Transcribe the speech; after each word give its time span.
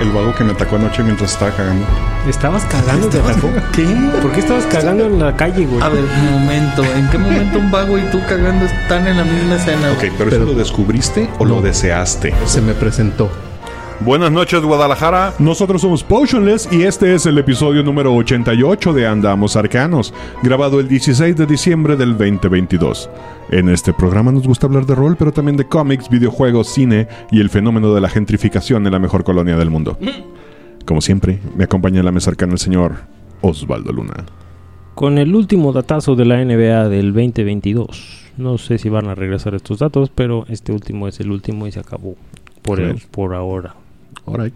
El 0.00 0.10
vago 0.10 0.34
que 0.34 0.42
me 0.44 0.52
atacó 0.52 0.76
anoche 0.76 1.02
mientras 1.02 1.32
estaba 1.32 1.52
cagando. 1.52 1.86
¿Estabas 2.28 2.64
cagando? 2.64 3.08
¿Te 3.08 3.18
atacó? 3.18 3.48
¿Qué? 3.72 3.86
¿Por 4.20 4.32
qué 4.32 4.40
estabas 4.40 4.66
cagando 4.66 5.06
en 5.06 5.18
la 5.20 5.36
calle, 5.36 5.66
güey? 5.66 5.82
A 5.82 5.88
ver, 5.88 6.02
un 6.02 6.32
momento. 6.32 6.82
¿En 6.96 7.08
qué 7.10 7.18
momento 7.18 7.58
un 7.58 7.70
vago 7.70 7.96
y 7.96 8.02
tú 8.10 8.20
cagando 8.28 8.64
están 8.64 9.06
en 9.06 9.18
la 9.18 9.24
misma 9.24 9.56
escena? 9.56 9.92
Ok, 9.92 10.12
pero, 10.18 10.30
¿eso 10.30 10.44
lo 10.44 10.54
descubriste 10.54 11.30
o 11.38 11.44
lo 11.44 11.62
deseaste? 11.62 12.34
Se 12.46 12.60
me 12.60 12.74
presentó. 12.74 13.30
Buenas 14.00 14.30
noches, 14.32 14.60
Guadalajara. 14.62 15.34
Nosotros 15.38 15.80
somos 15.80 16.02
Potionless 16.04 16.68
y 16.70 16.82
este 16.82 17.14
es 17.14 17.24
el 17.26 17.38
episodio 17.38 17.82
número 17.82 18.14
88 18.14 18.92
de 18.92 19.06
Andamos 19.06 19.56
Arcanos, 19.56 20.12
grabado 20.42 20.78
el 20.80 20.88
16 20.88 21.36
de 21.36 21.46
diciembre 21.46 21.96
del 21.96 22.10
2022. 22.18 23.08
En 23.50 23.68
este 23.68 23.92
programa 23.94 24.30
nos 24.32 24.46
gusta 24.46 24.66
hablar 24.66 24.84
de 24.84 24.94
rol, 24.94 25.16
pero 25.16 25.32
también 25.32 25.56
de 25.56 25.66
cómics, 25.66 26.08
videojuegos, 26.10 26.68
cine 26.68 27.08
y 27.30 27.40
el 27.40 27.48
fenómeno 27.50 27.94
de 27.94 28.00
la 28.00 28.08
gentrificación 28.08 28.84
en 28.84 28.92
la 28.92 28.98
mejor 28.98 29.24
colonia 29.24 29.56
del 29.56 29.70
mundo. 29.70 29.96
Como 30.84 31.00
siempre, 31.00 31.38
me 31.56 31.64
acompaña 31.64 32.00
en 32.00 32.04
la 32.04 32.12
mesa 32.12 32.30
arcana 32.30 32.52
el 32.52 32.58
señor 32.58 32.96
Osvaldo 33.40 33.92
Luna. 33.92 34.24
Con 34.94 35.16
el 35.18 35.34
último 35.34 35.72
datazo 35.72 36.14
de 36.14 36.24
la 36.26 36.44
NBA 36.44 36.88
del 36.88 37.12
2022. 37.14 38.32
No 38.36 38.58
sé 38.58 38.78
si 38.78 38.88
van 38.90 39.06
a 39.08 39.14
regresar 39.14 39.54
estos 39.54 39.78
datos, 39.78 40.10
pero 40.14 40.44
este 40.48 40.72
último 40.72 41.08
es 41.08 41.20
el 41.20 41.30
último 41.30 41.66
y 41.66 41.72
se 41.72 41.80
acabó 41.80 42.16
por, 42.62 42.80
el- 42.80 43.00
por 43.10 43.34
ahora. 43.34 43.76
Alright. 44.26 44.54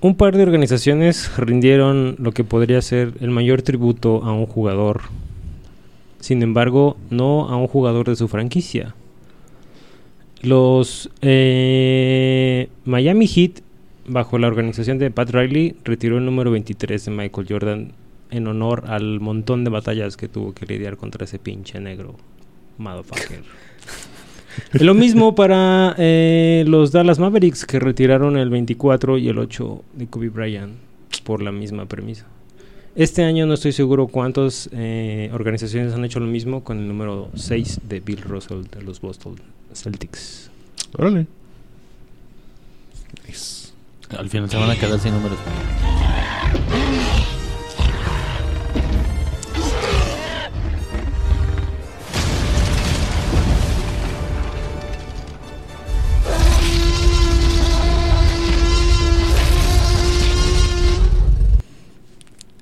Un 0.00 0.16
par 0.16 0.36
de 0.36 0.42
organizaciones 0.42 1.34
rindieron 1.38 2.16
lo 2.18 2.32
que 2.32 2.44
podría 2.44 2.82
ser 2.82 3.14
el 3.20 3.30
mayor 3.30 3.62
tributo 3.62 4.22
a 4.22 4.32
un 4.32 4.44
jugador. 4.44 5.00
Sin 6.20 6.42
embargo, 6.42 6.98
no 7.08 7.48
a 7.48 7.56
un 7.56 7.68
jugador 7.68 8.08
de 8.08 8.16
su 8.16 8.28
franquicia. 8.28 8.94
Los 10.42 11.10
eh, 11.22 12.68
Miami 12.84 13.26
Heat, 13.26 13.62
bajo 14.06 14.36
la 14.36 14.46
organización 14.46 14.98
de 14.98 15.10
Pat 15.10 15.30
Riley, 15.30 15.76
retiró 15.84 16.18
el 16.18 16.26
número 16.26 16.50
23 16.50 17.02
de 17.02 17.10
Michael 17.10 17.46
Jordan 17.48 17.92
en 18.30 18.46
honor 18.46 18.84
al 18.88 19.20
montón 19.20 19.64
de 19.64 19.70
batallas 19.70 20.18
que 20.18 20.28
tuvo 20.28 20.52
que 20.52 20.66
lidiar 20.66 20.98
contra 20.98 21.24
ese 21.24 21.38
pinche 21.38 21.80
negro. 21.80 22.16
Motherfucker. 22.76 23.42
Lo 24.72 24.94
mismo 24.94 25.34
para 25.34 25.94
eh, 25.98 26.64
los 26.66 26.92
Dallas 26.92 27.18
Mavericks 27.18 27.64
que 27.64 27.78
retiraron 27.78 28.36
el 28.36 28.50
24 28.50 29.18
y 29.18 29.28
el 29.28 29.38
8 29.38 29.82
de 29.94 30.06
Kobe 30.06 30.28
Bryant 30.28 30.74
por 31.24 31.42
la 31.42 31.52
misma 31.52 31.86
premisa. 31.86 32.26
Este 32.96 33.24
año 33.24 33.46
no 33.46 33.54
estoy 33.54 33.72
seguro 33.72 34.06
cuántas 34.06 34.70
eh, 34.72 35.28
organizaciones 35.32 35.94
han 35.94 36.04
hecho 36.04 36.20
lo 36.20 36.26
mismo 36.26 36.62
con 36.62 36.78
el 36.78 36.86
número 36.86 37.28
6 37.34 37.80
de 37.88 38.00
Bill 38.00 38.22
Russell 38.22 38.62
de 38.70 38.82
los 38.82 39.00
Boston 39.00 39.36
Celtics. 39.72 40.50
Órale. 40.96 41.26
Al 44.16 44.28
final 44.28 44.48
se 44.48 44.56
van 44.56 44.70
a 44.70 44.76
quedar 44.76 45.00
sin 45.00 45.12
números. 45.12 45.38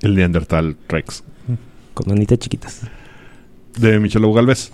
El 0.03 0.15
Neandertal 0.15 0.77
Rex. 0.89 1.25
Con 1.95 2.09
manitas 2.09 2.39
chiquitas. 2.39 2.83
De 3.79 3.99
Michelo 3.99 4.33
Galvez. 4.33 4.71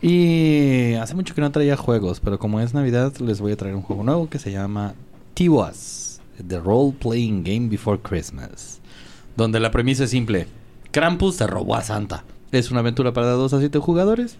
Y 0.00 0.94
hace 0.94 1.14
mucho 1.14 1.34
que 1.34 1.40
no 1.40 1.50
traía 1.52 1.76
juegos, 1.76 2.20
pero 2.20 2.38
como 2.38 2.60
es 2.60 2.72
Navidad, 2.74 3.12
les 3.18 3.40
voy 3.40 3.52
a 3.52 3.56
traer 3.56 3.74
un 3.74 3.82
juego 3.82 4.02
nuevo 4.04 4.28
que 4.30 4.38
se 4.38 4.50
llama 4.52 4.94
Tiwas, 5.34 6.20
The 6.46 6.58
Role 6.60 6.94
Playing 6.98 7.44
Game 7.44 7.68
Before 7.68 7.98
Christmas. 8.00 8.80
Donde 9.36 9.60
la 9.60 9.70
premisa 9.70 10.04
es 10.04 10.10
simple: 10.10 10.46
Krampus 10.90 11.36
se 11.36 11.46
robó 11.46 11.74
a 11.74 11.82
Santa. 11.82 12.24
Es 12.52 12.70
una 12.70 12.80
aventura 12.80 13.12
para 13.12 13.28
2 13.32 13.52
a 13.52 13.58
7 13.60 13.78
jugadores. 13.78 14.36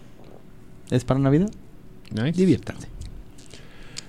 Es 0.91 1.05
para 1.05 1.21
Navidad. 1.21 1.51
Nice. 2.11 2.33
Diviértanse. 2.33 2.89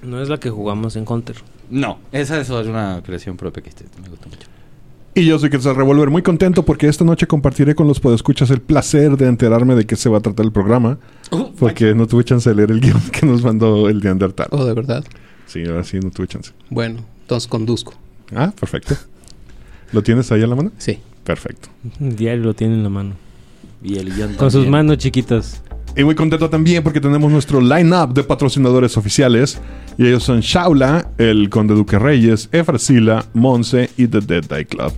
No 0.01 0.21
es 0.21 0.29
la 0.29 0.39
que 0.39 0.49
jugamos 0.49 0.95
en 0.95 1.03
Counter. 1.03 1.35
No, 1.69 1.99
esa 2.13 2.39
es 2.39 2.49
una 2.49 3.01
creación 3.05 3.35
propia 3.35 3.61
que 3.61 3.69
este- 3.69 3.85
me 4.01 4.07
gusta 4.07 4.27
mucho. 4.27 4.47
Y 5.15 5.25
yo 5.25 5.39
soy 5.39 5.49
Quetzal 5.49 5.75
Revolver, 5.75 6.09
muy 6.09 6.21
contento 6.21 6.63
porque 6.63 6.87
esta 6.87 7.03
noche 7.03 7.27
compartiré 7.27 7.75
con 7.75 7.87
los 7.87 7.99
podescuchas 7.99 8.49
el 8.51 8.61
placer 8.61 9.17
de 9.17 9.27
enterarme 9.27 9.75
de 9.75 9.85
qué 9.85 9.95
se 9.95 10.07
va 10.09 10.19
a 10.19 10.21
tratar 10.21 10.45
el 10.45 10.51
programa. 10.51 10.97
Porque 11.57 11.93
no 11.95 12.07
tuve 12.07 12.23
chance 12.23 12.49
de 12.49 12.55
leer 12.55 12.71
el 12.71 12.79
guion 12.81 13.01
que 13.11 13.25
nos 13.25 13.43
mandó 13.43 13.89
el 13.89 13.99
Neandertal. 14.01 14.47
Oh, 14.51 14.63
de 14.63 14.73
verdad. 14.73 15.03
Sí, 15.45 15.63
ahora 15.67 15.83
sí 15.83 15.99
no 15.99 16.11
tuve 16.11 16.27
chance. 16.27 16.51
Bueno, 16.69 16.99
entonces 17.21 17.47
conduzco. 17.47 17.93
Ah, 18.35 18.53
perfecto. 18.57 18.95
¿Lo 19.91 20.03
tienes 20.03 20.31
ahí 20.31 20.43
a 20.43 20.47
la 20.47 20.55
mano? 20.55 20.71
Sí. 20.77 20.99
Perfecto. 21.23 21.69
Diario 21.99 22.43
lo 22.43 22.53
tiene 22.53 22.75
en 22.75 22.83
la 22.83 22.89
mano. 22.89 23.15
Y 23.83 23.97
el 23.97 24.13
guion 24.13 24.35
Con 24.35 24.51
sus 24.51 24.67
manos 24.67 24.97
chiquitas. 24.97 25.61
Y 25.95 26.03
muy 26.03 26.15
contento 26.15 26.49
también 26.49 26.81
porque 26.83 27.01
tenemos 27.01 27.29
nuestro 27.31 27.59
line-up 27.59 28.13
de 28.13 28.23
patrocinadores 28.23 28.95
oficiales. 28.95 29.59
Y 29.97 30.07
ellos 30.07 30.23
son 30.23 30.39
Shaula, 30.39 31.09
el 31.17 31.49
Conde 31.49 31.73
Duque 31.75 31.99
Reyes, 31.99 32.47
Efrasila, 32.53 33.25
Monse 33.33 33.89
y 33.97 34.07
The 34.07 34.21
Dead 34.21 34.43
Die 34.45 34.65
Club. 34.65 34.93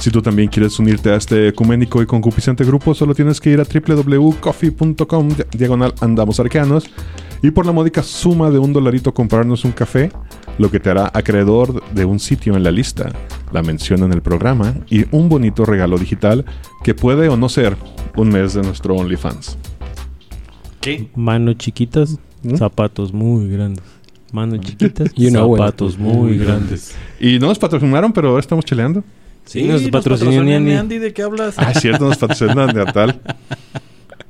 Si 0.00 0.10
tú 0.10 0.20
también 0.20 0.48
quieres 0.48 0.78
unirte 0.80 1.10
a 1.10 1.16
este 1.16 1.48
ecuménico 1.48 2.02
y 2.02 2.06
concupiscente 2.06 2.64
grupo, 2.64 2.92
solo 2.92 3.14
tienes 3.14 3.40
que 3.40 3.50
ir 3.50 3.60
a 3.60 3.64
www.coffee.com 3.64 5.28
di- 5.28 5.44
diagonal 5.56 5.94
andamos 6.00 6.40
arcanos 6.40 6.84
y 7.42 7.50
por 7.52 7.66
la 7.66 7.72
módica 7.72 8.02
suma 8.02 8.50
de 8.50 8.58
un 8.58 8.72
dolarito 8.72 9.12
comprarnos 9.14 9.64
un 9.64 9.72
café, 9.72 10.10
lo 10.58 10.70
que 10.70 10.80
te 10.80 10.90
hará 10.90 11.10
acreedor 11.14 11.84
de 11.92 12.04
un 12.04 12.18
sitio 12.18 12.56
en 12.56 12.64
la 12.64 12.70
lista, 12.72 13.12
la 13.52 13.62
mención 13.62 14.02
en 14.02 14.12
el 14.12 14.22
programa 14.22 14.74
y 14.88 15.04
un 15.14 15.28
bonito 15.28 15.64
regalo 15.66 15.98
digital 15.98 16.44
que 16.82 16.94
puede 16.94 17.28
o 17.28 17.36
no 17.36 17.48
ser 17.48 17.76
un 18.16 18.28
mes 18.30 18.54
de 18.54 18.62
nuestro 18.62 18.96
OnlyFans. 18.96 19.56
¿Qué? 20.82 21.08
Manos 21.14 21.56
chiquitas, 21.56 22.18
¿Mm? 22.42 22.56
zapatos 22.56 23.12
muy 23.12 23.48
grandes. 23.48 23.82
Manos 24.32 24.60
chiquitas 24.60 25.10
Y 25.14 25.30
buena. 25.30 25.40
zapatos 25.40 25.96
muy 25.96 26.36
grandes. 26.36 26.94
Y 27.20 27.38
no 27.38 27.46
nos 27.46 27.58
patrocinaron, 27.58 28.12
pero 28.12 28.28
ahora 28.28 28.40
estamos 28.40 28.64
cheleando. 28.64 29.02
Sí, 29.44 29.62
nos 29.64 29.82
patrocinó 29.88 30.42
Niandi. 30.42 30.98
¿De 30.98 31.12
qué 31.12 31.22
hablas? 31.22 31.54
Ah, 31.58 31.72
es 31.72 31.80
cierto, 31.80 32.06
nos 32.08 32.16
patrocinó 32.18 32.54
Neandertal. 32.66 33.20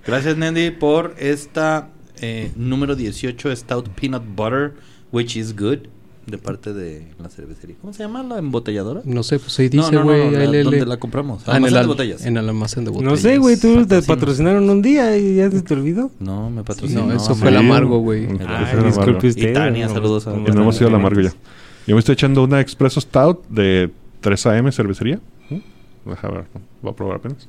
Gracias, 0.06 0.36
Nandy, 0.36 0.70
por 0.70 1.14
esta 1.18 1.88
eh, 2.20 2.50
número 2.56 2.96
18 2.96 3.54
Stout 3.56 3.88
Peanut 3.90 4.22
Butter, 4.34 4.74
which 5.12 5.36
is 5.36 5.54
good, 5.54 5.88
de 6.32 6.38
parte 6.38 6.72
de 6.72 7.06
la 7.22 7.28
cervecería. 7.28 7.76
¿Cómo 7.80 7.92
se 7.92 8.02
llama 8.02 8.22
la 8.24 8.38
embotelladora? 8.38 9.02
No 9.04 9.22
sé, 9.22 9.38
pues 9.38 9.56
ahí 9.60 9.68
No, 9.72 9.82
dice, 9.82 9.92
no, 9.92 10.00
no, 10.00 10.04
güey, 10.06 10.24
no, 10.24 10.30
la- 10.32 10.44
ALL. 10.44 10.64
¿dónde 10.64 10.86
la 10.86 10.96
compramos? 10.96 11.42
Ah, 11.46 11.58
en 11.58 11.64
el, 11.64 11.68
Almacén 11.68 11.72
de 11.74 11.78
al- 11.80 11.86
botellas. 11.86 12.26
en 12.26 12.36
el 12.38 12.48
almacén 12.48 12.84
de 12.84 12.90
botellas. 12.90 13.12
No 13.12 13.16
sé, 13.18 13.38
güey, 13.38 13.56
tú 13.56 13.68
te 13.74 13.80
Patrocina. 13.82 14.14
patrocinaron 14.16 14.70
un 14.70 14.82
día 14.82 15.16
y 15.16 15.36
ya 15.36 15.50
se 15.50 15.62
te 15.62 15.74
olvidó. 15.74 16.10
No, 16.18 16.50
me 16.50 16.64
patrocinó. 16.64 17.06
No, 17.06 17.12
eso 17.14 17.34
fue 17.36 17.50
el 17.50 17.56
amargo, 17.58 17.98
güey. 18.00 18.26
Disculpe 18.26 19.28
usted. 19.28 19.50
Y 19.50 19.52
Tania, 19.52 19.86
no, 19.86 19.94
saludos 19.94 20.26
a- 20.26 20.32
no 20.36 20.48
hemos 20.62 20.76
ido 20.80 20.88
al 20.88 20.94
amargo 20.96 21.20
ya. 21.20 21.32
Yo 21.86 21.94
me 21.94 21.98
estoy 22.00 22.14
echando 22.14 22.42
una 22.44 22.60
Expresso 22.60 23.00
Stout 23.00 23.46
de 23.48 23.90
3 24.20 24.46
AM 24.46 24.72
cervecería. 24.72 25.20
¿Mm? 25.50 26.08
Deja 26.10 26.28
ver, 26.28 26.44
voy 26.80 26.92
a 26.92 26.96
probar 26.96 27.16
apenas. 27.18 27.46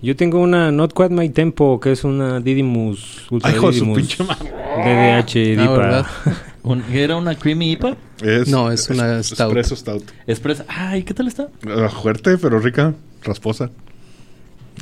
Yo 0.00 0.14
tengo 0.14 0.38
una 0.40 0.70
Not 0.70 0.92
Quite 0.92 1.08
My 1.10 1.28
Tempo, 1.30 1.80
que 1.80 1.90
es 1.90 2.04
una 2.04 2.38
Didymus 2.38 3.26
Ultra 3.32 3.50
Ay, 3.50 3.56
hijo 3.56 3.66
de 3.66 3.72
su 3.72 3.84
Didymus 3.86 3.98
pinche. 3.98 4.24
DDH 4.24 5.56
DIPA. 5.60 6.06
¿Era 6.92 7.16
una 7.16 7.34
creamy 7.34 7.72
IPA? 7.72 7.96
Es, 8.22 8.48
No, 8.48 8.70
es 8.72 8.88
una 8.90 9.18
es- 9.20 9.26
stout. 9.28 9.40
Expresso 9.56 9.76
Stout. 9.76 10.02
Express. 10.26 10.64
Ay, 10.68 11.02
¿qué 11.04 11.14
tal 11.14 11.28
está? 11.28 11.48
Ah, 11.66 11.88
fuerte, 11.88 12.36
pero 12.38 12.58
rica, 12.58 12.94
rasposa. 13.22 13.70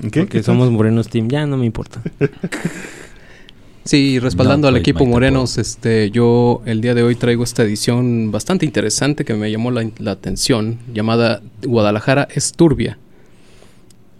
¿Qué? 0.00 0.20
Porque 0.20 0.26
¿Qué 0.28 0.42
somos 0.42 0.70
morenos 0.70 1.08
team, 1.08 1.28
ya 1.28 1.46
no 1.46 1.56
me 1.56 1.66
importa. 1.66 2.02
Sí, 3.84 4.18
respaldando 4.18 4.68
No, 4.68 4.74
al 4.74 4.80
equipo 4.80 5.06
Morenos, 5.06 5.58
este, 5.58 6.10
yo 6.10 6.60
el 6.66 6.80
día 6.80 6.92
de 6.92 7.04
hoy 7.04 7.14
traigo 7.14 7.44
esta 7.44 7.62
edición 7.62 8.32
bastante 8.32 8.66
interesante 8.66 9.24
que 9.24 9.34
me 9.34 9.48
llamó 9.48 9.70
la, 9.70 9.88
la 9.98 10.10
atención, 10.10 10.80
llamada 10.92 11.40
Guadalajara 11.64 12.26
es 12.34 12.50
turbia. 12.52 12.98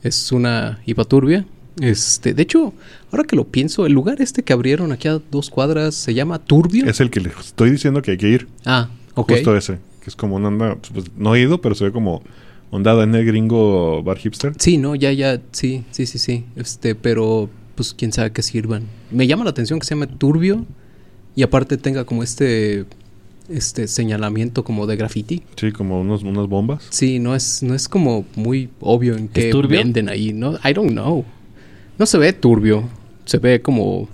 Es 0.05 0.31
una 0.31 0.79
IPA 0.87 1.05
turbia. 1.07 1.47
Este, 1.81 2.35
de 2.35 2.43
hecho, 2.43 2.73
ahora 3.13 3.25
que 3.25 3.37
lo 3.37 3.45
pienso, 3.45 3.87
el 3.87 3.93
lugar 3.93 4.21
este 4.23 4.43
que 4.43 4.53
abrieron 4.53 4.93
aquí 4.93 5.09
a 5.09 5.21
dos 5.31 5.51
cuadras 5.51 5.95
se 5.95 6.15
llama 6.15 6.39
Turbio. 6.39 6.87
Es 6.87 7.01
el 7.01 7.11
que 7.11 7.21
le 7.21 7.31
estoy 7.39 7.71
diciendo 7.71 8.03
que 8.03 8.13
hay 8.13 8.17
que 8.19 8.29
ir. 8.29 8.49
Ah, 8.65 8.89
ok. 9.15 9.33
Justo 9.33 9.57
ese. 9.57 9.79
que 10.03 10.11
es 10.11 10.17
como 10.17 10.37
una 10.37 10.49
onda, 10.49 10.77
pues, 10.93 11.07
no 11.17 11.35
he 11.35 11.41
ido, 11.41 11.61
pero 11.61 11.75
se 11.75 11.85
ve 11.85 11.93
como 11.93 12.23
ondada 12.71 13.05
en 13.05 13.15
el 13.15 13.25
gringo 13.27 14.03
bar 14.03 14.19
hipster. 14.19 14.55
Sí, 14.59 14.79
no, 14.79 14.95
ya, 14.95 15.13
ya, 15.13 15.41
sí, 15.53 15.85
sí, 15.91 16.07
sí, 16.07 16.19
sí. 16.19 16.45
Este, 16.57 16.95
pero 16.95 17.49
pues 17.75 17.95
quién 17.95 18.13
sabe 18.13 18.33
qué 18.33 18.43
sirvan. 18.43 18.85
Me 19.11 19.27
llama 19.27 19.45
la 19.45 19.51
atención 19.51 19.79
que 19.79 19.87
se 19.87 19.95
llame 19.95 20.07
turbio 20.07 20.65
y 21.35 21.43
aparte 21.43 21.77
tenga 21.77 22.05
como 22.05 22.23
este 22.23 22.87
este 23.49 23.87
señalamiento 23.87 24.65
como 24.65 24.87
de 24.87 24.97
graffiti. 24.97 25.43
Sí, 25.57 25.71
como 25.71 26.01
unos, 26.01 26.25
unas 26.25 26.49
bombas. 26.49 26.85
Sí, 26.91 27.21
no 27.21 27.37
es 27.37 27.63
no 27.63 27.75
es 27.75 27.89
como 27.89 28.25
muy 28.35 28.71
obvio 28.81 29.17
en 29.17 29.29
qué 29.29 29.51
turbio? 29.51 29.79
venden 29.79 30.09
ahí, 30.09 30.33
¿no? 30.33 30.55
I 30.65 30.73
don't 30.73 30.91
know. 30.91 31.25
No 31.99 32.07
se 32.07 32.19
ve 32.19 32.33
turbio, 32.33 32.85
se 33.25 33.39
ve 33.39 33.61
como 33.63 34.09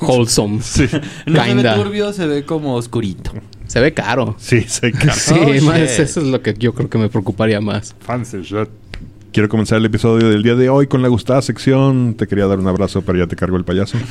wholesome. 0.00 0.60
Sí, 0.62 0.88
No 1.26 1.42
se 1.44 1.54
ve 1.54 1.74
turbio, 1.74 2.12
se 2.12 2.26
ve 2.26 2.44
como 2.44 2.74
oscurito. 2.74 3.32
Se 3.66 3.80
ve 3.80 3.92
caro. 3.92 4.36
sí, 4.38 4.62
se 4.62 4.92
ca- 4.92 5.12
Sí, 5.14 5.34
Oh, 5.34 5.64
más, 5.64 5.78
eso 5.80 6.20
es 6.20 6.26
lo 6.26 6.40
que 6.40 6.54
yo 6.58 6.72
creo 6.72 6.88
que 6.88 6.98
me 6.98 7.08
preocuparía 7.08 7.60
más. 7.60 7.94
Fancy 8.00 8.42
shit. 8.42 8.68
Quiero 9.32 9.48
comenzar 9.48 9.78
el 9.78 9.84
episodio 9.84 10.30
del 10.30 10.42
día 10.42 10.54
de 10.54 10.68
hoy 10.70 10.86
con 10.86 11.02
la 11.02 11.08
gustada 11.08 11.42
sección. 11.42 12.14
Te 12.14 12.26
quería 12.26 12.46
dar 12.46 12.58
un 12.58 12.68
abrazo, 12.68 13.02
pero 13.02 13.18
ya 13.18 13.26
te 13.26 13.36
cargo 13.36 13.56
el 13.56 13.64
payaso. 13.64 13.98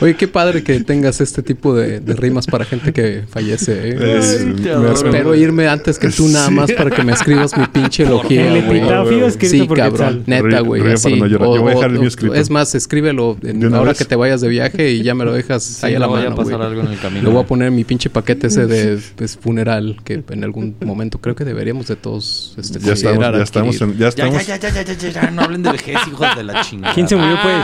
Oye, 0.00 0.14
qué 0.16 0.28
padre 0.28 0.62
que 0.62 0.80
tengas 0.80 1.20
este 1.20 1.42
tipo 1.42 1.74
de, 1.74 2.00
de 2.00 2.14
rimas 2.14 2.46
para 2.46 2.64
gente 2.64 2.92
que 2.92 3.24
fallece. 3.28 3.90
¿eh? 3.90 4.18
Es- 4.18 4.40
Ay, 4.40 4.46
me- 4.62 4.70
adoro. 4.70 4.92
Espero 4.92 5.34
irme 5.34 5.68
antes 5.68 5.98
que 5.98 6.08
tú 6.08 6.28
nada 6.28 6.48
Sí. 6.48 6.54
más 6.54 6.72
para 6.72 6.90
que 6.90 7.02
me 7.02 7.12
escribas 7.12 7.56
mi 7.56 7.66
pinche 7.66 8.02
elogio, 8.04 8.40
El 8.40 8.56
epitafio 8.56 9.26
escrito 9.26 9.54
Sí, 9.56 9.62
por 9.64 9.76
cabrón. 9.78 10.22
Neta, 10.26 10.60
güey. 10.60 10.82
no. 10.82 11.26
Yo 11.26 11.38
voy 11.38 11.72
a 11.72 11.74
dejar 11.74 11.90
el 11.90 11.98
mío 11.98 12.08
escrito. 12.08 12.34
Es 12.34 12.50
más, 12.50 12.74
escríbelo 12.74 13.36
en- 13.42 13.60
¿De 13.60 13.66
una 13.66 13.78
ahora 13.78 13.90
vez? 13.90 13.98
que 13.98 14.04
te 14.04 14.16
vayas 14.16 14.40
de 14.40 14.48
viaje 14.48 14.92
y 14.92 15.02
ya 15.02 15.14
me 15.14 15.24
lo 15.24 15.32
dejas 15.32 15.82
ahí 15.84 15.94
a 15.94 15.98
la 15.98 16.06
no 16.06 16.12
vaya 16.12 16.30
mano, 16.30 16.40
a 16.42 16.44
pasar 16.44 16.62
algo 16.62 16.80
en 16.82 16.88
el 16.88 16.98
camino. 16.98 17.22
Lo 17.24 17.30
voy 17.32 17.42
a 17.42 17.46
poner 17.46 17.68
en 17.68 17.74
mi 17.76 17.84
pinche 17.84 18.10
paquete 18.10 18.46
ese 18.48 18.66
de 18.66 18.98
pues, 19.16 19.36
funeral 19.36 19.96
que 20.04 20.22
en 20.30 20.44
algún 20.44 20.76
momento 20.84 21.18
creo 21.20 21.34
que 21.34 21.44
deberíamos 21.44 21.86
de 21.88 21.96
todos 21.96 22.54
este, 22.58 22.78
Ya 22.80 22.92
estamos, 22.92 23.02
considerar 23.02 23.36
ya 23.36 23.42
estamos, 23.42 23.80
en- 23.80 23.92
ya 23.92 23.98
Ya, 23.98 24.08
estamos. 24.08 24.46
ya, 24.46 24.56
ya, 24.56 24.70
ya, 24.70 24.82
ya, 24.82 24.94
ya, 24.94 25.08
ya, 25.10 25.30
no 25.30 25.42
hablen 25.42 25.62
de 25.62 25.72
vejez, 25.72 25.96
hijos 26.08 26.26
de 26.36 26.44
la 26.44 26.62
chingada. 26.62 26.94
¿Quién 26.94 27.08
se 27.08 27.16
murió, 27.16 27.36
pues? 27.42 27.54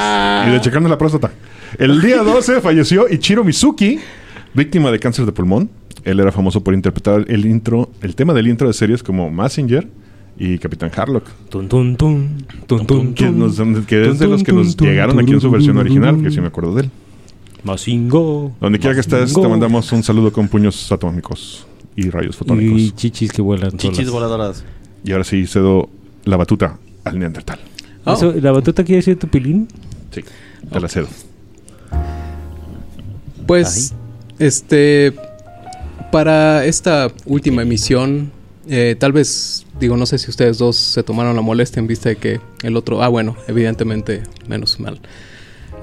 Y 0.49 0.51
de 0.53 0.61
checando 0.61 0.89
la 0.89 0.99
próstata. 0.99 1.31
El 1.79 2.01
día 2.05 2.23
12 2.23 2.61
falleció 2.61 3.09
Ichiro 3.09 3.45
Mizuki, 3.45 3.99
víctima 4.55 4.91
de 4.91 4.99
cáncer 4.99 5.25
de 5.27 5.33
pulmón. 5.33 5.71
Él 6.05 6.21
era 6.21 6.31
famoso 6.33 6.63
por 6.63 6.75
interpretar 6.75 7.25
el 7.29 7.47
intro, 7.47 7.91
el 8.03 8.15
tema 8.15 8.35
del 8.35 8.47
intro 8.47 8.67
de 8.69 8.75
series 8.75 9.03
como 9.03 9.31
Massinger 9.31 9.89
y 10.39 10.59
Capitán 10.59 10.91
Harlock. 10.95 11.27
Tun, 11.49 11.67
tun, 11.69 11.97
tun, 11.97 12.45
tun, 12.67 12.87
tun, 12.87 13.15
Que, 13.15 13.27
tun. 13.27 13.39
nos- 13.39 13.57
que 13.87 14.09
es 14.11 14.19
de 14.19 14.27
los 14.27 14.43
que 14.43 14.53
nos 14.53 14.77
llegaron 14.77 15.19
aquí 15.19 15.33
en 15.33 15.41
su 15.41 15.51
versión 15.51 15.79
original, 15.79 16.23
que 16.23 16.31
sí 16.31 16.41
me 16.41 16.49
acuerdo 16.49 16.75
de 16.75 16.83
él. 16.83 16.91
Mazingo. 17.63 18.55
Donde 18.61 18.79
quiera 18.79 18.95
que 18.95 19.01
estés, 19.01 19.33
te 19.33 19.49
mandamos 19.49 19.91
un 19.93 20.03
saludo 20.03 20.31
con 20.31 20.49
puños 20.49 20.93
atómicos 20.93 21.67
y 21.97 22.11
rayos 22.11 22.37
fotónicos. 22.37 22.79
Y 22.81 22.91
chichis 22.93 23.33
que 23.33 23.41
vuelan 23.41 23.73
Chichis 23.79 24.11
voladoras. 24.11 24.63
Y 25.05 25.13
ahora 25.13 25.25
sí 25.25 25.47
cedo 25.47 25.89
la 26.25 26.37
batuta 26.37 26.79
al 27.05 27.19
Neandertal. 27.19 27.61
Oh. 28.05 28.13
Eso, 28.13 28.35
¿La 28.39 28.53
batuta 28.53 28.85
quiere 28.85 28.97
decir 28.97 29.19
tu 29.19 29.29
pilín? 29.29 29.67
Sí, 30.11 30.21
te 30.71 30.81
la 30.81 30.89
cedo. 30.89 31.09
Pues, 33.47 33.95
este, 34.39 35.13
para 36.11 36.65
esta 36.65 37.11
última 37.27 37.63
emisión, 37.63 38.33
eh, 38.69 38.97
tal 38.99 39.13
vez, 39.13 39.67
digo, 39.79 39.97
no 39.97 40.07
sé 40.07 40.19
si 40.19 40.31
ustedes 40.31 40.59
dos 40.59 40.77
se 40.77 41.03
tomaron 41.03 41.37
la 41.37 41.43
molestia 41.43 41.81
en 41.81 41.87
vista 41.87 42.09
de 42.09 42.17
que 42.17 42.41
el 42.63 42.77
otro, 42.77 43.03
ah, 43.03 43.09
bueno, 43.09 43.37
evidentemente, 43.49 44.23
menos 44.49 44.81
mal. 44.81 45.01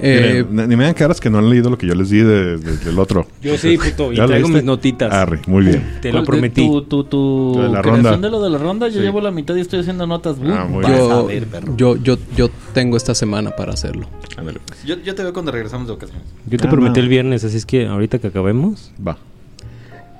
Eh, 0.03 0.44
Miren, 0.50 0.68
ni 0.69 0.75
me 0.75 0.83
dan 0.86 0.95
caras 0.95 1.19
que 1.19 1.30
no 1.30 1.38
han 1.38 1.48
leído 1.50 1.69
lo 1.69 1.77
que 1.77 1.86
yo 1.86 1.94
les 1.94 2.09
di 2.09 2.19
de- 2.19 2.57
de- 2.57 2.77
del 2.77 2.98
otro. 2.98 3.27
Yo 3.42 3.56
sí, 3.57 3.77
puto. 3.77 4.12
Y 4.12 4.15
¿Ya 4.15 4.25
traigo 4.25 4.48
leíste? 4.48 4.62
mis 4.62 4.63
notitas. 4.65 5.13
Arre, 5.13 5.42
muy 5.45 5.63
bien. 5.65 5.98
Te 6.01 6.07
lo 6.07 6.13
¿Cuál 6.13 6.24
de 6.24 6.25
prometí. 6.27 6.65
Tu, 6.68 6.81
tu, 6.83 7.03
tu 7.03 7.53
de 7.62 7.69
la 7.69 7.81
creación 7.81 8.03
ronda. 8.06 8.27
de 8.27 8.31
lo 8.31 8.42
de 8.42 8.50
la 8.50 8.57
ronda, 8.57 8.88
yo 8.88 8.95
Sí. 8.95 9.01
llevo 9.01 9.21
la 9.21 9.30
mitad 9.30 9.56
y 9.56 9.62
estoy 9.62 9.81
haciendo 9.81 10.07
notas. 10.07 10.38
Ah, 10.44 10.65
muy 10.68 10.81
vas 10.83 10.92
bien. 10.92 11.03
a 11.06 11.09
yo, 11.13 11.25
ver, 11.27 11.45
perro. 11.45 11.77
yo, 11.77 11.95
yo, 11.98 12.18
yo 12.36 12.50
tengo 12.74 12.98
esta 12.98 13.13
semana 13.13 13.51
para 13.51 13.74
hacerlo. 13.74 14.07
Ándale, 14.38 14.59
pues. 14.65 14.83
Yo, 14.86 14.95
yo 15.03 15.13
te 15.13 15.21
veo 15.21 15.33
cuando 15.33 15.51
regresamos 15.51 15.86
de 15.88 15.94
vacaciones. 15.94 16.24
Yo 16.47 16.57
te 16.57 16.68
Ah, 16.68 16.69
prometí 16.71 17.00
no. 17.00 17.04
el 17.04 17.09
viernes, 17.09 17.44
así 17.44 17.57
es 17.57 17.65
que 17.68 17.86
ahorita 17.86 18.18
que 18.18 18.27
acabemos. 18.27 18.92
Va. 19.06 19.18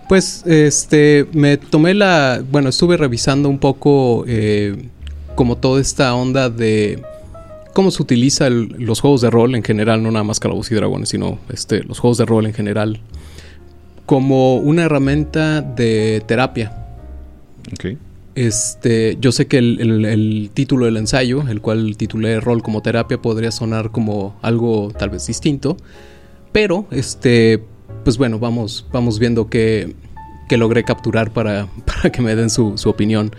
Pues, 0.07 0.44
este, 0.45 1.25
me 1.34 1.57
tomé 1.57 1.94
la, 1.94 2.44
bueno, 2.51 2.69
estuve 2.69 2.98
revisando 2.98 3.48
un 3.48 3.60
poco 3.60 4.25
eh, 4.27 4.89
como 5.36 5.57
toda 5.57 5.80
esta 5.80 6.13
onda 6.13 6.50
de 6.50 7.01
cómo 7.74 7.92
se 7.92 8.02
utiliza 8.04 8.48
el- 8.48 8.76
los 8.80 9.00
juegos 9.02 9.22
de 9.22 9.30
rol 9.30 9.56
en 9.56 9.64
general, 9.64 10.02
no 10.04 10.12
nada 10.12 10.24
más 10.24 10.40
Calabozos 10.40 10.72
y 10.72 10.76
Dragones, 10.76 11.10
sino 11.10 11.40
este, 11.52 11.84
los 11.84 12.00
juegos 12.00 12.18
de 12.18 12.26
rol 12.26 12.46
en 12.46 12.54
general, 12.54 13.00
como 14.06 14.58
una 14.58 14.84
herramienta 14.84 15.62
de 15.62 16.22
terapia. 16.28 16.74
Ok. 17.74 17.98
Este, 18.34 19.18
yo 19.20 19.32
sé 19.32 19.48
que 19.48 19.58
el, 19.58 19.80
el- 19.82 20.06
el 20.06 20.50
título 20.54 20.86
del 20.86 20.98
ensayo, 20.98 21.44
el 21.50 21.62
cual 21.62 21.98
titulé 21.98 22.40
Rol 22.40 22.64
como 22.64 22.82
terapia, 22.82 23.18
podría 23.22 23.52
sonar 23.52 23.92
como 23.92 24.36
algo 24.42 24.92
tal 24.98 25.10
vez 25.10 25.28
distinto, 25.28 25.76
pero 26.54 26.86
este, 26.92 27.62
pues 28.06 28.18
bueno, 28.18 28.40
vamos, 28.40 28.86
vamos 28.92 29.20
viendo 29.20 29.50
qué, 29.50 29.96
qué 30.48 30.58
logré 30.58 30.84
capturar 30.84 31.32
para, 31.32 31.68
para 31.86 32.12
que 32.12 32.22
me 32.22 32.36
den 32.36 32.50
su, 32.50 32.78
su 32.78 32.90
opinión. 32.90 33.32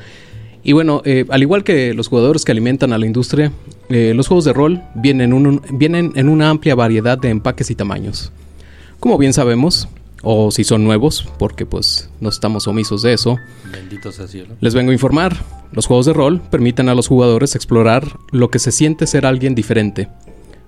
Y 0.62 0.72
bueno, 0.72 1.02
eh, 1.04 1.24
al 1.30 1.42
igual 1.42 1.64
que 1.64 1.92
los 1.94 2.08
jugadores 2.08 2.44
que 2.44 2.52
alimentan 2.52 2.92
a 2.92 2.98
la 2.98 3.06
industria, 3.06 3.50
eh, 3.94 4.14
los 4.14 4.28
juegos 4.28 4.44
de 4.44 4.52
rol 4.52 4.82
vienen, 4.94 5.32
un- 5.32 5.60
vienen 5.72 6.12
en 6.16 6.28
una 6.28 6.50
amplia 6.50 6.74
variedad 6.74 7.18
de 7.18 7.28
empaques 7.30 7.70
y 7.70 7.74
tamaños. 7.74 8.32
Como 9.00 9.18
bien 9.18 9.32
sabemos, 9.32 9.88
o 10.22 10.50
si 10.52 10.62
son 10.64 10.84
nuevos, 10.84 11.28
porque 11.38 11.66
pues 11.66 12.08
no 12.20 12.28
estamos 12.28 12.68
omisos 12.68 13.02
de 13.02 13.12
eso, 13.12 13.38
Bendito 13.72 14.12
sea 14.12 14.28
cielo. 14.28 14.54
les 14.60 14.74
vengo 14.74 14.90
a 14.90 14.94
informar. 14.94 15.36
Los 15.72 15.86
juegos 15.86 16.06
de 16.06 16.12
rol 16.12 16.40
permiten 16.50 16.88
a 16.88 16.94
los 16.94 17.08
jugadores 17.08 17.54
explorar 17.56 18.16
lo 18.30 18.50
que 18.50 18.58
se 18.58 18.70
siente 18.72 19.06
ser 19.06 19.26
alguien 19.26 19.54
diferente 19.54 20.08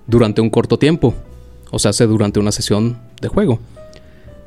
durante 0.07 0.41
un 0.41 0.49
corto 0.49 0.77
tiempo, 0.77 1.13
o 1.71 1.79
sea, 1.79 1.91
hace 1.91 2.05
durante 2.07 2.39
una 2.39 2.51
sesión 2.51 2.97
de 3.21 3.27
juego, 3.27 3.59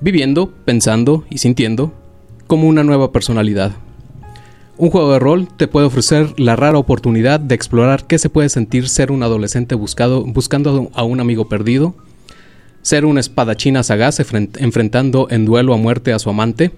viviendo, 0.00 0.52
pensando 0.64 1.24
y 1.30 1.38
sintiendo 1.38 1.92
como 2.46 2.68
una 2.68 2.82
nueva 2.84 3.10
personalidad. 3.12 3.72
Un 4.78 4.90
juego 4.90 5.12
de 5.12 5.18
rol 5.18 5.48
te 5.56 5.66
puede 5.66 5.86
ofrecer 5.86 6.38
la 6.38 6.54
rara 6.54 6.78
oportunidad 6.78 7.40
de 7.40 7.56
explorar 7.56 8.06
qué 8.06 8.16
se 8.16 8.30
puede 8.30 8.48
sentir 8.48 8.88
ser 8.88 9.10
un 9.10 9.24
adolescente 9.24 9.74
buscado, 9.74 10.24
buscando 10.24 10.90
a 10.94 11.02
un 11.02 11.18
amigo 11.18 11.48
perdido, 11.48 11.96
ser 12.82 13.04
una 13.04 13.18
espadachina 13.18 13.82
sagaz 13.82 14.20
enfren- 14.20 14.50
enfrentando 14.60 15.26
en 15.30 15.44
duelo 15.46 15.74
a 15.74 15.78
muerte 15.78 16.12
a 16.12 16.20
su 16.20 16.30
amante, 16.30 16.70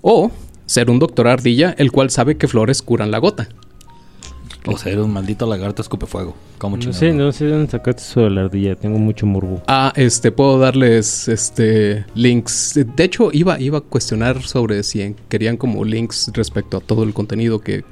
o 0.00 0.32
ser 0.66 0.90
un 0.90 0.98
doctor 0.98 1.28
ardilla 1.28 1.76
el 1.78 1.92
cual 1.92 2.10
sabe 2.10 2.36
que 2.36 2.48
flores 2.48 2.82
curan 2.82 3.12
la 3.12 3.18
gota. 3.18 3.48
O 4.66 4.78
ser 4.78 4.98
un 4.98 5.12
maldito 5.12 5.46
lagarto 5.46 5.82
escupe 5.82 6.06
fuego. 6.06 6.34
¿Cómo 6.58 6.76
No 6.78 6.92
sé, 6.92 7.12
no 7.12 7.32
sé 7.32 7.46
dónde 7.46 7.70
sacaste 7.70 8.02
eso 8.02 8.20
de 8.22 8.30
la 8.30 8.42
ardilla. 8.42 8.74
Tengo 8.76 8.98
mucho 8.98 9.26
morbo. 9.26 9.62
Ah, 9.66 9.92
este, 9.94 10.32
puedo 10.32 10.58
darles 10.58 11.28
este 11.28 12.06
links. 12.14 12.72
De 12.96 13.04
hecho, 13.04 13.30
iba, 13.32 13.60
iba 13.60 13.78
a 13.78 13.80
cuestionar 13.82 14.42
sobre 14.42 14.82
si 14.82 15.14
querían 15.28 15.56
como 15.58 15.84
links 15.84 16.30
respecto 16.32 16.78
a 16.78 16.80
todo 16.80 17.02
el 17.02 17.12
contenido 17.12 17.60
que 17.60 17.84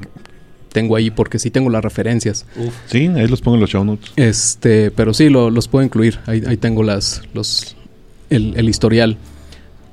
tengo 0.72 0.96
ahí, 0.96 1.10
porque 1.10 1.38
sí 1.38 1.50
tengo 1.50 1.68
las 1.68 1.82
referencias. 1.84 2.46
Uf. 2.56 2.72
Sí, 2.86 3.06
ahí 3.08 3.26
los 3.28 3.42
pongo 3.42 3.56
en 3.56 3.60
los 3.60 3.68
show 3.70 3.84
notes. 3.84 4.10
Este, 4.16 4.90
pero 4.90 5.12
sí, 5.12 5.28
lo- 5.28 5.50
los 5.50 5.68
puedo 5.68 5.84
incluir. 5.84 6.20
Ahí, 6.26 6.42
ahí 6.46 6.56
tengo 6.56 6.82
las, 6.82 7.20
los, 7.34 7.76
el, 8.30 8.54
el 8.56 8.68
historial. 8.70 9.18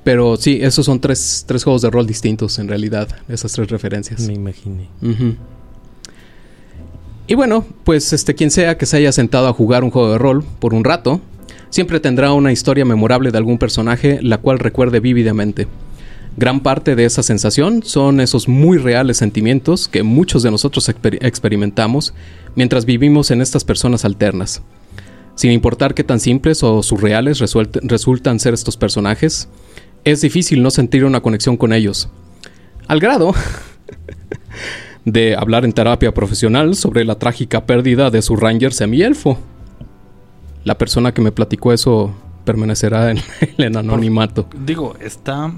Pero 0.06 0.38
sí, 0.38 0.60
esos 0.62 0.86
son 0.86 1.02
tres, 1.02 1.44
tres 1.46 1.66
juegos 1.66 1.82
de 1.82 1.90
rol 1.90 2.08
distintos 2.08 2.58
en 2.58 2.70
realidad, 2.70 3.10
esas 3.28 3.52
tres 3.52 3.70
referencias. 3.70 4.22
Me 4.26 4.34
imaginé. 4.34 4.88
Ujú. 5.02 5.36
Y 7.30 7.36
bueno, 7.36 7.64
pues 7.84 8.12
este 8.12 8.34
quien 8.34 8.50
sea 8.50 8.76
que 8.80 8.88
se 8.88 8.98
haya 8.98 9.12
sentado 9.12 9.48
a 9.48 9.54
jugar 9.54 9.84
un 9.84 9.92
juego 9.92 10.12
de 10.12 10.18
rol 10.18 10.44
por 10.58 10.74
un 10.74 10.84
rato, 10.84 11.22
siempre 11.70 12.00
tendrá 12.00 12.34
una 12.34 12.52
historia 12.52 12.86
memorable 12.86 13.30
de 13.30 13.38
algún 13.38 13.60
personaje 13.60 14.18
la 14.24 14.40
cual 14.40 14.58
recuerde 14.58 15.00
vívidamente. 15.00 15.68
Gran 16.38 16.62
parte 16.62 16.96
de 16.96 17.06
esa 17.06 17.22
sensación 17.22 17.84
son 17.84 18.20
esos 18.20 18.48
muy 18.48 18.80
reales 18.80 19.18
sentimientos 19.18 19.88
que 19.88 20.02
muchos 20.02 20.42
de 20.42 20.50
nosotros 20.50 20.90
exper- 20.90 21.20
experimentamos 21.22 22.16
mientras 22.56 22.86
vivimos 22.86 23.30
en 23.30 23.42
estas 23.42 23.64
personas 23.64 24.06
alternas. 24.06 24.64
Sin 25.36 25.52
importar 25.52 25.94
qué 25.94 26.04
tan 26.04 26.20
simples 26.20 26.64
o 26.64 26.82
surreales 26.82 27.44
resultan 27.84 28.40
ser 28.40 28.56
estos 28.56 28.76
personajes, 28.76 29.50
es 30.04 30.22
difícil 30.22 30.64
no 30.64 30.72
sentir 30.72 31.06
una 31.06 31.22
conexión 31.22 31.58
con 31.58 31.74
ellos. 31.74 32.10
Al 32.88 33.00
grado 33.00 33.36
de 35.06 35.36
hablar 35.36 35.66
en 35.66 35.74
terapia 35.74 36.14
profesional 36.14 36.76
sobre 36.76 37.06
la 37.06 37.16
trágica 37.16 37.66
pérdida 37.66 38.10
de 38.12 38.22
su 38.22 38.36
ranger 38.36 38.74
semielfo. 38.74 39.38
La 40.64 40.78
persona 40.78 41.14
que 41.14 41.22
me 41.22 41.32
platicó 41.32 41.74
eso 41.74 42.14
permanecerá 42.46 43.12
en, 43.12 43.20
en 43.58 43.78
anonimato. 43.78 44.48
Digo, 44.66 44.96
está. 45.00 45.52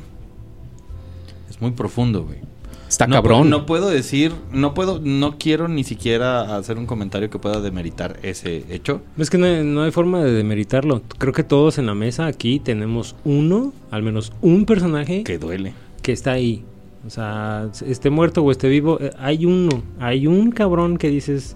Es 1.50 1.62
muy 1.62 1.72
profundo, 1.72 2.24
güey. 2.24 2.40
Está 2.88 3.08
no, 3.08 3.16
cabrón. 3.16 3.50
No 3.50 3.66
puedo 3.66 3.90
decir, 3.90 4.34
no 4.52 4.74
puedo, 4.74 5.00
no 5.02 5.38
quiero 5.38 5.70
ni 5.70 5.86
siquiera 5.86 6.58
hacer 6.58 6.78
un 6.78 6.86
comentario 6.86 7.30
que 7.30 7.40
pueda 7.40 7.62
demeritar 7.62 8.20
ese 8.22 8.66
hecho. 8.70 9.02
Es 9.18 9.30
que 9.30 9.38
no 9.38 9.46
hay, 9.46 9.64
no 9.64 9.84
hay 9.84 9.92
forma 9.92 10.22
de 10.22 10.34
demeritarlo. 10.34 11.02
Creo 11.18 11.32
que 11.32 11.44
todos 11.46 11.78
en 11.78 11.86
la 11.86 11.96
mesa 11.96 12.26
aquí 12.26 12.60
tenemos 12.60 13.16
uno, 13.24 13.72
al 13.92 14.04
menos 14.04 14.34
un 14.42 14.66
personaje 14.66 15.24
Que 15.24 15.38
duele. 15.38 15.74
que 16.02 16.12
está 16.12 16.32
ahí. 16.34 16.66
O 17.06 17.10
sea, 17.10 17.70
esté 17.86 18.10
muerto 18.10 18.44
o 18.44 18.52
esté 18.52 18.70
vivo, 18.70 19.00
eh, 19.02 19.12
hay 19.18 19.46
uno, 19.46 19.82
hay 20.00 20.28
un 20.28 20.52
cabrón 20.52 20.98
que 20.98 21.10
dices, 21.10 21.56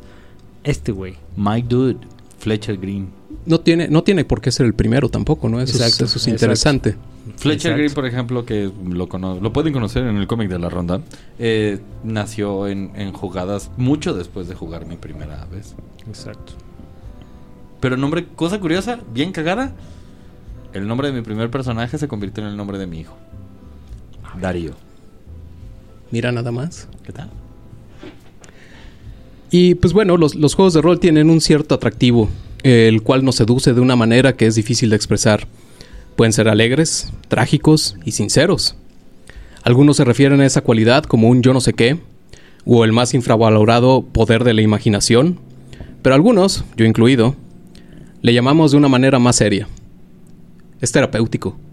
este 0.63 0.91
güey. 0.91 1.15
My 1.37 1.61
dude, 1.61 1.97
Fletcher 2.39 2.77
Green. 2.77 3.09
No 3.45 3.59
tiene, 3.59 3.87
no 3.87 4.03
tiene 4.03 4.25
por 4.25 4.41
qué 4.41 4.51
ser 4.51 4.65
el 4.65 4.73
primero 4.73 5.07
tampoco, 5.09 5.47
¿no? 5.49 5.61
Eso, 5.61 5.75
es, 5.77 5.81
Exacto, 5.83 6.05
eso 6.05 6.17
es 6.17 6.23
exacto. 6.27 6.29
interesante. 6.31 6.95
Fletcher 7.37 7.71
Exacto. 7.73 7.77
Green, 7.77 7.93
por 7.93 8.05
ejemplo, 8.07 8.45
que 8.45 8.71
lo, 8.87 9.07
cono- 9.07 9.39
lo 9.39 9.53
pueden 9.53 9.71
conocer 9.71 10.03
en 10.07 10.15
el 10.17 10.25
cómic 10.25 10.49
de 10.49 10.57
la 10.57 10.69
ronda, 10.69 11.01
eh, 11.37 11.79
nació 12.03 12.67
en, 12.67 12.91
en 12.95 13.13
jugadas 13.13 13.69
mucho 13.77 14.13
después 14.15 14.47
de 14.47 14.55
jugar 14.55 14.87
mi 14.87 14.95
primera 14.95 15.45
vez. 15.45 15.75
Exacto. 16.07 16.53
Pero 17.81 17.97
nombre, 17.97 18.25
cosa 18.35 18.59
curiosa, 18.59 18.99
bien 19.13 19.31
cagada, 19.31 19.75
el 20.73 20.87
nombre 20.87 21.09
de 21.11 21.13
mi 21.13 21.21
primer 21.21 21.51
personaje 21.51 21.99
se 21.99 22.07
convirtió 22.07 22.43
en 22.43 22.49
el 22.49 22.57
nombre 22.57 22.79
de 22.79 22.87
mi 22.87 22.99
hijo. 23.01 23.15
Darío. 24.41 24.71
Mira 26.11 26.31
nada 26.31 26.51
más. 26.51 26.87
¿Qué 27.05 27.11
tal? 27.11 27.29
Y 29.51 29.75
pues 29.75 29.93
bueno, 29.93 30.17
los, 30.17 30.35
los 30.35 30.53
juegos 30.55 30.73
de 30.73 30.81
rol 30.81 30.99
tienen 30.99 31.29
un 31.29 31.39
cierto 31.41 31.75
atractivo, 31.75 32.29
el 32.63 33.01
cual 33.03 33.23
nos 33.23 33.35
seduce 33.35 33.73
de 33.73 33.81
una 33.81 33.95
manera 33.95 34.35
que 34.35 34.47
es 34.47 34.55
difícil 34.55 34.89
de 34.89 34.95
expresar. 34.95 35.47
Pueden 36.15 36.33
ser 36.33 36.47
alegres, 36.49 37.11
trágicos 37.27 37.95
y 38.05 38.11
sinceros. 38.11 38.75
Algunos 39.63 39.97
se 39.97 40.03
refieren 40.05 40.41
a 40.41 40.45
esa 40.45 40.61
cualidad 40.61 41.03
como 41.03 41.29
un 41.29 41.41
yo 41.41 41.53
no 41.53 41.61
sé 41.61 41.73
qué, 41.73 41.97
o 42.65 42.83
el 42.83 42.91
más 42.91 43.13
infravalorado 43.13 44.01
poder 44.03 44.43
de 44.43 44.53
la 44.53 44.61
imaginación, 44.61 45.39
pero 46.01 46.15
algunos, 46.15 46.65
yo 46.77 46.85
incluido, 46.85 47.35
le 48.21 48.33
llamamos 48.33 48.71
de 48.71 48.77
una 48.77 48.87
manera 48.87 49.19
más 49.19 49.35
seria. 49.37 49.67
Es 50.81 50.91
terapéutico. 50.91 51.55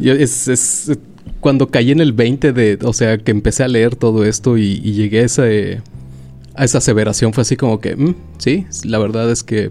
Es- 0.00 0.90
cuando 1.40 1.68
caí 1.68 1.90
en 1.90 2.00
el 2.00 2.12
20 2.12 2.52
de, 2.52 2.78
o 2.82 2.92
sea, 2.92 3.18
que 3.18 3.30
empecé 3.30 3.62
a 3.64 3.68
leer 3.68 3.96
todo 3.96 4.24
esto 4.24 4.56
y, 4.58 4.80
y 4.82 4.92
llegué 4.92 5.20
a 5.20 5.24
esa, 5.24 5.42
a 6.54 6.64
esa 6.64 6.78
aseveración, 6.78 7.32
fue 7.32 7.42
así 7.42 7.56
como 7.56 7.80
que, 7.80 7.96
"Mm, 7.96 8.14
sí, 8.38 8.66
la 8.84 8.98
verdad 8.98 9.30
es 9.30 9.42
que 9.42 9.70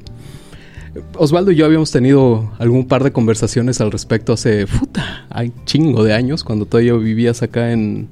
Osvaldo 1.17 1.51
y 1.51 1.55
yo 1.55 1.65
habíamos 1.65 1.91
tenido 1.91 2.51
algún 2.57 2.87
par 2.87 3.03
de 3.03 3.11
conversaciones 3.11 3.81
al 3.81 3.91
respecto 3.91 4.33
hace, 4.33 4.65
puta, 4.67 5.25
hay 5.29 5.51
chingo 5.65 6.03
de 6.03 6.13
años, 6.13 6.43
cuando 6.43 6.65
todavía 6.65 6.93
vivías 6.93 7.41
acá 7.43 7.71
en, 7.71 8.07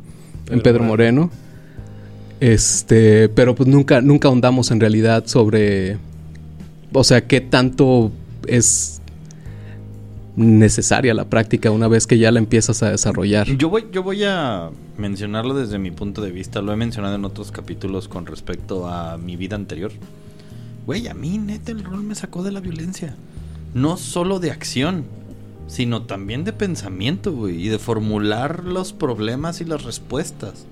en 0.50 0.62
Pedro 0.62 0.84
Moreno. 0.84 1.32
Este, 2.40 3.30
pero 3.30 3.56
pues 3.56 3.70
nunca, 3.70 4.02
nunca 4.02 4.28
ahondamos 4.28 4.70
en 4.72 4.82
realidad 4.82 5.24
sobre, 5.28 5.98
o 6.92 7.04
sea, 7.06 7.26
qué 7.26 7.40
tanto 7.40 8.12
es 8.48 8.93
necesaria 10.36 11.14
la 11.14 11.26
práctica 11.26 11.70
una 11.72 11.88
vez 11.88 12.08
que 12.08 12.18
ya 12.18 12.32
la 12.32 12.40
empiezas 12.40 12.82
a 12.84 12.90
desarrollar. 12.90 13.48
Yo 13.58 13.70
voy, 13.70 13.86
yo 13.92 14.04
voy 14.04 14.24
a 14.24 14.72
mencionarlo 14.98 15.54
desde 15.54 15.80
mi 15.80 15.92
punto 15.92 16.22
de 16.22 16.32
vista. 16.32 16.62
Lo 16.62 16.74
he 16.74 16.76
mencionado 16.76 17.16
en 17.16 17.26
otros 17.26 17.52
capítulos 17.52 18.08
con 18.08 18.26
respecto 18.26 18.88
a 18.88 19.18
mi 19.18 19.36
vida 19.36 19.56
anterior. 19.56 19.92
Güey, 20.86 21.08
a 21.08 21.14
mí 21.14 21.38
neta 21.38 21.72
el 21.72 21.84
rol 21.84 22.04
me 22.04 22.16
sacó 22.16 22.44
de 22.44 22.52
la 22.52 22.60
violencia. 22.60 23.16
No 23.74 23.98
solo 23.98 24.40
de 24.40 24.52
acción, 24.52 25.06
sino 25.68 26.04
también 26.04 26.44
de 26.44 26.54
pensamiento, 26.54 27.32
güey. 27.32 27.66
Y 27.66 27.70
de 27.70 27.80
formular 27.80 28.64
los 28.64 28.94
problemas 28.94 29.62
y 29.62 29.66
las 29.66 29.84
respuestas. 29.84 30.66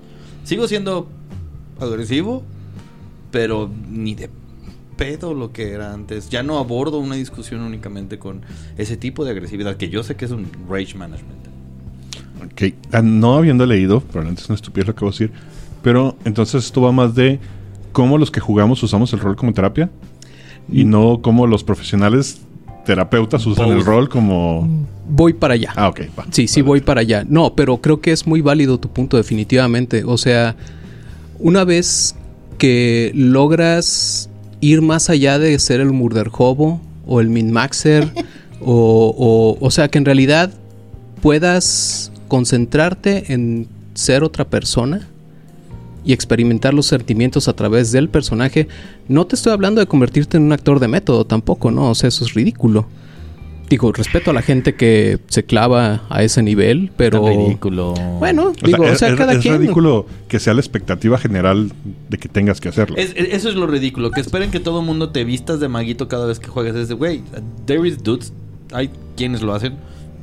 Sigo 0.44 0.66
siendo 0.68 1.08
agresivo, 1.80 2.42
pero 3.30 3.70
ni 3.90 4.14
de 4.14 4.28
pedo 4.96 5.34
lo 5.34 5.52
que 5.52 5.72
era 5.72 5.92
antes. 5.92 6.28
Ya 6.28 6.42
no 6.42 6.58
abordo 6.58 6.98
una 6.98 7.16
discusión 7.16 7.60
únicamente 7.60 8.18
con 8.18 8.42
ese 8.76 8.96
tipo 8.96 9.24
de 9.24 9.32
agresividad, 9.32 9.76
que 9.76 9.88
yo 9.88 10.02
sé 10.02 10.16
que 10.16 10.24
es 10.24 10.30
un 10.30 10.46
rage 10.68 10.96
management. 10.96 11.42
Ok, 12.44 12.74
ah, 12.92 13.02
no 13.02 13.34
habiendo 13.34 13.66
leído, 13.66 14.00
probablemente 14.00 14.42
es 14.42 14.48
una 14.48 14.56
estupidez 14.56 14.88
lo 14.88 14.94
que 14.94 15.00
voy 15.00 15.10
a 15.10 15.12
decir, 15.12 15.32
pero 15.82 16.16
entonces 16.24 16.64
esto 16.64 16.80
va 16.80 16.92
más 16.92 17.14
de 17.14 17.38
cómo 17.92 18.18
los 18.18 18.30
que 18.30 18.40
jugamos 18.40 18.82
usamos 18.82 19.12
el 19.12 19.20
rol 19.20 19.36
como 19.36 19.52
terapia 19.52 19.90
y 20.70 20.84
no 20.84 21.20
cómo 21.22 21.46
los 21.46 21.64
profesionales 21.64 22.42
terapeutas 22.84 23.46
usan 23.46 23.70
el 23.70 23.84
rol 23.84 24.08
como... 24.08 24.86
Voy 25.08 25.34
para 25.34 25.54
allá. 25.54 25.72
Ah, 25.76 25.88
ok, 25.88 26.00
va. 26.18 26.26
Sí, 26.30 26.48
sí, 26.48 26.62
Vale. 26.62 26.68
voy 26.68 26.80
para 26.80 27.00
allá. 27.02 27.24
No, 27.28 27.54
pero 27.54 27.78
creo 27.78 28.00
que 28.00 28.12
es 28.12 28.26
muy 28.26 28.40
válido 28.40 28.78
tu 28.78 28.88
punto 28.88 29.16
definitivamente. 29.16 30.04
O 30.04 30.16
sea, 30.16 30.56
una 31.38 31.64
vez 31.64 32.16
que 32.58 33.12
logras 33.14 34.30
ir 34.62 34.80
más 34.80 35.10
allá 35.10 35.38
de 35.38 35.58
ser 35.58 35.80
el 35.80 35.92
murder 35.92 36.30
hobo 36.32 36.80
o 37.06 37.20
el 37.20 37.28
min-maxer, 37.28 38.10
o, 38.62 39.14
o, 39.60 39.64
o 39.64 39.70
sea, 39.70 39.88
que 39.88 39.98
en 39.98 40.06
realidad 40.06 40.50
puedas 41.20 42.10
concentrarte 42.28 43.34
en 43.34 43.68
ser 43.92 44.24
otra 44.24 44.48
persona 44.48 45.06
y 46.04 46.12
experimentar 46.12 46.72
los 46.72 46.86
sentimientos 46.86 47.48
a 47.48 47.52
través 47.52 47.92
del 47.92 48.08
personaje. 48.08 48.68
No 49.08 49.26
te 49.26 49.36
estoy 49.36 49.52
hablando 49.52 49.80
de 49.80 49.86
convertirte 49.86 50.36
en 50.36 50.44
un 50.44 50.52
actor 50.52 50.80
de 50.80 50.88
método 50.88 51.26
tampoco, 51.26 51.70
¿no? 51.70 51.90
O 51.90 51.94
sea, 51.94 52.08
eso 52.08 52.24
es 52.24 52.34
ridículo. 52.34 52.86
Digo, 53.72 53.90
respeto 53.90 54.30
a 54.30 54.34
la 54.34 54.42
gente 54.42 54.74
que 54.74 55.18
se 55.28 55.44
clava 55.44 56.02
a 56.10 56.22
ese 56.22 56.42
nivel, 56.42 56.90
pero... 56.94 57.22
Tan 57.24 57.36
ridículo. 57.38 57.94
Bueno, 58.18 58.48
O 58.48 58.54
sea, 58.54 58.66
digo, 58.66 58.84
es, 58.84 58.92
o 58.92 58.96
sea, 58.96 59.08
es- 59.08 59.14
cada 59.14 59.32
es 59.32 59.38
quien... 59.38 59.58
ridículo 59.58 60.04
que 60.28 60.38
sea 60.38 60.52
la 60.52 60.60
expectativa 60.60 61.16
general 61.16 61.72
de 62.10 62.18
que 62.18 62.28
tengas 62.28 62.60
que 62.60 62.68
hacerlo. 62.68 62.96
Es- 62.98 63.14
es- 63.16 63.32
eso 63.32 63.48
es 63.48 63.54
lo 63.54 63.66
ridículo. 63.66 64.10
Que 64.10 64.20
esperen 64.20 64.50
que 64.50 64.60
todo 64.60 64.80
el 64.80 64.86
mundo 64.86 65.08
te 65.08 65.24
vistas 65.24 65.58
de 65.58 65.68
maguito 65.68 66.06
cada 66.06 66.26
vez 66.26 66.38
que 66.38 66.48
juegas. 66.48 66.76
Es 66.76 66.88
de, 66.88 66.94
güey, 66.94 67.22
there 67.64 67.88
is 67.88 68.02
dudes. 68.02 68.34
Hay 68.74 68.90
quienes 69.16 69.40
lo 69.40 69.54
hacen. 69.54 69.76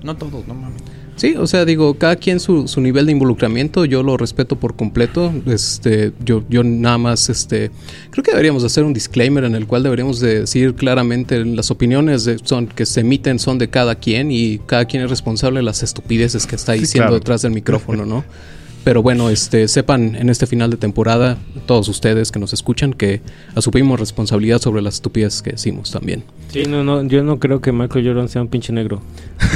No 0.04 0.16
todos, 0.16 0.48
no 0.48 0.54
mames. 0.54 0.84
Sí, 1.20 1.36
o 1.38 1.46
sea, 1.48 1.66
digo, 1.66 1.96
cada 1.96 2.16
quien 2.16 2.40
su, 2.40 2.68
su 2.70 2.80
nivel 2.80 3.06
de 3.06 3.12
involucramiento, 3.12 3.84
yo 3.84 4.04
lo 4.04 4.16
respeto 4.16 4.56
por 4.56 4.78
completo. 4.78 5.34
Este, 5.48 6.14
yo, 6.24 6.44
yo 6.50 6.64
nada 6.64 6.98
más, 6.98 7.30
este, 7.30 7.72
creo 8.10 8.24
que 8.24 8.32
deberíamos 8.32 8.62
de 8.62 8.68
hacer 8.68 8.86
un 8.86 8.94
disclaimer 8.94 9.44
en 9.44 9.54
el 9.54 9.68
cual 9.68 9.84
deberíamos 9.84 10.22
de 10.22 10.40
decir 10.42 10.76
claramente 10.76 11.44
las 11.44 11.72
opiniones 11.72 12.24
de- 12.24 12.40
son 12.42 12.68
que 12.68 12.86
se 12.86 13.02
emiten 13.02 13.38
son 13.38 13.58
de 13.58 13.70
cada 13.70 13.96
quien 13.96 14.32
y 14.32 14.60
cada 14.60 14.86
quien 14.86 15.04
es 15.04 15.10
responsable 15.10 15.60
de 15.60 15.64
las 15.64 15.84
estupideces 15.84 16.48
que 16.48 16.56
está 16.56 16.74
Sí, 16.76 16.80
diciendo 16.80 17.08
claro. 17.08 17.20
detrás 17.20 17.42
del 17.42 17.52
micrófono, 17.52 18.06
¿no? 18.06 18.24
Pero 18.84 19.04
bueno, 19.04 19.30
este, 19.30 19.68
sepan 19.68 20.16
en 20.16 20.30
este 20.30 20.48
final 20.48 20.70
de 20.72 20.78
temporada, 20.78 21.38
todos 21.66 21.88
ustedes 21.90 22.32
que 22.32 22.40
nos 22.40 22.54
escuchan, 22.54 22.94
que 22.94 23.22
asumimos 23.54 24.00
responsabilidad 24.00 24.60
sobre 24.62 24.82
las 24.82 24.96
estupideces 24.96 25.42
que 25.42 25.52
decimos 25.52 25.92
también. 25.92 26.24
Sí, 26.52 26.64
no, 26.68 26.84
no, 26.84 27.04
yo 27.04 27.24
no 27.24 27.40
creo 27.40 27.60
que 27.62 27.72
Michael 27.72 28.08
Jordan 28.08 28.30
sea 28.30 28.42
un 28.42 28.48
pinche 28.48 28.74
negro. 28.74 29.02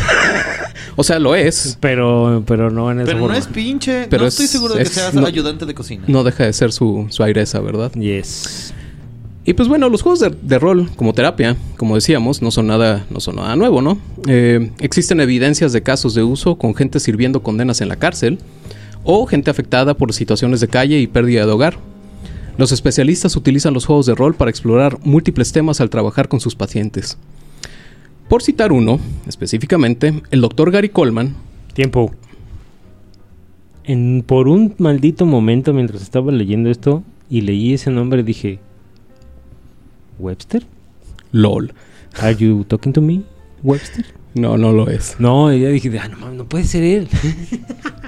O 0.95 1.03
sea, 1.03 1.17
lo 1.17 1.33
es. 1.35 1.75
Pero, 1.79 2.43
pero 2.45 2.69
no 2.69 2.91
en 2.91 2.99
esa 2.99 3.05
Pero 3.07 3.17
no 3.17 3.23
forma. 3.23 3.37
es 3.39 3.47
pinche. 3.47 4.05
Pero 4.11 4.21
no 4.23 4.27
es- 4.27 4.35
estoy 4.35 4.45
seguro 4.47 4.73
de 4.75 4.81
que 4.81 4.83
es- 4.83 4.89
seas 4.93 5.13
no- 5.15 5.25
ayudante 5.25 5.65
de 5.65 5.73
cocina. 5.73 6.03
No 6.07 6.23
deja 6.23 6.45
de 6.45 6.53
ser 6.53 6.71
su, 6.71 7.07
su 7.09 7.23
aireza, 7.23 7.59
¿verdad? 7.61 7.91
Yes. 7.93 8.75
Y 9.43 9.53
pues 9.53 9.67
bueno, 9.67 9.89
los 9.89 10.03
juegos 10.03 10.19
de, 10.19 10.29
de 10.41 10.59
rol 10.59 10.89
como 10.95 11.13
terapia, 11.13 11.57
como 11.77 11.95
decíamos, 11.95 12.43
no 12.43 12.51
son 12.51 12.67
nada, 12.67 13.07
no 13.09 13.19
son 13.21 13.37
nada 13.37 13.55
nuevo, 13.55 13.81
¿no? 13.81 13.97
Eh, 14.27 14.71
existen 14.81 15.19
evidencias 15.19 15.73
de 15.73 15.81
casos 15.81 16.13
de 16.13 16.21
uso 16.21 16.55
con 16.59 16.75
gente 16.75 16.99
sirviendo 16.99 17.41
condenas 17.41 17.81
en 17.81 17.89
la 17.89 17.95
cárcel 17.95 18.37
o 19.03 19.25
gente 19.25 19.51
afectada 19.51 19.95
por 19.95 20.13
situaciones 20.13 20.59
de 20.59 20.67
calle 20.67 20.99
y 20.99 21.07
pérdida 21.07 21.45
de 21.45 21.51
hogar. 21.51 21.77
Los 22.57 22.71
especialistas 22.71 23.35
utilizan 23.35 23.73
los 23.73 23.85
juegos 23.85 24.05
de 24.05 24.15
rol 24.15 24.35
para 24.35 24.51
explorar 24.51 24.99
múltiples 25.03 25.51
temas 25.51 25.81
al 25.81 25.89
trabajar 25.89 26.27
con 26.27 26.39
sus 26.39 26.55
pacientes. 26.55 27.17
Por 28.29 28.43
citar 28.43 28.71
uno, 28.71 28.99
específicamente, 29.27 30.21
el 30.31 30.41
doctor 30.41 30.71
Gary 30.71 30.89
Coleman, 30.89 31.35
Tiempo. 31.73 32.13
En, 33.83 34.23
por 34.25 34.47
un 34.47 34.75
maldito 34.77 35.25
momento 35.25 35.73
mientras 35.73 36.03
estaba 36.03 36.31
leyendo 36.31 36.69
esto 36.69 37.03
y 37.29 37.41
leí 37.41 37.73
ese 37.73 37.89
nombre 37.89 38.23
dije, 38.23 38.59
¿Webster? 40.19 40.65
LOL. 41.31 41.73
¿Are 42.19 42.35
you 42.35 42.63
talking 42.63 42.93
to 42.93 43.01
me, 43.01 43.23
Webster? 43.63 44.05
No, 44.35 44.57
no 44.57 44.71
lo 44.71 44.87
es. 44.87 45.15
No, 45.19 45.51
ya 45.51 45.69
dije, 45.69 45.97
ah, 45.99 46.07
no 46.07 46.17
mames, 46.19 46.37
no 46.37 46.45
puede 46.45 46.65
ser 46.65 46.83
él. 46.83 47.07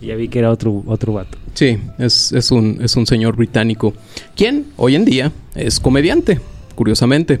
ya 0.00 0.14
vi 0.14 0.28
que 0.28 0.38
era 0.38 0.50
otro, 0.50 0.82
otro 0.86 1.12
vato. 1.14 1.38
Sí, 1.54 1.78
es, 1.98 2.32
es 2.32 2.50
un, 2.50 2.78
es 2.82 2.96
un 2.96 3.06
señor 3.06 3.36
británico, 3.36 3.94
quien 4.36 4.66
hoy 4.76 4.94
en 4.94 5.04
día 5.04 5.32
es 5.54 5.80
comediante, 5.80 6.40
curiosamente. 6.74 7.40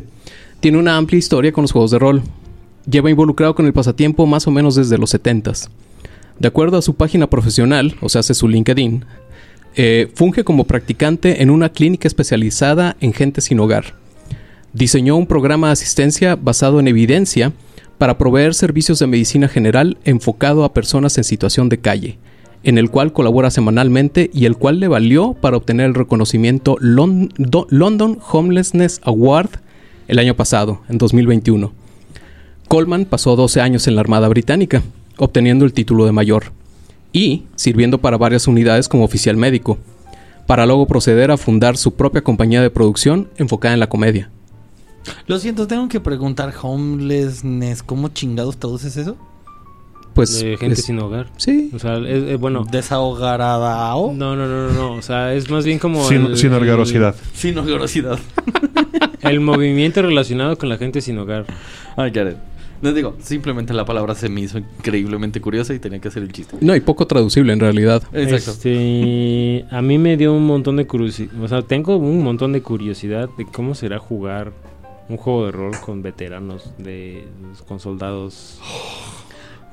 Tiene 0.60 0.78
una 0.78 0.96
amplia 0.96 1.18
historia 1.18 1.52
con 1.52 1.62
los 1.62 1.72
juegos 1.72 1.92
de 1.92 1.98
rol. 1.98 2.22
Lleva 2.90 3.10
involucrado 3.10 3.54
con 3.54 3.66
el 3.66 3.72
pasatiempo 3.72 4.26
más 4.26 4.46
o 4.46 4.50
menos 4.50 4.74
desde 4.74 4.98
los 4.98 5.14
70s. 5.14 5.68
De 6.38 6.48
acuerdo 6.48 6.78
a 6.78 6.82
su 6.82 6.94
página 6.94 7.28
profesional, 7.28 7.94
o 8.00 8.08
sea, 8.08 8.20
hace 8.20 8.34
su 8.34 8.48
LinkedIn, 8.48 9.04
eh, 9.76 10.10
funge 10.14 10.42
como 10.42 10.64
practicante 10.64 11.42
en 11.42 11.50
una 11.50 11.68
clínica 11.68 12.08
especializada 12.08 12.96
en 13.00 13.12
gente 13.12 13.40
sin 13.40 13.60
hogar. 13.60 13.94
Diseñó 14.72 15.16
un 15.16 15.26
programa 15.26 15.68
de 15.68 15.74
asistencia 15.74 16.36
basado 16.36 16.80
en 16.80 16.88
evidencia 16.88 17.52
para 17.98 18.18
proveer 18.18 18.54
servicios 18.54 18.98
de 18.98 19.06
medicina 19.06 19.48
general 19.48 19.98
enfocado 20.04 20.64
a 20.64 20.72
personas 20.72 21.16
en 21.18 21.24
situación 21.24 21.68
de 21.68 21.78
calle, 21.78 22.18
en 22.64 22.78
el 22.78 22.90
cual 22.90 23.12
colabora 23.12 23.50
semanalmente 23.50 24.30
y 24.34 24.44
el 24.44 24.56
cual 24.56 24.80
le 24.80 24.88
valió 24.88 25.34
para 25.34 25.56
obtener 25.56 25.86
el 25.86 25.94
reconocimiento 25.94 26.76
Lon- 26.80 27.32
Do- 27.38 27.66
London 27.70 28.18
Homelessness 28.32 29.00
Award 29.04 29.50
el 30.08 30.18
año 30.18 30.34
pasado, 30.34 30.80
en 30.88 30.98
2021. 30.98 31.72
Coleman 32.68 33.04
pasó 33.06 33.36
12 33.36 33.60
años 33.60 33.86
en 33.86 33.94
la 33.94 34.00
Armada 34.02 34.28
Británica, 34.28 34.82
obteniendo 35.16 35.64
el 35.64 35.72
título 35.72 36.04
de 36.04 36.12
mayor 36.12 36.52
y 37.12 37.44
sirviendo 37.56 37.98
para 37.98 38.18
varias 38.18 38.46
unidades 38.46 38.88
como 38.88 39.04
oficial 39.04 39.36
médico, 39.36 39.78
para 40.46 40.66
luego 40.66 40.86
proceder 40.86 41.30
a 41.30 41.36
fundar 41.36 41.76
su 41.76 41.94
propia 41.94 42.22
compañía 42.22 42.60
de 42.62 42.70
producción 42.70 43.28
enfocada 43.36 43.74
en 43.74 43.80
la 43.80 43.88
comedia. 43.88 44.30
Lo 45.26 45.38
siento, 45.38 45.66
tengo 45.66 45.88
que 45.88 46.00
preguntar, 46.00 46.52
homelessness, 46.60 47.82
¿cómo 47.82 48.08
chingados 48.08 48.58
traduces 48.58 48.96
eso? 48.96 49.16
Pues 50.18 50.40
de 50.42 50.56
gente 50.56 50.74
es- 50.80 50.84
sin 50.84 50.98
hogar. 50.98 51.26
Sí, 51.36 51.70
O 51.74 51.78
sea, 51.78 51.96
es, 51.98 52.24
es- 52.24 52.38
bueno. 52.40 52.64
Desahogaradao. 52.70 54.12
No, 54.14 54.36
no, 54.36 54.46
no, 54.46 54.68
no, 54.68 54.72
no. 54.72 54.92
O 54.94 55.02
sea, 55.02 55.34
es 55.34 55.50
más 55.50 55.64
bien 55.64 55.78
como. 55.78 56.04
Sin, 56.08 56.26
el- 56.26 56.36
sin 56.36 56.52
orgarosidad. 56.52 57.14
Sin 57.32 57.56
ogorosidad. 57.58 58.18
El, 59.22 59.30
el 59.30 59.40
movimiento 59.40 60.02
relacionado 60.02 60.56
con 60.58 60.68
la 60.68 60.76
gente 60.76 61.00
sin 61.00 61.18
hogar. 61.18 61.46
Ay, 61.96 62.10
get 62.12 62.30
it. 62.30 62.36
No 62.80 62.92
digo, 62.92 63.16
simplemente 63.20 63.74
la 63.74 63.84
palabra 63.84 64.14
se 64.14 64.28
me 64.28 64.40
hizo 64.42 64.58
increíblemente 64.58 65.40
curiosa 65.40 65.74
y 65.74 65.80
tenía 65.80 65.98
que 66.00 66.06
hacer 66.08 66.22
el 66.22 66.30
chiste. 66.32 66.56
no, 66.60 66.76
y 66.76 66.80
poco 66.80 67.08
traducible 67.08 67.52
en 67.52 67.58
realidad. 67.58 68.04
Exacto. 68.12 68.52
Este, 68.52 69.64
a 69.70 69.82
mí 69.82 69.98
me 69.98 70.16
dio 70.16 70.32
un 70.32 70.46
montón 70.46 70.76
de 70.76 70.86
curiosidad. 70.86 71.32
O 71.42 71.48
sea, 71.48 71.62
tengo 71.62 71.96
un 71.96 72.22
montón 72.22 72.52
de 72.52 72.62
curiosidad 72.62 73.28
de 73.36 73.46
cómo 73.46 73.74
será 73.74 73.98
jugar 73.98 74.52
un 75.08 75.16
juego 75.16 75.46
de 75.46 75.50
rol 75.52 75.72
con 75.84 76.02
veteranos, 76.02 76.70
de, 76.78 77.24
con 77.66 77.80
soldados. 77.80 78.60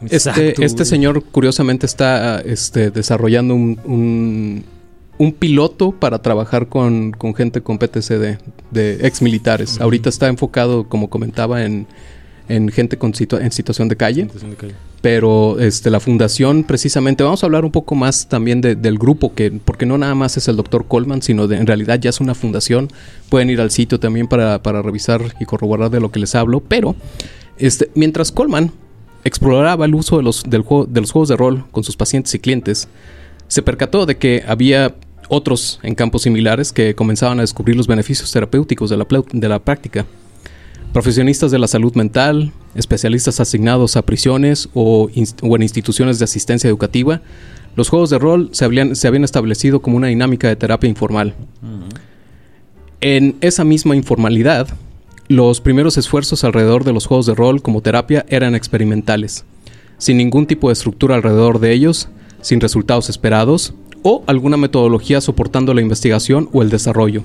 Este, 0.04 0.16
Exacto, 0.16 0.62
este 0.64 0.76
güey. 0.78 0.86
señor 0.86 1.24
curiosamente 1.24 1.86
está 1.86 2.42
este, 2.42 2.92
desarrollando 2.92 3.56
un, 3.56 3.80
un, 3.86 4.64
un 5.18 5.32
piloto 5.34 5.92
para 5.92 6.22
trabajar 6.22 6.68
con, 6.68 7.12
con 7.12 7.34
gente 7.34 7.62
con 7.62 7.78
PTC 7.78 8.10
de, 8.72 8.98
ex 9.06 9.22
militares. 9.22 9.80
Ahorita 9.80 10.10
está 10.10 10.28
enfocado, 10.28 10.90
como 10.90 11.10
comentaba, 11.10 11.64
en, 11.64 11.88
en 12.50 12.70
gente 12.70 12.98
con 12.98 13.14
situa- 13.14 13.42
en 13.42 13.52
situación 13.52 13.88
de 13.88 13.96
calle. 13.96 14.24
Situación 14.24 14.52
de 14.52 14.58
calle. 14.58 14.76
Pero 15.02 15.60
este, 15.60 15.90
la 15.92 16.00
fundación, 16.00 16.64
precisamente, 16.64 17.24
vamos 17.24 17.44
a 17.44 17.46
hablar 17.46 17.64
un 17.64 17.72
poco 17.72 17.94
más 17.96 18.28
también 18.28 18.60
de- 18.60 18.76
del 18.76 18.98
grupo, 18.98 19.34
que, 19.34 19.52
porque 19.52 19.86
no 19.86 19.98
nada 19.98 20.16
más 20.16 20.36
es 20.36 20.48
el 20.48 20.56
doctor 20.58 20.86
Coleman, 20.88 21.22
sino 21.22 21.48
de, 21.48 21.58
en 21.58 21.68
realidad 21.68 22.00
ya 22.00 22.10
es 22.10 22.20
una 22.20 22.34
fundación. 22.36 22.90
Pueden 23.30 23.50
ir 23.50 23.62
al 23.62 23.72
sitio 23.72 24.00
también 24.00 24.28
para, 24.28 24.62
para 24.62 24.82
revisar 24.82 25.22
y 25.40 25.46
corroborar 25.46 25.90
de 25.92 26.00
lo 26.02 26.12
que 26.12 26.20
les 26.20 26.34
hablo. 26.36 26.60
Pero 26.60 26.96
este, 27.58 27.90
mientras 27.96 28.32
Coleman 28.32 28.72
exploraba 29.26 29.84
el 29.86 29.94
uso 29.96 30.16
de 30.18 30.24
los, 30.24 30.44
del 30.44 30.62
juego- 30.62 30.86
de 30.86 31.02
los 31.02 31.12
juegos 31.12 31.28
de 31.28 31.36
rol 31.36 31.66
con 31.72 31.84
sus 31.84 31.98
pacientes 31.98 32.34
y 32.34 32.40
clientes, 32.40 32.88
se 33.50 33.62
percató 33.62 34.06
de 34.06 34.16
que 34.16 34.44
había 34.48 34.96
otros 35.28 35.80
en 35.84 35.96
campos 35.96 36.22
similares 36.22 36.72
que 36.72 36.96
comenzaban 36.96 37.40
a 37.40 37.42
descubrir 37.42 37.76
los 37.76 37.88
beneficios 37.88 38.32
terapéuticos 38.32 38.90
de 38.90 38.98
la, 38.98 39.06
plau- 39.06 39.26
de 39.30 39.50
la 39.50 39.60
práctica 39.60 40.06
profesionistas 40.94 41.52
de 41.52 41.60
la 41.60 41.68
salud 41.68 41.94
mental, 41.96 42.54
especialistas 42.74 43.42
asignados 43.42 43.98
a 43.98 44.04
prisiones 44.04 44.70
o, 44.74 45.10
en 45.14 45.62
instituciones 45.62 46.20
de 46.20 46.24
asistencia 46.24 46.70
educativa, 46.70 47.22
los 47.76 47.90
juegos 47.90 48.10
de 48.12 48.18
rol 48.18 48.48
se 48.54 48.64
habían, 48.64 48.96
se 48.96 49.06
habían 49.10 49.26
establecido 49.26 49.82
como 49.82 49.98
una 49.98 50.08
dinámica 50.08 50.48
de 50.48 50.56
terapia 50.56 50.90
informal. 50.90 51.36
En 53.02 53.36
esa 53.42 53.66
misma 53.66 53.96
informalidad, 53.98 54.70
los 55.28 55.60
primeros 55.60 55.98
esfuerzos 55.98 56.44
alrededor 56.44 56.84
de 56.84 56.94
los 56.94 57.08
juegos 57.08 57.26
de 57.26 57.34
rol 57.34 57.62
como 57.64 57.82
terapia 57.82 58.26
eran 58.30 58.54
experimentales, 58.54 59.46
sin 59.98 60.18
ningún 60.18 60.46
tipo 60.46 60.68
de 60.68 60.74
estructura 60.74 61.16
alrededor 61.16 61.60
de 61.60 61.74
ellos, 61.74 62.10
sin 62.42 62.62
resultados 62.62 63.10
esperados 63.10 63.74
o 64.04 64.24
alguna 64.28 64.56
metodología 64.56 65.22
soportando 65.22 65.74
la 65.74 65.82
investigación 65.82 66.48
o 66.54 66.62
el 66.62 66.70
desarrollo. 66.70 67.24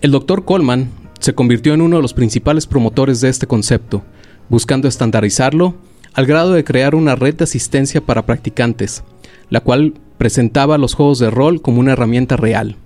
El 0.00 0.10
Dr. 0.10 0.44
Coleman 0.44 0.90
se 1.20 1.34
convirtió 1.34 1.74
en 1.74 1.80
uno 1.80 1.96
de 1.96 2.02
los 2.02 2.12
principales 2.12 2.66
promotores 2.66 3.20
de 3.20 3.28
este 3.28 3.46
concepto, 3.46 4.02
buscando 4.48 4.88
estandarizarlo 4.88 5.76
al 6.12 6.26
grado 6.26 6.54
de 6.54 6.64
crear 6.64 6.96
una 6.96 7.14
red 7.14 7.34
de 7.34 7.44
asistencia 7.44 8.00
para 8.00 8.26
practicantes, 8.26 9.04
la 9.48 9.60
cual 9.60 9.94
presentaba 10.18 10.76
los 10.76 10.94
juegos 10.94 11.20
de 11.20 11.30
rol 11.30 11.62
como 11.62 11.78
una 11.78 11.92
herramienta 11.92 12.36
real. 12.36 12.76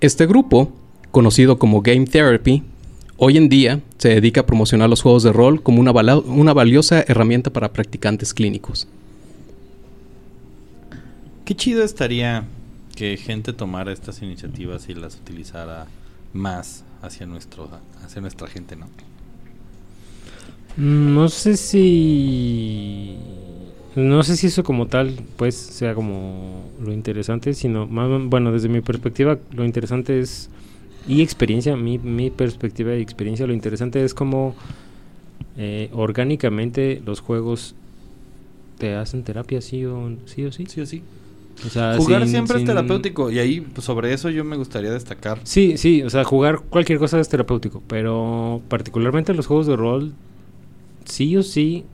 Este 0.00 0.26
grupo, 0.26 0.70
conocido 1.10 1.58
como 1.58 1.82
Game 1.82 2.06
Therapy, 2.06 2.62
hoy 3.16 3.36
en 3.36 3.48
día 3.48 3.80
se 3.98 4.08
dedica 4.08 4.42
a 4.42 4.46
promocionar 4.46 4.90
los 4.90 5.02
juegos 5.02 5.22
de 5.22 5.32
rol 5.32 5.62
como 5.62 5.80
una, 5.80 6.52
valiosa 6.52 7.04
herramienta 7.06 7.50
para 7.50 7.72
practicantes 7.72 8.34
clínicos. 8.34 8.88
Qué 11.44 11.54
chido 11.54 11.84
estaría 11.84 12.44
que 12.96 13.16
gente 13.16 13.52
tomara 13.52 13.92
estas 13.92 14.22
iniciativas 14.22 14.88
y 14.88 14.94
las 14.94 15.16
utilizara 15.16 15.86
más 16.32 16.84
hacia 17.02 17.26
nuestro 17.26 17.68
hacia 18.02 18.20
nuestra 18.20 18.48
gente, 18.48 18.76
¿no? 18.76 18.86
Mm, 20.76 21.14
No 21.14 21.28
sé 21.28 21.56
si. 21.56 23.16
No 23.96 24.24
sé 24.24 24.36
si 24.36 24.48
eso 24.48 24.64
como 24.64 24.88
tal, 24.88 25.20
pues, 25.36 25.54
sea 25.54 25.94
como 25.94 26.64
lo 26.80 26.92
interesante, 26.92 27.54
sino 27.54 27.86
más, 27.86 28.08
bueno, 28.26 28.50
desde 28.50 28.68
mi 28.68 28.80
perspectiva, 28.80 29.38
lo 29.52 29.64
interesante 29.64 30.18
es. 30.20 30.50
Y 31.06 31.22
experiencia, 31.22 31.76
mi, 31.76 31.98
mi 31.98 32.30
perspectiva 32.30 32.94
y 32.94 33.02
experiencia, 33.02 33.46
lo 33.46 33.52
interesante 33.52 34.02
es 34.04 34.14
como 34.14 34.54
eh, 35.56 35.90
orgánicamente 35.92 37.02
los 37.04 37.20
juegos 37.20 37.74
te 38.78 38.94
hacen 38.94 39.22
terapia, 39.22 39.60
sí 39.60 39.84
o 39.84 40.10
sí. 40.26 40.44
O 40.44 40.52
sí. 40.52 40.66
Sí 40.66 40.80
o 40.80 40.86
sí. 40.86 41.02
O 41.64 41.70
sea, 41.70 41.96
Jugar 41.96 42.22
sin- 42.22 42.30
siempre 42.32 42.58
es 42.58 42.64
terapéutico 42.64 43.30
y 43.30 43.38
ahí 43.38 43.60
pues, 43.60 43.84
sobre 43.84 44.12
eso 44.12 44.28
yo 44.28 44.44
me 44.44 44.56
gustaría 44.56 44.90
destacar. 44.90 45.38
Sí, 45.44 45.78
sí, 45.78 46.02
o 46.02 46.10
sea, 46.10 46.24
jugar 46.24 46.60
cualquier 46.68 46.98
cosa 46.98 47.20
es 47.20 47.28
terapéutico, 47.28 47.82
pero 47.86 48.60
particularmente 48.68 49.32
los 49.34 49.46
juegos 49.46 49.66
de 49.66 49.76
rol, 49.76 50.12
sí 51.04 51.36
o 51.36 51.42
sí, 51.42 51.84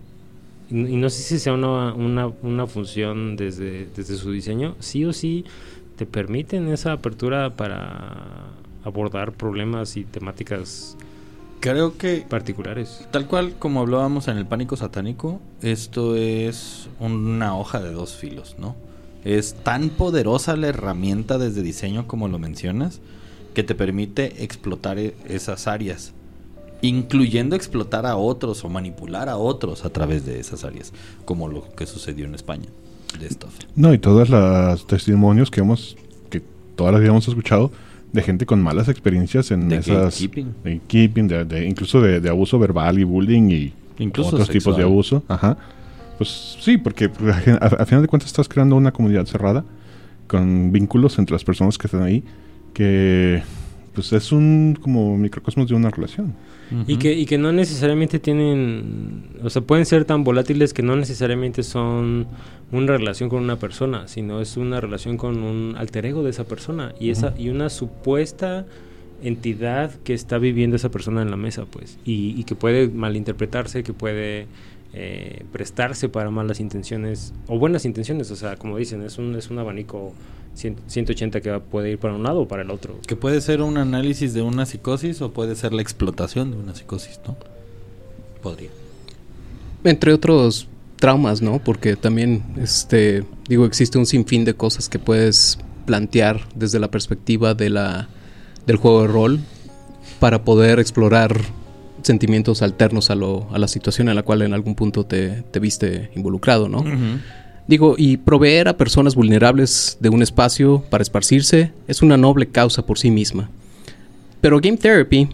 y, 0.71 0.75
y 0.77 0.97
no 0.97 1.11
sé 1.11 1.23
si 1.23 1.39
sea 1.39 1.53
una, 1.53 1.93
una, 1.93 2.29
una 2.43 2.67
función 2.67 3.37
desde, 3.37 3.87
desde 3.95 4.17
su 4.17 4.33
diseño, 4.33 4.77
sí 4.81 5.05
o 5.05 5.13
sí 5.13 5.45
te 5.97 6.07
permiten 6.07 6.69
esa 6.69 6.93
apertura 6.93 7.51
para 7.51 8.47
abordar 8.85 9.33
problemas 9.33 9.97
y 9.97 10.05
temáticas 10.05 10.97
Creo 11.61 11.99
que 11.99 12.25
particulares. 12.29 13.07
tal 13.11 13.27
cual 13.27 13.55
como 13.59 13.81
hablábamos 13.81 14.29
en 14.29 14.39
el 14.39 14.47
pánico 14.47 14.77
satánico, 14.77 15.41
esto 15.61 16.17
es 16.17 16.89
una 16.99 17.57
hoja 17.57 17.81
de 17.81 17.93
dos 17.93 18.15
filos, 18.15 18.57
¿no? 18.59 18.77
Es 19.25 19.55
tan 19.55 19.91
poderosa 19.91 20.57
la 20.57 20.69
herramienta 20.69 21.37
desde 21.37 21.63
diseño 21.63 22.07
como 22.07 22.29
lo 22.29 22.39
mencionas, 22.39 23.01
que 23.53 23.63
te 23.63 23.75
permite 23.75 24.43
explotar 24.43 24.99
e- 24.99 25.15
esas 25.29 25.67
áreas, 25.67 26.15
incluyendo 26.81 27.57
explotar 27.57 28.07
a 28.07 28.17
otros 28.17 28.65
o 28.65 28.71
manipular 28.71 29.29
a 29.29 29.37
otros 29.37 29.85
a 29.85 29.91
través 29.91 30.25
de 30.25 30.41
esas 30.41 30.65
áreas, 30.65 30.95
como 31.27 31.49
lo 31.49 31.71
que 31.75 31.87
sucedió 31.87 32.25
en 32.25 32.35
España 32.35 32.69
de. 33.19 33.67
No, 33.75 33.93
y 33.93 33.99
todas 33.99 34.31
las 34.31 34.87
testimonios 34.87 35.51
que 35.51 35.61
hemos, 35.61 35.97
que 36.31 36.41
todas 36.77 36.93
las 36.93 37.01
habíamos 37.01 37.27
escuchado 37.29 37.71
de 38.13 38.23
gente 38.23 38.47
con 38.47 38.61
malas 38.63 38.89
experiencias 38.89 39.51
en 39.51 39.69
De 39.69 39.77
esas 39.77 39.97
gatekeeping. 40.21 40.55
de 40.65 40.75
gatekeeping, 40.75 41.29
de, 41.29 41.45
de- 41.45 41.67
incluso 41.67 42.01
de, 42.01 42.29
abuso 42.29 42.59
verbal 42.59 42.99
y 42.99 43.05
bullying 43.05 43.51
y 43.51 43.73
Incluso 43.99 44.31
otros 44.31 44.49
tipos 44.49 44.77
de 44.77 44.83
abuso. 44.83 45.23
Ajá. 45.29 45.57
Pues 46.19 46.57
sí, 46.61 46.77
porque 46.79 47.11
a- 47.61 47.67
a 47.67 47.87
final 47.87 48.03
de 48.03 48.09
cuentas 48.09 48.29
estás 48.29 48.49
creando 48.49 48.77
una 48.77 48.93
comunidad 48.93 49.27
cerrada 49.27 49.65
con 50.27 50.73
vínculos 50.73 51.19
entre 51.19 51.35
las 51.35 51.45
personas 51.45 51.77
que 51.79 51.87
están 51.87 52.03
ahí 52.03 52.23
que 52.75 53.43
pues 53.95 54.13
es 54.13 54.31
un 54.33 54.79
como 54.81 55.17
microcosmos 55.19 55.69
de 55.69 55.75
una 55.75 55.91
relación. 55.91 56.35
Y 56.87 56.99
que, 56.99 57.13
y 57.13 57.27
que 57.27 57.37
no 57.37 57.53
necesariamente 57.53 58.19
tienen, 58.19 59.25
o 59.43 59.51
sea, 59.51 59.63
pueden 59.63 59.87
ser 59.87 60.05
tan 60.05 60.23
volátiles 60.23 60.73
que 60.73 60.83
no 60.83 60.95
necesariamente 60.95 61.63
son 61.63 62.29
una 62.71 62.97
relación 62.97 63.29
con 63.29 63.43
una 63.43 63.57
persona, 63.57 64.07
sino 64.07 64.41
es 64.41 64.57
una 64.57 64.81
relación 64.81 65.17
con 65.17 65.43
un 65.43 65.75
alter 65.77 66.07
ego 66.07 66.23
de 66.23 66.31
esa 66.31 66.45
persona. 66.45 66.95
Y 67.01 67.11
esa 67.11 67.35
y 67.37 67.49
una 67.49 67.71
supuesta 67.71 68.67
entidad 69.23 69.93
que 70.05 70.15
está 70.15 70.39
viviendo 70.39 70.77
esa 70.77 70.91
persona 70.91 71.23
en 71.23 71.31
la 71.31 71.37
mesa, 71.37 71.65
pues, 71.67 71.99
y, 72.05 72.35
y 72.39 72.45
que 72.45 72.55
puede 72.55 72.89
malinterpretarse, 72.89 73.83
que 73.83 73.93
puede 73.93 74.47
eh, 74.93 75.45
prestarse 75.53 76.09
para 76.09 76.31
malas 76.31 76.61
intenciones 76.61 77.33
o 77.47 77.59
buenas 77.59 77.85
intenciones, 77.85 78.31
o 78.31 78.37
sea, 78.37 78.57
como 78.57 78.77
dicen, 78.77 79.03
es 79.03 79.19
un 79.19 79.37
es 79.37 79.49
un 79.51 79.59
abanico 79.59 80.13
cien- 80.57 80.77
180 80.89 81.41
que 81.41 81.51
va- 81.51 81.61
puede 81.61 81.93
ir 81.93 81.99
para 81.99 82.15
un 82.15 82.23
lado 82.25 82.41
o 82.41 82.49
para 82.49 82.63
el 82.63 82.71
otro. 82.71 82.99
Que 83.07 83.15
puede 83.17 83.41
ser 83.41 83.63
un 83.63 83.77
análisis 83.79 84.35
de 84.35 84.43
una 84.43 84.67
psicosis 84.67 85.23
o 85.23 85.31
puede 85.33 85.55
ser 85.55 85.73
la 85.73 85.83
explotación 85.83 86.51
de 86.51 86.57
una 86.57 86.75
psicosis, 86.75 87.21
¿no? 87.27 87.37
Podría. 88.43 88.71
Entre 89.85 90.13
otros 90.13 90.67
traumas, 90.99 91.41
¿no? 91.41 91.59
Porque 91.61 91.97
también, 91.97 92.43
este, 92.61 93.25
digo, 93.49 93.65
existe 93.65 93.97
un 93.97 94.07
sinfín 94.07 94.45
de 94.45 94.55
cosas 94.55 94.89
que 94.89 94.99
puedes 94.99 95.59
plantear 95.87 96.41
desde 96.55 96.79
la 96.79 96.91
perspectiva 96.91 97.55
de 97.55 97.71
la, 97.71 98.09
del 98.67 98.77
juego 98.77 99.03
de 99.03 99.09
rol 99.09 99.41
para 100.19 100.43
poder 100.45 100.79
explorar 100.79 101.41
sentimientos 102.03 102.63
alternos 102.63 103.11
a, 103.11 103.15
lo, 103.15 103.49
a 103.53 103.59
la 103.59 103.69
situación 103.69 104.09
en 104.09 104.17
la 104.17 104.23
cual 104.23 104.43
en 104.43 104.55
algún 104.55 104.75
punto 104.75 105.05
te, 105.05 105.43
te 105.51 105.61
viste 105.61 106.11
involucrado, 106.15 106.69
¿no? 106.69 106.85
Digo, 107.67 107.95
y 107.97 108.17
proveer 108.17 108.69
a 108.69 108.77
personas 108.77 109.15
vulnerables 109.15 109.97
de 110.01 110.09
un 110.09 110.23
espacio 110.23 110.83
para 110.91 111.03
esparcirse 111.03 111.73
es 111.87 112.03
una 112.03 112.17
noble 112.17 112.49
causa 112.49 112.85
por 112.85 112.99
sí 112.99 113.11
misma. 113.11 113.51
Pero 114.41 114.61
Game 114.61 114.77
Therapy 114.77 115.29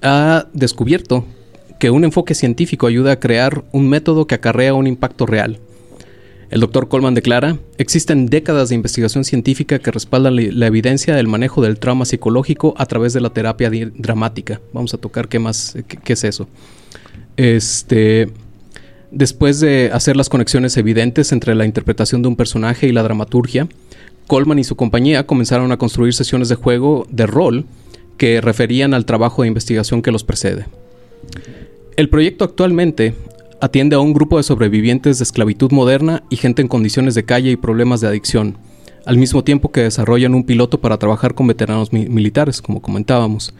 ha 0.00 0.46
descubierto 0.52 1.24
que 1.78 1.90
un 1.90 2.04
enfoque 2.04 2.34
científico 2.34 2.86
ayuda 2.86 3.12
a 3.12 3.20
crear 3.20 3.64
un 3.72 3.88
método 3.88 4.26
que 4.26 4.36
acarrea 4.36 4.72
un 4.72 4.86
impacto 4.86 5.26
real. 5.26 5.58
El 6.52 6.60
doctor 6.60 6.86
Coleman 6.86 7.14
declara, 7.14 7.56
existen 7.78 8.26
décadas 8.26 8.68
de 8.68 8.74
investigación 8.74 9.24
científica 9.24 9.78
que 9.78 9.90
respaldan 9.90 10.36
la, 10.36 10.66
evidencia 10.66 11.16
del 11.16 11.26
manejo 11.26 11.62
del 11.62 11.78
trauma 11.78 12.04
psicológico 12.04 12.74
a 12.76 12.84
través 12.84 13.14
de 13.14 13.22
la 13.22 13.30
terapia 13.30 13.70
dramática. 13.96 14.60
Vamos 14.74 14.92
a 14.92 14.98
tocar 14.98 15.28
qué 15.28 15.38
más, 15.38 15.74
qué, 15.88 15.96
qué 15.96 16.12
es 16.12 16.24
eso. 16.24 16.46
Este, 17.38 18.28
después 19.10 19.60
de 19.60 19.88
hacer 19.94 20.14
las 20.14 20.28
conexiones 20.28 20.76
evidentes 20.76 21.32
entre 21.32 21.54
la 21.54 21.64
interpretación 21.64 22.20
de 22.20 22.28
un 22.28 22.36
personaje 22.36 22.86
y 22.86 22.92
la 22.92 23.02
dramaturgia, 23.02 23.66
Coleman 24.26 24.58
y 24.58 24.64
su 24.64 24.76
compañía 24.76 25.26
comenzaron 25.26 25.72
a 25.72 25.78
construir 25.78 26.12
sesiones 26.12 26.50
de 26.50 26.56
juego 26.56 27.06
de 27.08 27.26
rol 27.26 27.64
que 28.18 28.42
referían 28.42 28.92
al 28.92 29.06
trabajo 29.06 29.40
de 29.40 29.48
investigación 29.48 30.02
que 30.02 30.12
los 30.12 30.22
precede. 30.22 30.66
El 31.96 32.10
proyecto 32.10 32.44
actualmente 32.44 33.14
atiende 33.62 33.94
a 33.94 34.00
un 34.00 34.12
grupo 34.12 34.38
de 34.38 34.42
sobrevivientes 34.42 35.18
de 35.18 35.22
esclavitud 35.22 35.70
moderna 35.70 36.24
y 36.28 36.34
gente 36.36 36.62
en 36.62 36.68
condiciones 36.68 37.14
de 37.14 37.24
calle 37.24 37.52
y 37.52 37.56
problemas 37.56 38.00
de 38.00 38.08
adicción, 38.08 38.58
al 39.06 39.18
mismo 39.18 39.44
tiempo 39.44 39.70
que 39.70 39.82
desarrollan 39.82 40.34
un 40.34 40.42
piloto 40.42 40.80
para 40.80 40.98
trabajar 40.98 41.34
con 41.34 41.46
veteranos 41.46 41.92
mi- 41.92 42.08
militares, 42.08 42.60
como 42.60 42.82
comentábamos. 42.82 43.54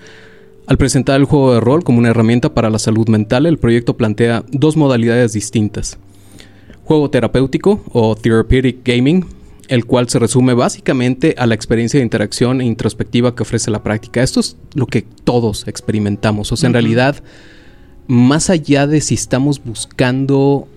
Al 0.67 0.77
presentar 0.77 1.21
el 1.21 1.27
juego 1.27 1.55
de 1.55 1.61
rol 1.61 1.85
como 1.85 2.01
una 2.01 2.09
herramienta 2.09 2.53
para 2.53 2.69
la 2.69 2.81
salud 2.81 3.09
mental, 3.09 3.47
el 3.47 3.59
proyecto 3.59 3.97
plantea 3.97 4.45
dos 4.51 4.77
modalidades 4.77 5.35
distintas. 5.35 5.99
Juego 6.83 7.09
terapéutico 7.09 7.81
o 7.93 8.17
therapeutic 8.17 8.79
gaming, 8.85 9.25
el 9.69 9.85
cual 9.85 10.09
se 10.09 10.19
resume 10.19 10.55
básicamente 10.55 11.37
a 11.39 11.47
la 11.47 11.55
experiencia 11.55 11.99
de 12.01 12.05
interacción 12.05 12.61
e 12.61 12.65
introspectiva 12.65 13.37
que 13.37 13.43
ofrece 13.43 13.71
la 13.71 13.85
práctica. 13.85 14.21
Esto 14.21 14.41
es 14.41 14.57
lo 14.75 14.87
que 14.87 15.03
todos 15.03 15.69
experimentamos. 15.69 16.51
O 16.51 16.57
sea, 16.57 16.67
en 16.67 16.73
realidad, 16.73 17.23
más 18.07 18.51
allá 18.51 18.87
de 18.87 19.01
si 19.01 19.15
estamos 19.15 19.63
buscando 19.65 20.69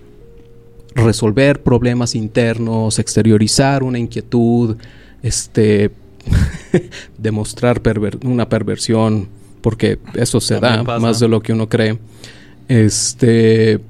resolver 0.94 1.62
problemas 1.62 2.14
internos, 2.14 2.98
exteriorizar 2.98 3.82
una 3.82 3.98
inquietud, 3.98 4.76
este 5.22 5.90
demostrar 7.18 7.82
perver- 7.82 8.24
una 8.24 8.48
perversión, 8.48 9.28
porque 9.60 9.98
eso 10.14 10.40
se 10.40 10.54
También 10.58 10.80
da 10.80 10.84
pasa. 10.84 11.00
más 11.00 11.20
de 11.20 11.28
lo 11.28 11.40
que 11.40 11.52
uno 11.52 11.68
cree. 11.68 11.98
Este 12.68 13.80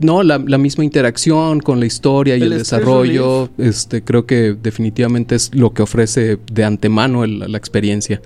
no, 0.00 0.22
la, 0.24 0.38
la 0.44 0.58
misma 0.58 0.84
interacción 0.84 1.60
con 1.60 1.78
la 1.78 1.86
historia 1.86 2.36
y 2.36 2.42
El 2.42 2.50
desarrollo, 2.50 3.48
este, 3.56 4.02
creo 4.02 4.26
que 4.26 4.56
definitivamente 4.60 5.36
es 5.36 5.54
lo 5.54 5.72
que 5.72 5.82
ofrece 5.82 6.38
de 6.52 6.64
antemano 6.64 7.22
el- 7.22 7.38
la 7.38 7.56
experiencia. 7.56 8.20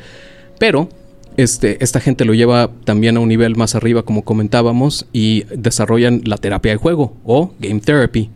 Pero 0.59 0.89
este, 1.37 1.83
esta 1.83 2.01
gente 2.01 2.25
lo 2.25 2.35
lleva 2.35 2.71
también 2.85 3.17
a 3.17 3.21
un 3.21 3.29
nivel 3.29 3.57
más 3.57 3.75
arriba, 3.75 4.03
como 4.03 4.23
comentábamos, 4.23 5.07
y 5.13 5.45
desarrollan 5.55 6.23
la 6.25 6.39
terapia 6.39 6.73
de 6.73 6.79
juego 6.79 7.15
o 7.25 7.53
game 7.59 7.81
therapy, 7.81 8.31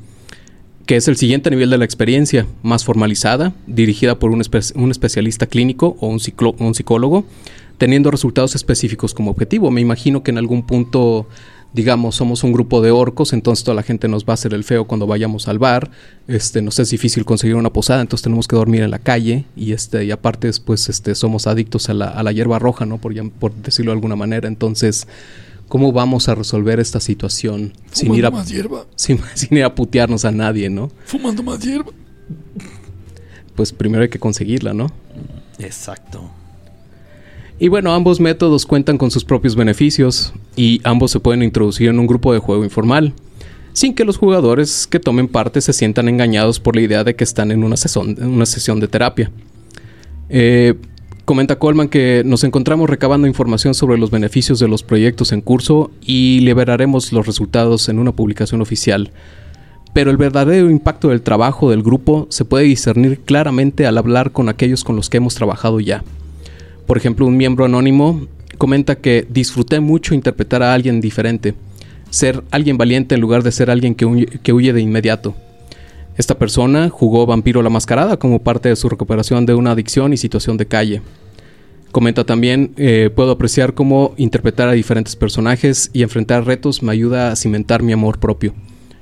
que 0.87 0.97
es 0.97 1.09
el 1.09 1.17
siguiente 1.17 1.51
nivel 1.51 1.71
de 1.71 1.79
la 1.79 1.85
experiencia, 1.85 2.47
más 2.63 2.85
formalizada, 2.85 3.53
dirigida 3.67 4.19
por 4.19 4.31
un, 4.31 4.43
un 4.75 4.91
especialista 4.91 5.47
clínico 5.47 5.97
o 6.01 6.09
un 6.09 6.21
psicólogo, 6.75 7.25
teniendo 7.79 8.11
resultados 8.11 8.55
específicos 8.55 9.15
como 9.15 9.31
objetivo. 9.31 9.71
Me 9.71 9.81
imagino 9.81 10.23
que 10.23 10.31
en 10.31 10.39
algún 10.39 10.63
punto, 10.63 11.27
digamos, 11.73 12.17
somos 12.17 12.43
un 12.43 12.53
grupo 12.53 12.81
de 12.83 12.91
orcos, 12.91 13.33
entonces 13.33 13.65
toda 13.65 13.75
la 13.75 13.83
gente 13.83 14.09
nos 14.09 14.25
va 14.25 14.33
a 14.33 14.35
hacer 14.35 14.55
el 14.55 14.65
feo 14.65 14.87
cuando 14.87 15.07
vayamos 15.07 15.49
al 15.49 15.59
bar. 15.59 15.91
Este, 16.27 16.63
nos 16.63 16.79
es 16.79 16.91
difícil 16.91 17.25
conseguir 17.25 17.57
una 17.57 17.73
posada, 17.73 18.01
entonces 18.01 18.23
tenemos 18.25 18.49
que 18.49 18.57
dormir 18.57 18.83
en 18.83 18.91
la 18.91 18.99
calle. 18.99 19.45
Y 19.57 19.73
este, 19.73 20.05
y 20.05 20.11
aparte, 20.11 20.49
después, 20.49 20.89
este, 20.89 21.15
somos 21.15 21.47
adictos 21.47 21.89
a 21.89 21.95
la, 21.95 22.09
a 22.09 22.23
la 22.23 22.33
hierba 22.33 22.59
roja, 22.59 22.87
¿no? 22.87 22.99
Por, 22.99 23.31
por 23.33 23.55
decirlo 23.55 23.93
de 23.93 23.97
alguna 23.97 24.17
manera. 24.17 24.49
Entonces, 24.49 25.07
¿cómo 25.69 25.93
vamos 25.93 26.29
a 26.29 26.35
resolver 26.35 26.81
esta 26.81 26.99
situación 26.99 27.73
sin 27.93 28.15
ir, 28.15 28.27
a, 28.27 28.31
más 28.31 28.49
hierba, 28.49 28.87
sin, 28.97 29.21
sin 29.35 29.57
ir 29.57 29.65
a 29.65 29.75
putearnos 29.75 30.25
a 30.25 30.33
nadie, 30.33 30.69
¿no? 30.69 30.91
fumando 31.05 31.43
más 31.43 31.61
hierba. 31.61 31.93
Pues 33.55 33.73
primero 33.73 34.03
hay 34.03 34.09
que 34.09 34.19
conseguirla, 34.19 34.75
¿no? 34.75 34.87
Exacto. 35.59 36.31
Y 37.63 37.69
bueno, 37.69 37.93
ambos 37.93 38.21
métodos 38.21 38.65
cuentan 38.65 38.97
con 38.97 39.11
sus 39.11 39.23
propios 39.23 39.55
beneficios 39.55 40.33
y 40.57 40.81
ambos 40.83 41.11
se 41.11 41.21
pueden 41.21 41.43
introducir 41.43 41.91
en 41.91 41.99
un 41.99 42.07
grupo 42.07 42.33
de 42.33 42.39
juego 42.39 42.65
informal, 42.65 43.13
sin 43.75 43.95
que 43.95 44.07
los 44.07 44.17
jugadores 44.17 44.87
que 44.87 44.99
tomen 44.99 45.29
parte 45.29 45.61
se 45.61 45.75
sientan 45.75 46.09
engañados 46.09 46.59
por 46.59 46.75
la 46.75 46.81
idea 46.81 47.05
de 47.05 47.15
que 47.15 47.23
están 47.23 47.51
en 47.51 47.63
una, 47.63 47.77
sesión- 47.77 48.17
en 48.19 48.29
una 48.29 48.47
sesión 48.47 48.81
de 48.81 48.89
terapia. 48.89 49.31
Eh, 50.31 50.73
comenta 51.27 51.59
Coleman 51.59 51.91
que 51.91 52.23
nos 52.25 52.45
encontramos 52.45 52.89
recabando 52.89 53.27
información 53.27 53.75
sobre 53.75 53.99
los 53.99 54.11
beneficios 54.11 54.59
de 54.59 54.67
los 54.67 54.83
proyectos 54.83 55.31
en 55.31 55.43
curso 55.43 55.91
y 56.01 56.41
liberaremos 56.41 57.13
los 57.13 57.27
resultados 57.27 57.91
en 57.91 57.99
una 57.99 58.13
publicación 58.13 58.63
oficial. 58.63 59.11
Pero 59.93 60.11
el 60.11 60.17
verdadero 60.17 60.71
impacto 60.71 61.09
del 61.09 61.21
trabajo 61.21 61.69
del 61.69 61.83
grupo 61.83 62.27
se 62.31 62.47
puede 62.47 62.65
discernir 62.65 63.21
claramente 63.21 63.87
al 63.87 63.99
hablar 63.99 64.33
con 64.33 64.49
aquellos 64.49 64.83
con 64.83 64.97
los 64.97 65.11
que 65.11 65.19
hemos 65.19 65.35
trabajado 65.35 65.79
ya. 65.79 66.03
Por 66.91 66.97
ejemplo, 66.97 67.25
un 67.25 67.37
miembro 67.37 67.65
anónimo 67.65 68.27
comenta 68.59 68.97
que 68.97 69.25
disfruté 69.31 69.79
mucho 69.79 70.13
interpretar 70.13 70.65
a 70.65 70.75
alguien 70.75 71.01
diferente, 71.01 71.55
ser 72.11 72.43
alguien 72.51 72.79
valiente 72.79 73.15
en 73.15 73.21
lugar 73.21 73.45
de 73.45 73.53
ser 73.53 73.71
alguien 73.71 73.95
que 73.95 74.07
huye, 74.07 74.27
que 74.27 74.53
huye 74.53 74.73
de 74.73 74.81
inmediato. 74.81 75.37
Esta 76.17 76.37
persona 76.37 76.89
jugó 76.89 77.27
Vampiro 77.27 77.63
la 77.63 77.71
Mascarada 77.71 78.17
como 78.17 78.41
parte 78.41 78.71
de 78.71 78.75
su 78.75 78.89
recuperación 78.89 79.47
de 79.47 79.55
una 79.55 79.71
adicción 79.71 80.13
y 80.13 80.17
situación 80.17 80.57
de 80.57 80.67
calle. 80.67 81.01
Comenta 81.93 82.25
también, 82.25 82.73
eh, 82.77 83.09
puedo 83.15 83.31
apreciar 83.31 83.75
cómo 83.75 84.13
interpretar 84.17 84.69
a 84.69 84.73
diferentes 84.73 85.15
personajes 85.15 85.91
y 85.93 86.03
enfrentar 86.03 86.45
retos 86.45 86.83
me 86.83 86.91
ayuda 86.91 87.31
a 87.31 87.37
cimentar 87.37 87.85
mi 87.85 87.93
amor 87.93 88.19
propio. 88.19 88.53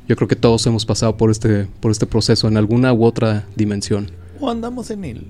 Yo 0.06 0.14
creo 0.14 0.28
que 0.28 0.36
todos 0.36 0.66
hemos 0.66 0.84
pasado 0.84 1.16
por 1.16 1.30
este, 1.30 1.66
por 1.80 1.90
este 1.90 2.04
proceso 2.04 2.48
en 2.48 2.58
alguna 2.58 2.92
u 2.92 3.02
otra 3.06 3.46
dimensión. 3.56 4.10
O 4.40 4.50
andamos 4.50 4.90
en 4.90 5.06
él. 5.06 5.26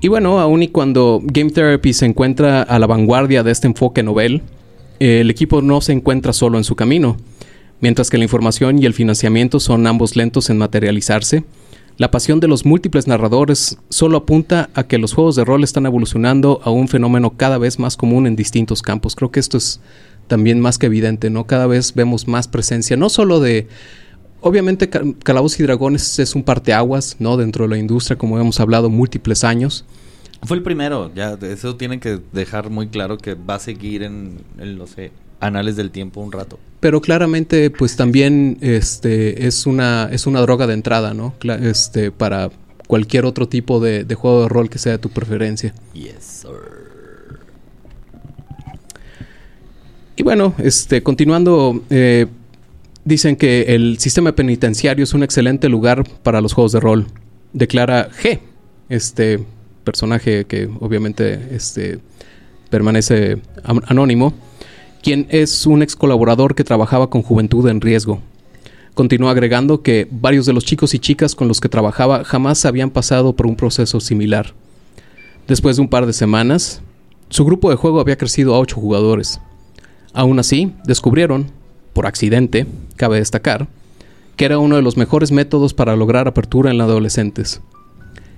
Y 0.00 0.08
bueno, 0.08 0.38
aun 0.38 0.62
y 0.62 0.68
cuando 0.68 1.20
Game 1.22 1.50
Therapy 1.50 1.92
se 1.92 2.06
encuentra 2.06 2.62
a 2.62 2.78
la 2.78 2.86
vanguardia 2.86 3.42
de 3.42 3.50
este 3.50 3.66
enfoque 3.66 4.02
novel, 4.02 4.42
el 5.00 5.30
equipo 5.30 5.62
no 5.62 5.80
se 5.80 5.92
encuentra 5.92 6.32
solo 6.32 6.58
en 6.58 6.64
su 6.64 6.76
camino. 6.76 7.16
Mientras 7.80 8.10
que 8.10 8.18
la 8.18 8.24
información 8.24 8.82
y 8.82 8.86
el 8.86 8.94
financiamiento 8.94 9.60
son 9.60 9.86
ambos 9.86 10.16
lentos 10.16 10.48
en 10.50 10.58
materializarse, 10.58 11.44
la 11.98 12.10
pasión 12.10 12.40
de 12.40 12.48
los 12.48 12.66
múltiples 12.66 13.06
narradores 13.06 13.78
solo 13.88 14.18
apunta 14.18 14.68
a 14.74 14.84
que 14.84 14.98
los 14.98 15.14
juegos 15.14 15.34
de 15.34 15.44
rol 15.46 15.64
están 15.64 15.86
evolucionando 15.86 16.60
a 16.62 16.70
un 16.70 16.88
fenómeno 16.88 17.36
cada 17.36 17.56
vez 17.56 17.78
más 17.78 17.96
común 17.96 18.26
en 18.26 18.36
distintos 18.36 18.82
campos. 18.82 19.16
Creo 19.16 19.30
que 19.30 19.40
esto 19.40 19.56
es 19.56 19.80
también 20.26 20.60
más 20.60 20.76
que 20.76 20.86
evidente, 20.86 21.30
¿no? 21.30 21.46
Cada 21.46 21.66
vez 21.66 21.94
vemos 21.94 22.28
más 22.28 22.48
presencia, 22.48 22.96
no 22.96 23.08
solo 23.08 23.40
de... 23.40 23.66
Obviamente 24.46 24.88
Ca- 24.88 25.02
Calabozos 25.24 25.58
y 25.58 25.64
Dragones 25.64 26.20
es 26.20 26.36
un 26.36 26.44
parteaguas, 26.44 27.16
¿no? 27.18 27.36
Dentro 27.36 27.64
de 27.64 27.70
la 27.70 27.78
industria, 27.78 28.16
como 28.16 28.38
hemos 28.38 28.60
hablado 28.60 28.88
múltiples 28.88 29.42
años. 29.42 29.84
Fue 30.44 30.56
el 30.56 30.62
primero, 30.62 31.10
ya, 31.16 31.36
eso 31.42 31.74
tienen 31.74 31.98
que 31.98 32.20
dejar 32.32 32.70
muy 32.70 32.86
claro 32.86 33.18
que 33.18 33.34
va 33.34 33.56
a 33.56 33.58
seguir 33.58 34.04
en, 34.04 34.38
en 34.58 34.78
no 34.78 34.86
sé, 34.86 35.10
anales 35.40 35.74
del 35.74 35.90
tiempo 35.90 36.20
un 36.20 36.30
rato. 36.30 36.60
Pero 36.78 37.00
claramente, 37.00 37.70
pues 37.70 37.96
también 37.96 38.58
este, 38.60 39.48
es, 39.48 39.66
una, 39.66 40.08
es 40.12 40.28
una 40.28 40.40
droga 40.42 40.68
de 40.68 40.74
entrada, 40.74 41.12
¿no? 41.12 41.34
Este, 41.60 42.12
para 42.12 42.50
cualquier 42.86 43.24
otro 43.24 43.48
tipo 43.48 43.80
de, 43.80 44.04
de 44.04 44.14
juego 44.14 44.42
de 44.42 44.48
rol 44.48 44.70
que 44.70 44.78
sea 44.78 44.92
de 44.92 44.98
tu 44.98 45.08
preferencia. 45.08 45.74
Yes, 45.92 46.14
sir. 46.20 46.50
Y 50.14 50.22
bueno, 50.22 50.54
este, 50.58 51.02
continuando, 51.02 51.82
eh, 51.90 52.26
dicen 53.06 53.36
que 53.36 53.62
el 53.68 53.98
sistema 53.98 54.32
penitenciario 54.32 55.04
es 55.04 55.14
un 55.14 55.22
excelente 55.22 55.70
lugar 55.70 56.04
para 56.22 56.42
los 56.42 56.52
juegos 56.52 56.72
de 56.72 56.80
rol. 56.80 57.06
Declara 57.52 58.10
G, 58.10 58.40
este 58.90 59.42
personaje 59.84 60.44
que 60.44 60.68
obviamente 60.80 61.54
este, 61.54 62.00
permanece 62.68 63.38
anónimo, 63.64 64.34
quien 65.02 65.26
es 65.30 65.66
un 65.66 65.82
ex 65.82 65.94
colaborador 65.94 66.56
que 66.56 66.64
trabajaba 66.64 67.08
con 67.08 67.22
Juventud 67.22 67.68
en 67.68 67.80
Riesgo. 67.80 68.20
Continúa 68.94 69.30
agregando 69.30 69.82
que 69.82 70.08
varios 70.10 70.44
de 70.44 70.52
los 70.52 70.64
chicos 70.64 70.92
y 70.94 70.98
chicas 70.98 71.36
con 71.36 71.46
los 71.46 71.60
que 71.60 71.68
trabajaba 71.68 72.24
jamás 72.24 72.64
habían 72.64 72.90
pasado 72.90 73.36
por 73.36 73.46
un 73.46 73.54
proceso 73.54 74.00
similar. 74.00 74.52
Después 75.46 75.76
de 75.76 75.82
un 75.82 75.88
par 75.88 76.06
de 76.06 76.12
semanas, 76.12 76.82
su 77.28 77.44
grupo 77.44 77.70
de 77.70 77.76
juego 77.76 78.00
había 78.00 78.18
crecido 78.18 78.54
a 78.54 78.58
ocho 78.58 78.80
jugadores. 78.80 79.40
Aún 80.12 80.40
así, 80.40 80.72
descubrieron, 80.84 81.52
por 81.96 82.06
accidente, 82.06 82.66
cabe 82.96 83.16
destacar, 83.18 83.68
que 84.36 84.44
era 84.44 84.58
uno 84.58 84.76
de 84.76 84.82
los 84.82 84.98
mejores 84.98 85.32
métodos 85.32 85.72
para 85.72 85.96
lograr 85.96 86.28
apertura 86.28 86.70
en 86.70 86.78
adolescentes. 86.80 87.62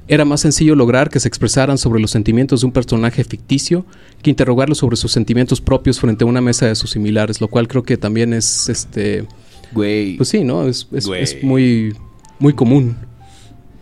Era 0.07 0.25
más 0.25 0.41
sencillo 0.43 0.77
lograr 0.77 1.11
que 1.11 1.19
se 1.19 1.27
expresaran 1.27 1.77
sobre 1.77 2.01
los 2.01 2.13
sentimientos 2.13 2.61
de 2.61 2.67
un 2.67 2.73
personaje 2.73 3.25
ficticio 3.25 3.85
que 4.23 4.31
interrogarlos 4.31 4.79
sobre 4.79 4.95
sus 4.97 5.11
sentimientos 5.11 5.61
propios 5.61 5.99
frente 5.99 6.23
a 6.23 6.29
una 6.29 6.41
mesa 6.41 6.67
de 6.67 6.77
sus 6.77 6.93
similares, 6.93 7.41
lo 7.41 7.49
cual 7.49 7.67
creo 7.67 7.83
que 7.83 7.97
también 7.97 8.33
es 8.33 8.69
este 8.69 9.27
Güey. 9.73 10.17
Pues 10.17 10.29
sí, 10.29 10.45
¿no? 10.45 10.67
Es, 10.69 10.87
es- 10.93 11.07
Güey. 11.07 11.23
es 11.25 11.43
muy, 11.43 11.95
muy 12.39 12.53
común. 12.55 12.97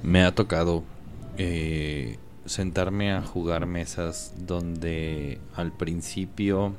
Me 0.03 0.25
ha 0.25 0.35
tocado 0.35 0.83
eh, 1.37 2.17
sentarme 2.47 3.13
a 3.13 3.21
jugar 3.23 3.67
mesas 3.67 4.33
donde 4.47 5.39
al 5.55 5.71
principio 5.71 6.73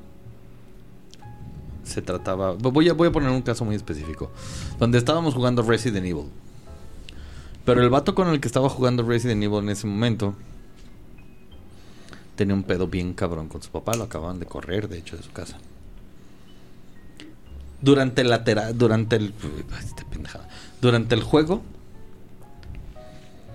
se 1.88 2.02
trataba... 2.02 2.52
Voy 2.54 2.90
a, 2.90 2.94
voy 2.94 3.08
a 3.08 3.12
poner 3.12 3.30
un 3.30 3.42
caso 3.42 3.66
muy 3.66 3.76
específico. 3.76 4.32
Donde 4.80 4.98
estábamos 4.98 5.34
jugando 5.34 5.62
Resident 5.62 6.06
Evil. 6.06 6.26
Pero 7.66 7.82
el 7.82 7.90
vato 7.90 8.16
con 8.16 8.28
el 8.30 8.40
que 8.40 8.48
estaba 8.48 8.70
jugando 8.70 9.04
Resident 9.04 9.44
Evil 9.44 9.60
en 9.60 9.70
ese 9.70 9.88
momento 9.88 10.36
tenía 12.36 12.54
un 12.54 12.64
pedo 12.64 12.88
bien 12.88 13.14
cabrón 13.14 13.50
con 13.50 13.62
su 13.62 13.70
papá. 13.70 13.96
Lo 13.96 14.04
acababan 14.04 14.40
de 14.40 14.46
correr, 14.46 14.88
de 14.88 15.00
hecho, 15.00 15.18
de 15.18 15.24
su 15.24 15.32
casa. 15.32 15.58
Durante 17.82 18.24
la 18.24 18.40
durante 18.74 19.18
el 19.18 19.34
pendejada. 20.10 20.48
durante 20.82 21.14
el 21.14 21.22
juego 21.22 21.62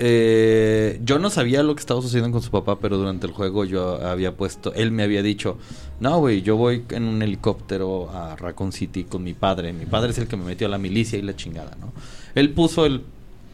eh, 0.05 0.99
yo 1.05 1.21
no 1.21 1.31
sabía 1.31 1.63
lo 1.63 1.77
que 1.77 1.81
estaba 1.81 2.03
sucediendo 2.03 2.33
con 2.33 2.43
su 2.43 2.51
papá, 2.51 2.81
pero 2.81 2.97
durante 2.97 3.25
el 3.29 3.33
juego 3.33 3.65
yo 3.65 4.05
había 4.05 4.35
puesto, 4.37 4.75
él 4.75 4.91
me 4.91 5.05
había 5.05 5.23
dicho, 5.23 5.59
no, 6.01 6.19
güey, 6.19 6.43
yo 6.43 6.57
voy 6.57 6.83
en 6.89 7.05
un 7.05 7.23
helicóptero 7.23 8.11
a 8.11 8.35
Raccoon 8.35 8.73
City 8.73 9.05
con 9.05 9.23
mi 9.23 9.33
padre. 9.33 9.73
Mi 9.73 9.87
padre 9.87 10.11
es 10.11 10.19
el 10.19 10.27
que 10.27 10.37
me 10.37 10.43
metió 10.43 10.67
a 10.67 10.71
la 10.71 10.79
milicia 10.79 11.21
y 11.21 11.23
la 11.23 11.37
chingada, 11.37 11.77
¿no? 11.81 11.93
Él 12.35 12.51
puso 12.51 12.85
el, 12.85 13.05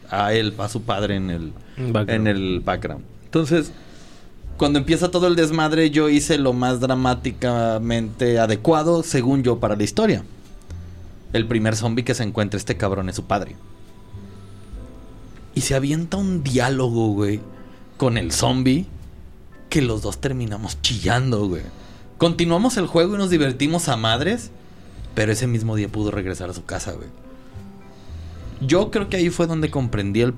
a 0.09 0.33
él, 0.33 0.55
a 0.57 0.69
su 0.69 0.81
padre 0.81 1.17
en 1.17 1.29
el, 1.29 1.53
Background. 1.77 2.09
en 2.09 2.25
el 2.25 2.59
background. 2.61 3.05
Entonces, 3.25 3.71
cuando 4.57 4.79
empieza 4.79 5.11
todo 5.11 5.27
el 5.27 5.35
desmadre, 5.35 5.91
yo 5.91 6.09
hice 6.09 6.39
lo 6.39 6.53
más 6.53 6.79
dramáticamente 6.79 8.39
adecuado, 8.39 9.03
según 9.03 9.43
yo, 9.43 9.59
para 9.59 9.75
la 9.75 9.83
historia. 9.83 10.23
El 11.31 11.45
primer 11.45 11.75
zombie 11.75 12.03
que 12.03 12.15
se 12.15 12.23
encuentra 12.23 12.57
este 12.57 12.75
cabrón 12.75 13.07
es 13.07 13.17
su 13.17 13.25
padre. 13.25 13.55
Y 15.55 15.61
se 15.61 15.75
avienta 15.75 16.17
un 16.17 16.43
diálogo, 16.43 17.09
güey, 17.09 17.41
con 17.97 18.17
el 18.17 18.31
zombie, 18.31 18.85
que 19.69 19.81
los 19.81 20.01
dos 20.01 20.19
terminamos 20.19 20.81
chillando, 20.81 21.47
güey. 21.47 21.63
Continuamos 22.17 22.77
el 22.77 22.87
juego 22.87 23.15
y 23.15 23.17
nos 23.17 23.29
divertimos 23.29 23.87
a 23.87 23.97
madres, 23.97 24.51
pero 25.15 25.31
ese 25.31 25.47
mismo 25.47 25.75
día 25.75 25.87
pudo 25.87 26.11
regresar 26.11 26.49
a 26.49 26.53
su 26.53 26.65
casa, 26.65 26.93
güey. 26.93 27.07
Yo 28.61 28.91
creo 28.91 29.09
que 29.09 29.17
ahí 29.17 29.29
fue 29.29 29.47
donde 29.47 29.71
comprendí 29.71 30.21
el, 30.21 30.33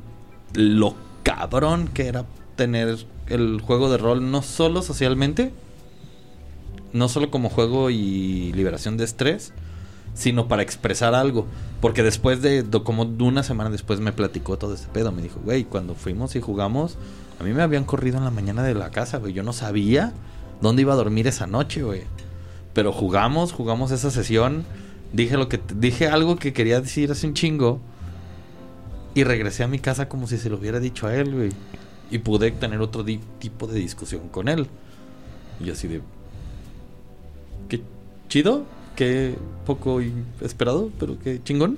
lo 0.54 0.95
cabrón 1.24 1.88
que 1.88 2.08
era 2.08 2.26
tener 2.56 3.06
el 3.28 3.62
juego 3.62 3.89
de 3.89 3.97
rol, 3.97 4.30
no 4.32 4.41
solo 4.43 4.82
socialmente, 4.82 5.52
no 6.93 7.10
solo 7.10 7.32
como 7.32 7.50
juego 7.50 7.89
y 7.89 8.52
liberación 8.54 8.97
de 8.97 9.06
estrés, 9.06 9.54
sino 10.13 10.47
para 10.47 10.62
expresar 10.62 11.15
algo. 11.15 11.45
Porque 11.80 12.04
después 12.04 12.41
de, 12.41 12.65
como 12.84 13.04
una 13.04 13.43
semana 13.43 13.69
después 13.69 14.00
me 14.00 14.12
platicó 14.12 14.58
todo 14.58 14.74
ese 14.74 14.88
pedo. 14.88 15.12
Me 15.12 15.21
dijo, 15.21 15.39
güey, 15.43 15.63
cuando 15.63 15.95
fuimos 15.95 16.36
y 16.36 16.41
jugamos, 16.41 16.97
a 17.39 17.43
mí 17.43 17.54
me 17.54 17.63
habían 17.63 17.86
corrido 17.86 18.17
en 18.17 18.24
la 18.24 18.32
mañana 18.32 18.63
de 18.63 18.74
la 18.74 18.91
casa, 18.91 19.17
güey. 19.17 19.34
Yo 19.34 19.43
no 19.43 19.54
sabía 19.54 20.13
dónde 20.62 20.84
iba 20.84 20.93
a 20.93 20.97
dormir 20.97 21.28
esa 21.28 21.47
noche, 21.47 21.84
güey. 21.84 22.04
Pero 22.74 22.93
jugamos, 22.93 23.52
jugamos 23.52 23.91
esa 23.91 24.12
sesión. 24.12 24.63
Dije 25.12 25.38
lo 25.38 25.50
que 25.50 25.60
dije 25.76 26.08
algo 26.08 26.38
que 26.38 26.54
quería 26.54 26.80
decir 26.80 27.12
hace 27.12 27.28
un 27.28 27.34
chingo. 27.34 27.80
Y 29.13 29.24
regresé 29.24 29.63
a 29.63 29.67
mi 29.67 29.80
casa 29.80 30.08
como 30.08 30.28
si 30.28 30.38
se 30.38 30.50
lo 30.50 30.58
hubiera 30.58 30.80
dicho 30.80 31.08
a 31.08 31.15
él, 31.15 31.34
güey. 31.34 31.50
Y 32.12 32.19
pude 32.19 32.52
tener 32.52 32.80
otro 32.80 33.04
tipo 33.04 33.67
de 33.67 33.80
discusión 33.80 34.30
con 34.30 34.47
él. 34.47 34.67
Y 35.60 35.69
así 35.69 35.88
de... 35.88 36.02
Qué 37.67 37.82
chido, 38.30 38.65
qué 39.02 39.34
poco 39.66 40.00
esperado, 40.42 40.92
pero 41.00 41.16
qué 41.24 41.40
chingón. 41.44 41.76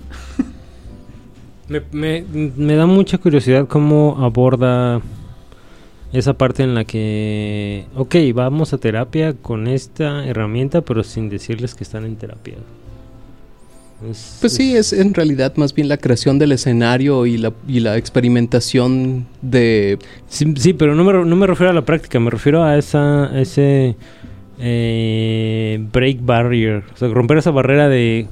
Me, 1.69 1.81
me- 1.93 2.25
me 2.57 2.75
da 2.75 2.85
mucha 2.85 3.17
curiosidad 3.17 3.65
cómo 3.67 4.17
aborda 4.19 4.99
esa 6.11 6.33
parte 6.33 6.63
en 6.63 6.75
la 6.75 6.83
que, 6.83 7.85
ok, 7.95 8.15
vamos 8.33 8.73
a 8.73 8.77
terapia 8.77 9.33
con 9.33 9.67
esta 9.67 10.25
herramienta, 10.27 10.81
pero 10.81 11.01
sin 11.03 11.29
decirles 11.29 11.73
que 11.75 11.85
están 11.85 12.03
en 12.03 12.17
terapia. 12.17 12.55
Es- 14.09 14.39
Pues 14.41 14.51
sí, 14.53 14.75
es 14.75 14.91
en 14.91 15.13
realidad 15.13 15.53
más 15.55 15.73
bien 15.73 15.87
la 15.87 15.95
creación 15.97 16.37
del 16.39 16.51
escenario 16.51 17.25
y 17.25 17.37
la, 17.37 17.53
y 17.69 17.79
la 17.79 17.95
experimentación 17.95 19.27
de... 19.41 19.97
Sí, 20.27 20.53
sí, 20.57 20.73
pero 20.73 20.93
no 20.93 21.05
me, 21.05 21.13
no 21.25 21.35
me 21.37 21.47
refiero 21.47 21.69
a 21.71 21.73
la 21.73 21.85
práctica, 21.85 22.19
me 22.19 22.29
refiero 22.29 22.61
a 22.63 22.77
esa 22.77 23.27
a 23.33 23.39
ese 23.39 23.95
eh, 24.59 25.85
break 25.91 26.25
barrier, 26.25 26.83
o 26.93 26.97
sea, 26.97 27.07
romper 27.09 27.37
esa 27.37 27.51
barrera 27.51 27.89
de, 27.89 28.27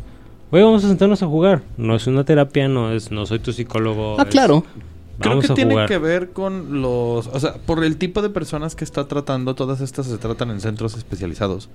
oye, 0.51 0.63
vamos 0.63 0.83
a 0.83 0.87
sentarnos 0.87 1.21
a 1.23 1.27
jugar. 1.27 1.63
No 1.77 1.95
es 1.95 2.07
una 2.07 2.23
terapia, 2.23 2.67
no 2.67 2.91
es, 2.91 3.11
no 3.11 3.25
soy 3.25 3.39
tu 3.39 3.53
psicólogo. 3.53 4.17
Ah, 4.19 4.23
es, 4.23 4.29
claro. 4.29 4.63
Creo 5.19 5.39
que 5.39 5.49
tiene 5.49 5.73
jugar. 5.73 5.87
que 5.87 5.99
ver 5.99 6.29
con 6.31 6.81
los... 6.81 7.27
O 7.27 7.39
sea, 7.39 7.53
por 7.53 7.83
el 7.83 7.97
tipo 7.97 8.23
de 8.23 8.29
personas 8.31 8.75
que 8.75 8.83
está 8.83 9.07
tratando, 9.07 9.53
todas 9.53 9.79
estas 9.81 10.07
se 10.07 10.17
tratan 10.17 10.49
en 10.49 10.59
centros 10.61 10.97
especializados. 10.97 11.69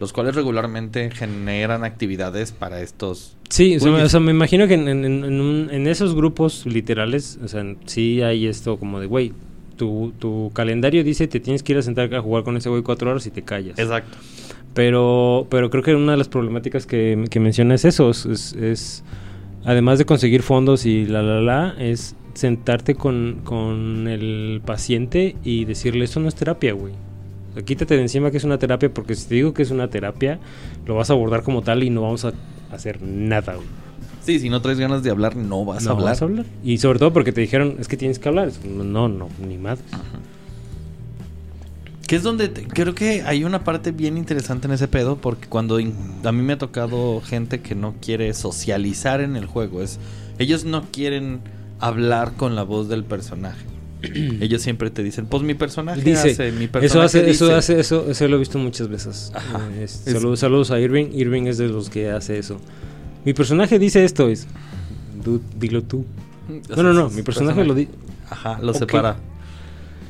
Los 0.00 0.12
cuales 0.12 0.34
regularmente 0.34 1.10
generan 1.12 1.84
actividades 1.84 2.50
para 2.52 2.80
estos... 2.80 3.36
Sí, 3.50 3.76
o 3.76 3.80
sea, 3.80 3.90
Güeyes. 3.90 4.06
o 4.06 4.08
sea, 4.10 4.20
me 4.20 4.32
imagino 4.32 4.66
que 4.66 4.74
en, 4.74 4.88
en- 4.88 5.04
en 5.04 5.40
un- 5.40 5.68
en 5.70 5.86
esos 5.86 6.14
grupos 6.16 6.66
literales, 6.66 7.38
o 7.44 7.46
sea, 7.48 7.64
sí 7.86 8.20
hay 8.22 8.46
esto 8.48 8.78
como 8.78 8.98
de, 9.00 9.06
güey, 9.06 9.32
tu, 9.78 10.12
tu 10.18 10.50
calendario 10.52 11.02
dice 11.02 11.26
te 11.28 11.40
tienes 11.40 11.62
que 11.62 11.72
ir 11.72 11.78
a 11.78 11.82
sentar 11.82 12.14
a 12.14 12.20
jugar 12.20 12.44
con 12.44 12.56
ese 12.58 12.68
güey 12.68 12.82
cuatro 12.82 13.10
horas 13.10 13.26
y 13.26 13.30
te 13.30 13.40
callas. 13.42 13.78
Exacto. 13.78 14.18
Pero, 14.74 15.46
pero 15.50 15.70
creo 15.70 15.82
que 15.82 15.94
una 15.94 16.12
de 16.12 16.18
las 16.18 16.28
problemáticas 16.28 16.86
que, 16.86 17.24
que 17.30 17.40
menciona 17.40 17.74
es 17.74 17.84
eso, 17.86 18.10
es, 18.10 18.26
es- 18.26 18.52
es, 18.54 19.04
además 19.64 19.98
de 19.98 20.04
conseguir 20.04 20.42
fondos 20.42 20.84
y 20.86 21.06
la, 21.06 21.22
la, 21.22 21.40
la, 21.40 21.74
es 21.78 22.14
sentarte 22.34 22.94
con, 22.94 23.40
con 23.44 24.06
el 24.06 24.60
paciente 24.64 25.34
y 25.42 25.64
decirle, 25.64 26.04
eso 26.04 26.20
no 26.20 26.28
es 26.28 26.34
terapia, 26.34 26.74
güey. 26.74 26.92
O 27.50 27.54
sea, 27.54 27.62
quítate 27.64 27.96
de 27.96 28.02
encima 28.02 28.30
que 28.30 28.36
es 28.36 28.44
una 28.44 28.58
terapia, 28.58 28.92
porque 28.92 29.14
si 29.14 29.26
te 29.28 29.34
digo 29.36 29.54
que 29.54 29.62
es 29.62 29.70
una 29.70 29.88
terapia, 29.88 30.38
lo 30.86 30.94
vas 30.94 31.10
a 31.10 31.14
abordar 31.14 31.42
como 31.42 31.62
tal 31.62 31.82
y 31.82 31.90
no 31.90 32.02
vamos 32.02 32.24
a 32.24 32.32
hacer 32.70 33.02
nada, 33.02 33.54
güey. 33.54 33.66
Sí, 34.28 34.38
si 34.40 34.50
no 34.50 34.60
traes 34.60 34.78
ganas 34.78 35.02
de 35.02 35.08
hablar, 35.10 35.36
no 35.36 35.64
vas 35.64 35.84
No 35.84 35.90
a 35.90 35.92
hablar. 35.94 36.08
vas 36.10 36.20
a 36.20 36.24
hablar. 36.26 36.44
Y 36.62 36.76
sobre 36.76 36.98
todo 36.98 37.14
porque 37.14 37.32
te 37.32 37.40
dijeron, 37.40 37.76
es 37.80 37.88
que 37.88 37.96
tienes 37.96 38.18
que 38.18 38.28
hablar. 38.28 38.50
No, 38.62 39.08
no, 39.08 39.30
ni 39.46 39.56
más. 39.56 39.78
Que 42.06 42.16
es 42.16 42.22
donde 42.22 42.48
te- 42.48 42.66
creo 42.66 42.94
que 42.94 43.22
hay 43.22 43.44
una 43.44 43.64
parte 43.64 43.90
bien 43.90 44.18
interesante 44.18 44.66
en 44.66 44.74
ese 44.74 44.86
pedo, 44.86 45.16
porque 45.16 45.46
cuando 45.48 45.80
in- 45.80 45.94
a 46.24 46.30
mí 46.32 46.42
me 46.42 46.52
ha 46.52 46.58
tocado 46.58 47.22
gente 47.22 47.60
que 47.60 47.74
no 47.74 47.94
quiere 48.02 48.34
socializar 48.34 49.22
en 49.22 49.34
el 49.34 49.46
juego, 49.46 49.80
es 49.82 49.98
ellos 50.38 50.66
no 50.66 50.82
quieren 50.90 51.40
hablar 51.80 52.32
con 52.36 52.54
la 52.54 52.64
voz 52.64 52.88
del 52.90 53.04
personaje. 53.04 53.64
ellos 54.42 54.60
siempre 54.60 54.90
te 54.90 55.02
dicen, 55.02 55.24
pues 55.24 55.42
mi 55.42 55.54
personaje 55.54 56.02
Dice, 56.02 56.32
hace, 56.32 56.52
mi 56.52 56.66
personaje 56.68 56.86
eso 56.86 57.00
hace, 57.02 57.30
eso 57.30 57.44
dice". 57.46 57.56
hace, 57.56 57.80
eso, 57.80 58.10
eso 58.10 58.28
lo 58.28 58.36
he 58.36 58.38
visto 58.40 58.58
muchas 58.58 58.88
veces. 58.88 59.32
Ajá. 59.34 59.58
Eh, 59.74 59.84
es- 59.84 60.06
Es- 60.06 60.12
saludos, 60.12 60.38
saludos 60.40 60.70
a 60.70 60.78
Irving. 60.80 61.06
Irving 61.14 61.44
es 61.46 61.56
de 61.56 61.68
los 61.68 61.88
que 61.90 62.10
hace 62.10 62.38
eso. 62.38 62.58
Mi 63.28 63.34
personaje 63.34 63.78
dice 63.78 64.06
esto, 64.06 64.30
es. 64.30 64.46
Dilo 65.60 65.82
tú. 65.82 66.06
O 66.72 66.76
No, 66.76 66.82
no, 66.82 66.94
no. 66.94 67.10
Mi 67.10 67.20
personaje 67.20 67.62
lo 67.62 67.74
dice. 67.74 67.90
Ajá, 68.30 68.58
lo 68.62 68.72
separa. 68.72 69.18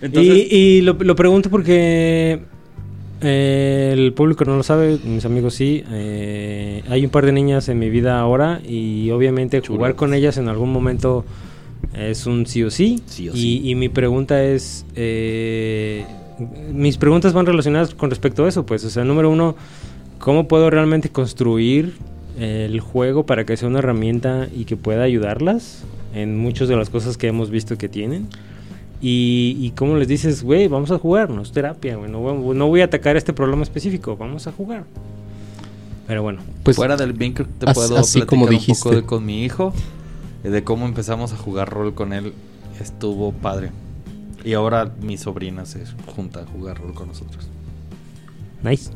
Entonces, 0.00 0.46
Y, 0.52 0.56
y 0.56 0.80
lo, 0.82 0.92
lo 0.92 1.16
pregunto 1.16 1.50
porque 1.50 2.42
eh, 3.20 3.90
el 3.92 4.12
público 4.12 4.44
no 4.44 4.56
lo 4.56 4.62
sabe, 4.62 5.00
mis 5.04 5.24
amigos 5.24 5.54
sí. 5.54 5.82
eh, 5.90 6.84
hay 6.88 7.04
un 7.04 7.10
par 7.10 7.26
de 7.26 7.32
niñas 7.32 7.68
en 7.68 7.80
mi 7.80 7.90
vida 7.90 8.20
ahora 8.20 8.60
y 8.64 9.10
obviamente 9.10 9.62
jugar 9.66 9.96
con 9.96 10.14
ellas 10.14 10.36
en 10.36 10.48
algún 10.48 10.70
momento 10.70 11.24
es 11.94 12.24
un 12.24 12.46
sí 12.46 12.62
o 12.62 12.70
sí. 12.70 13.02
Sí 13.06 13.30
o 13.30 13.32
y, 13.34 13.36
sí. 13.36 13.62
y 13.64 13.74
mi 13.74 13.88
pregunta 13.88 14.44
es, 14.44 14.86
eh, 14.94 16.06
mis 16.72 16.98
preguntas 16.98 17.32
van 17.32 17.46
relacionadas 17.46 17.96
con 17.96 18.10
respecto 18.10 18.44
a 18.44 18.48
eso, 18.48 18.64
pues, 18.64 18.84
o 18.84 18.90
sea, 18.90 19.02
número 19.02 19.28
uno, 19.28 19.56
¿cómo 20.20 20.46
puedo 20.46 20.70
realmente 20.70 21.08
construir 21.08 21.94
el 22.38 22.80
juego 22.80 23.26
para 23.26 23.44
que 23.44 23.56
sea 23.56 23.68
una 23.68 23.80
herramienta 23.80 24.48
y 24.54 24.64
que 24.64 24.76
pueda 24.76 25.02
ayudarlas 25.02 25.82
en 26.14 26.38
muchas 26.38 26.68
de 26.68 26.76
las 26.76 26.88
cosas 26.90 27.16
que 27.16 27.26
hemos 27.28 27.50
visto 27.50 27.76
que 27.78 27.88
tienen? 27.88 28.28
Y, 29.00 29.56
y 29.60 29.70
cómo 29.76 29.96
les 29.96 30.08
dices, 30.08 30.42
güey, 30.42 30.66
vamos 30.68 30.90
a 30.90 30.98
jugar, 30.98 31.30
no 31.30 31.42
es 31.42 31.52
terapia, 31.52 31.96
güey, 31.96 32.10
no, 32.10 32.18
voy- 32.20 32.56
no 32.56 32.66
voy 32.66 32.80
a 32.80 32.86
atacar 32.86 33.16
este 33.16 33.32
problema 33.32 33.62
específico, 33.62 34.16
vamos 34.16 34.46
a 34.46 34.52
jugar. 34.52 34.84
Pero 36.06 36.22
bueno, 36.22 36.40
Pues 36.62 36.76
fuera 36.76 36.96
del 36.96 37.12
Binker 37.12 37.46
te 37.46 37.66
as- 37.68 37.74
puedo 37.74 37.96
así 37.98 38.18
platicar 38.20 38.26
como 38.26 38.44
un 38.46 38.50
dijiste. 38.50 38.82
poco 38.82 38.96
de 38.96 39.02
con 39.02 39.24
mi 39.26 39.44
hijo, 39.44 39.72
eh, 40.42 40.48
de 40.50 40.64
cómo 40.64 40.86
empezamos 40.86 41.32
a 41.32 41.36
jugar 41.36 41.68
rol 41.70 41.94
con 41.94 42.12
él. 42.12 42.32
Estuvo 42.80 43.32
padre. 43.32 43.70
Y 44.44 44.54
ahora 44.54 44.90
mi 45.02 45.16
sobrina 45.18 45.66
se 45.66 45.84
junta 46.14 46.40
a 46.40 46.46
jugar 46.46 46.78
rol 46.80 46.94
con 46.94 47.08
nosotros. 47.08 47.46
nice. 48.62 48.90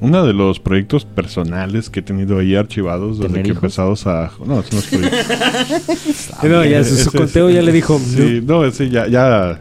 Uno 0.00 0.24
de 0.24 0.32
los 0.32 0.60
proyectos 0.60 1.04
personales 1.04 1.90
que 1.90 2.00
he 2.00 2.02
tenido 2.02 2.38
ahí 2.38 2.54
archivados 2.54 3.18
desde 3.18 3.28
¿Tener 3.30 3.42
que 3.42 3.48
hijos? 3.50 3.62
empezamos 3.64 4.06
a... 4.06 4.30
No, 4.46 4.60
eso 4.60 4.68
no 4.72 4.78
es 4.78 4.86
proyecto. 4.86 6.48
No, 6.48 6.64
ya 6.64 6.84
su, 6.84 6.94
su 6.94 7.08
Ese- 7.08 7.18
conteo 7.18 7.50
ya 7.50 7.62
le 7.62 7.72
dijo, 7.72 7.98
Sí, 7.98 8.40
no, 8.46 8.64
ese 8.64 8.88
ya... 8.90 9.08
ya... 9.08 9.60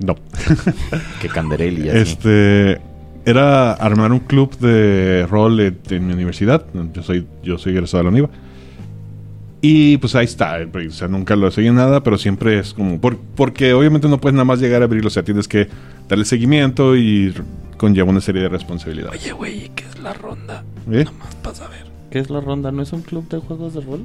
No. 0.00 0.14
Que 1.20 1.28
Canderel 1.28 1.84
y 1.84 1.88
Este 1.88 2.80
era 3.24 3.72
armar 3.72 4.12
un 4.12 4.20
club 4.20 4.56
de 4.58 5.26
rol 5.28 5.58
en, 5.60 5.78
en 5.90 6.06
mi 6.06 6.12
universidad. 6.14 6.64
Yo 6.94 7.02
soy 7.02 7.26
yo 7.42 7.58
soy 7.58 7.72
egresado 7.72 7.98
de 7.98 8.04
la 8.04 8.10
UNIVA. 8.10 8.30
Y 9.62 9.96
pues 9.96 10.14
ahí 10.14 10.26
está. 10.26 10.58
O 10.86 10.90
sea, 10.92 11.08
nunca 11.08 11.34
lo 11.34 11.50
seguí 11.50 11.70
nada, 11.70 12.02
pero 12.04 12.18
siempre 12.18 12.58
es 12.58 12.72
como. 12.74 13.00
por- 13.00 13.18
porque 13.34 13.72
obviamente 13.72 14.06
no 14.08 14.20
puedes 14.20 14.34
nada 14.34 14.44
más 14.44 14.60
llegar 14.60 14.82
a 14.82 14.84
abrirlo. 14.84 15.08
O 15.08 15.10
sea, 15.10 15.24
tienes 15.24 15.48
que 15.48 15.66
darle 16.08 16.24
seguimiento 16.24 16.94
y 16.96 17.34
conlleva 17.76 18.10
una 18.10 18.20
serie 18.20 18.42
de 18.42 18.48
responsabilidades. 18.48 19.20
Oye, 19.22 19.32
güey, 19.32 19.70
¿qué 19.74 19.84
es 19.84 19.98
la 20.00 20.12
ronda? 20.12 20.64
¿Eh? 20.90 21.04
Más 21.18 21.34
para 21.36 21.54
saber. 21.54 21.86
¿Qué 22.10 22.18
es 22.18 22.30
la 22.30 22.40
ronda? 22.40 22.72
¿No 22.72 22.82
es 22.82 22.92
un 22.92 23.02
club 23.02 23.28
de 23.28 23.38
juegos 23.38 23.74
de 23.74 23.80
rol? 23.80 24.04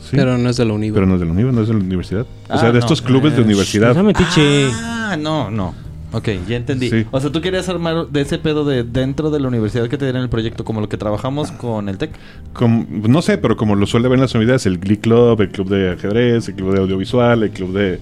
Sí, 0.00 0.16
Pero 0.16 0.36
no 0.36 0.48
es 0.50 0.56
de 0.56 0.64
la 0.64 0.72
Univo. 0.72 0.94
pero 0.94 1.06
no 1.06 1.14
es 1.14 1.20
de 1.20 1.26
la 1.26 1.32
UNIVA, 1.32 1.52
no 1.52 1.60
es 1.62 1.68
de 1.68 1.74
la 1.74 1.80
universidad. 1.80 2.22
o 2.22 2.26
Ah, 2.48 2.58
sea, 2.58 2.68
de 2.68 2.74
no. 2.74 2.78
estos 2.80 3.00
clubes 3.02 3.34
de 3.34 3.40
Eh, 3.40 3.44
universidad. 3.44 3.88
Déjame 3.90 4.12
tiche. 4.14 4.68
Ah, 4.72 5.16
no, 5.18 5.50
no. 5.50 5.74
Ok, 6.14 6.28
ya 6.46 6.56
entendí. 6.56 6.90
Sí. 6.90 7.06
O 7.10 7.20
sea, 7.20 7.30
tú 7.30 7.40
querías 7.40 7.68
armar 7.70 8.08
de 8.08 8.20
ese 8.20 8.36
pedo 8.38 8.64
de 8.66 8.82
dentro 8.82 9.30
de 9.30 9.40
la 9.40 9.48
universidad 9.48 9.88
que 9.88 9.96
te 9.96 10.04
dieran 10.04 10.22
el 10.22 10.28
proyecto, 10.28 10.62
como 10.64 10.80
lo 10.82 10.88
que 10.88 10.98
trabajamos 10.98 11.52
con 11.52 11.88
el 11.88 11.96
TEC. 11.96 12.10
No 13.08 13.22
sé, 13.22 13.38
pero 13.38 13.56
como 13.56 13.76
lo 13.76 13.86
suele 13.86 14.08
ver 14.08 14.16
en 14.16 14.22
las 14.22 14.34
unidades, 14.34 14.66
el 14.66 14.78
Glee 14.78 14.98
Club, 14.98 15.40
el 15.40 15.50
club 15.50 15.68
de 15.70 15.92
ajedrez, 15.92 16.48
el 16.48 16.54
club 16.56 16.74
de 16.74 16.80
audiovisual, 16.80 17.44
el 17.44 17.50
club 17.50 17.72
de... 17.72 17.98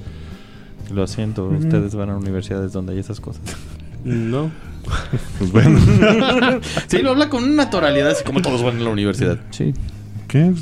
Lo 0.93 1.07
siento, 1.07 1.45
ustedes 1.47 1.95
van 1.95 2.11
a 2.11 2.17
universidades 2.17 2.73
donde 2.73 2.95
hay 2.95 2.99
esas 2.99 3.21
cosas. 3.21 3.43
No. 4.05 4.51
Pues 5.39 5.53
bueno. 5.53 5.79
sí, 6.89 6.99
lo 6.99 7.11
habla 7.11 7.29
con 7.29 7.45
una 7.45 7.65
naturalidad, 7.65 8.11
así 8.11 8.25
como 8.25 8.43
todos 8.43 8.63
van 8.63 8.79
a 8.79 8.81
la 8.81 8.91
universidad. 8.91 9.39
Sí. 9.51 9.73
¿Qué? 10.27 10.53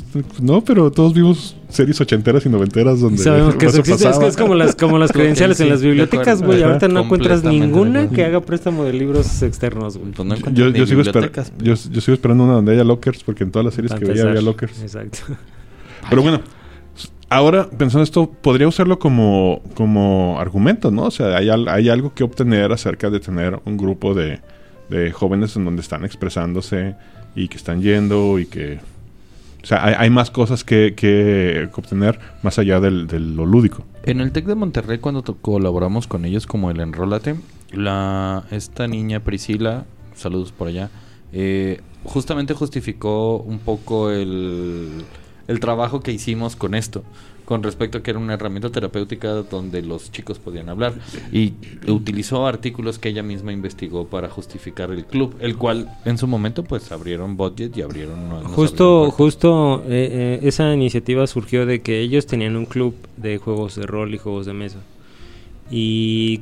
No, 0.41 0.63
pero 0.63 0.89
todos 0.91 1.13
vimos 1.13 1.55
series 1.69 2.01
ochenteras 2.01 2.43
y 2.43 2.49
noventeras 2.49 3.01
donde... 3.01 3.21
Sabemos 3.21 3.53
que 3.55 3.67
eso 3.67 3.81
existe. 3.81 4.09
Es 4.09 4.17
que 4.17 4.25
es 4.25 4.35
como 4.35 4.55
las, 4.55 4.75
como 4.75 4.97
las 4.97 5.11
credenciales 5.13 5.57
sí, 5.57 5.63
en 5.63 5.69
las 5.69 5.83
bibliotecas, 5.83 6.41
güey. 6.41 6.63
Ahorita 6.63 6.87
no 6.87 7.01
encuentras 7.01 7.43
ninguna 7.43 8.09
que 8.09 8.25
haga 8.25 8.41
préstamo 8.41 8.83
de 8.83 8.93
libros 8.93 9.43
externos, 9.43 9.95
güey. 9.97 10.11
Pues 10.11 10.27
no 10.27 10.35
Yo, 10.53 10.71
sigo 10.71 11.01
esper- 11.03 11.13
bibliotecas. 11.13 11.53
yo, 11.59 11.75
yo 11.75 12.01
sigo 12.01 12.13
esperando 12.15 12.45
una 12.45 12.53
donde 12.53 12.71
haya 12.71 12.83
lockers, 12.83 13.23
porque 13.23 13.43
en 13.43 13.51
todas 13.51 13.63
las 13.63 13.75
series 13.75 13.93
que 13.93 14.05
veía 14.05 14.23
había 14.23 14.41
lockers. 14.41 14.81
Exacto. 14.81 15.19
Pero 16.09 16.23
bueno, 16.23 16.41
ahora 17.29 17.69
pensando 17.69 18.03
esto, 18.03 18.29
podría 18.29 18.67
usarlo 18.67 18.99
como, 18.99 19.61
como 19.75 20.39
argumento, 20.39 20.91
¿no? 20.91 21.03
O 21.03 21.11
sea, 21.11 21.37
hay, 21.37 21.49
hay 21.49 21.89
algo 21.89 22.13
que 22.13 22.23
obtener 22.23 22.71
acerca 22.71 23.09
de 23.09 23.19
tener 23.19 23.59
un 23.65 23.77
grupo 23.77 24.13
de, 24.13 24.41
de 24.89 25.11
jóvenes 25.11 25.55
en 25.55 25.65
donde 25.65 25.81
están 25.81 26.03
expresándose 26.03 26.95
y 27.35 27.47
que 27.47 27.57
están 27.57 27.81
yendo 27.81 28.39
y 28.39 28.45
que... 28.45 28.79
O 29.61 29.65
sea, 29.65 29.83
hay, 29.99 30.09
más 30.09 30.31
cosas 30.31 30.63
que, 30.63 30.93
que 30.95 31.69
obtener 31.75 32.17
más 32.43 32.57
allá 32.57 32.79
del, 32.79 33.07
de 33.07 33.19
lo 33.19 33.45
lúdico. 33.45 33.83
En 34.03 34.21
el 34.21 34.31
TEC 34.31 34.45
de 34.45 34.55
Monterrey, 34.55 34.99
cuando 34.99 35.21
colaboramos 35.21 36.07
con 36.07 36.23
ellos 36.23 36.47
como 36.47 36.71
el 36.71 36.79
Enrólate, 36.79 37.35
la, 37.73 38.45
esta 38.51 38.87
niña 38.87 39.19
Priscila, 39.19 39.83
saludos 40.15 40.53
por 40.53 40.69
allá, 40.69 40.89
eh, 41.33 41.81
justamente 42.05 42.53
justificó 42.53 43.39
un 43.39 43.59
poco 43.59 44.11
el, 44.11 45.03
el 45.49 45.59
trabajo 45.59 45.99
que 45.99 46.11
hicimos 46.11 46.55
con 46.55 46.75
esto, 46.75 47.03
con 47.43 47.63
respecto 47.63 47.97
a 47.97 48.03
que 48.03 48.11
era 48.11 48.19
una 48.19 48.35
herramienta 48.35 48.69
terapéutica 48.69 49.29
donde 49.29 49.81
los 49.81 50.11
chicos 50.11 50.37
podían 50.37 50.69
hablar. 50.69 50.93
Y 51.31 51.53
utilizó 51.87 52.45
artículos 52.45 52.99
que 52.99 53.09
ella 53.09 53.23
misma 53.23 53.51
investigó 53.51 54.05
para 54.05 54.29
justificar 54.29 54.91
el 54.91 55.05
club, 55.05 55.35
el 55.39 55.57
cual 55.57 55.91
en 56.05 56.19
su 56.19 56.27
momento 56.27 56.63
pues 56.63 56.91
abrieron 56.91 57.35
budget 57.35 57.75
y 57.75 57.81
abrieron... 57.81 58.29
Justo, 58.43 58.97
abrieron 58.97 59.11
justo 59.11 59.83
eh, 59.87 60.09
eh, 60.11 60.39
esa 60.43 60.71
iniciativa 60.71 61.25
surgió 61.25 61.65
de 61.65 61.81
que 61.81 61.99
ellos 61.99 62.27
tenían 62.27 62.55
un 62.55 62.67
club 62.67 62.93
de 63.17 63.39
juegos 63.39 63.75
de 63.75 63.87
rol 63.87 64.13
y 64.13 64.19
juegos 64.19 64.45
de 64.45 64.53
mesa. 64.53 64.77
Y 65.71 66.41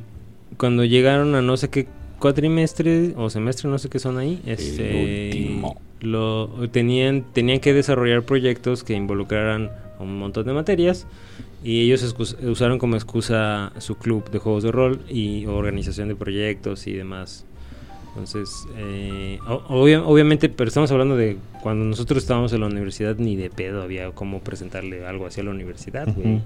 cuando 0.58 0.84
llegaron 0.84 1.34
a 1.34 1.40
no 1.40 1.56
sé 1.56 1.70
qué 1.70 1.88
cuatrimestre 2.18 3.14
o 3.16 3.30
semestre, 3.30 3.70
no 3.70 3.78
sé 3.78 3.88
qué 3.88 3.98
son 3.98 4.18
ahí, 4.18 4.42
este, 4.44 5.30
último. 5.30 5.87
Lo 6.00 6.68
tenían 6.70 7.24
tenían 7.32 7.60
que 7.60 7.72
desarrollar 7.72 8.22
proyectos 8.22 8.84
que 8.84 8.94
involucraran 8.94 9.70
un 9.98 10.18
montón 10.18 10.46
de 10.46 10.52
materias 10.52 11.06
y 11.62 11.82
ellos 11.82 12.14
usaron 12.42 12.78
como 12.78 12.96
excusa 12.96 13.72
su 13.78 13.96
club 13.96 14.30
de 14.30 14.38
juegos 14.38 14.62
de 14.62 14.72
rol 14.72 15.00
y 15.08 15.46
organización 15.46 16.08
de 16.08 16.14
proyectos 16.14 16.86
y 16.86 16.92
demás. 16.92 17.44
Entonces, 18.10 18.66
eh, 18.76 19.38
obviamente, 19.68 20.48
pero 20.48 20.68
estamos 20.68 20.90
hablando 20.90 21.16
de 21.16 21.36
cuando 21.62 21.84
nosotros 21.84 22.22
estábamos 22.22 22.52
en 22.52 22.60
la 22.60 22.66
universidad, 22.66 23.16
ni 23.16 23.36
de 23.36 23.50
pedo 23.50 23.82
había 23.82 24.10
cómo 24.10 24.40
presentarle 24.40 25.06
algo 25.06 25.26
así 25.26 25.40
a 25.40 25.44
la 25.44 25.50
universidad, 25.50 26.12
güey. 26.14 26.40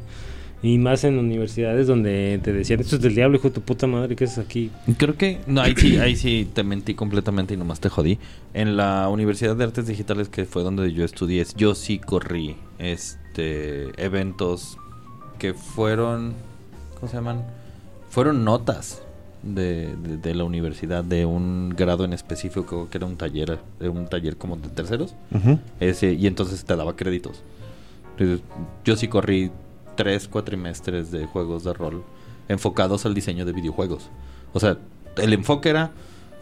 Y 0.65 0.79
más 0.79 1.03
en 1.03 1.19
universidades 1.19 1.89
donde 1.89 2.39
te 2.43 2.53
decían, 2.53 2.79
esto 2.79 2.95
es 2.97 3.03
del 3.03 3.17
diablo, 3.17 3.37
hijo 3.37 3.49
de 3.49 3.55
tu 3.55 3.61
puta 3.63 3.89
madre, 3.89 4.15
¿qué 4.15 4.25
es 4.25 4.39
aquí? 4.39 4.71
Creo 4.97 5.17
que 5.17 5.41
no, 5.49 5.61
ahí 5.61 5.75
sí, 5.77 5.97
ahí 5.99 6.15
sí 6.15 6.49
te 6.55 6.63
mentí 6.63 6.95
completamente 6.95 7.55
y 7.55 7.57
nomás 7.57 7.81
te 7.81 7.89
jodí. 7.89 8.19
En 8.55 8.77
la 8.77 9.09
Universidad 9.09 9.57
de 9.57 9.65
Artes 9.65 9.89
Digitales, 9.89 10.29
que 10.29 10.45
fue 10.45 10.63
donde 10.63 10.93
yo 10.93 11.05
estudié, 11.05 11.45
yo 11.57 11.75
sí 11.75 11.99
corrí 11.99 12.55
este 12.79 13.91
eventos 14.03 14.79
que 15.39 15.55
fueron, 15.55 16.35
¿cómo 16.95 17.09
se 17.11 17.17
llaman? 17.17 17.45
Fueron 18.09 18.45
notas 18.45 19.03
de, 19.43 19.97
de- 19.97 20.17
de 20.19 20.35
la 20.37 20.45
universidad 20.45 21.03
de 21.03 21.27
un 21.27 21.71
grado 21.77 22.05
en 22.05 22.13
específico 22.13 22.89
que 22.89 22.99
era 22.99 23.07
un 23.09 23.17
taller, 23.17 23.59
eh, 23.81 23.89
un 23.89 24.07
taller 24.07 24.37
como 24.37 24.57
de 24.57 24.69
terceros. 24.69 25.15
Ese, 25.81 26.13
y 26.13 26.29
entonces 26.29 26.65
te 26.65 26.77
daba 26.77 26.95
créditos. 26.95 27.43
Entonces, 28.17 28.47
yo 28.85 28.95
sí 28.97 29.09
corrí 29.09 29.51
tres 29.97 30.29
cuatrimestres 30.29 31.11
de 31.11 31.27
juegos 31.27 31.65
de 31.65 31.73
rol 31.73 32.05
enfocados 32.49 33.07
al 33.07 33.15
diseño 33.15 33.45
de 33.45 33.53
videojuegos. 33.53 34.11
O 34.53 34.61
sea, 34.61 34.79
el 35.17 35.33
enfoque 35.33 35.71
era, 35.71 35.93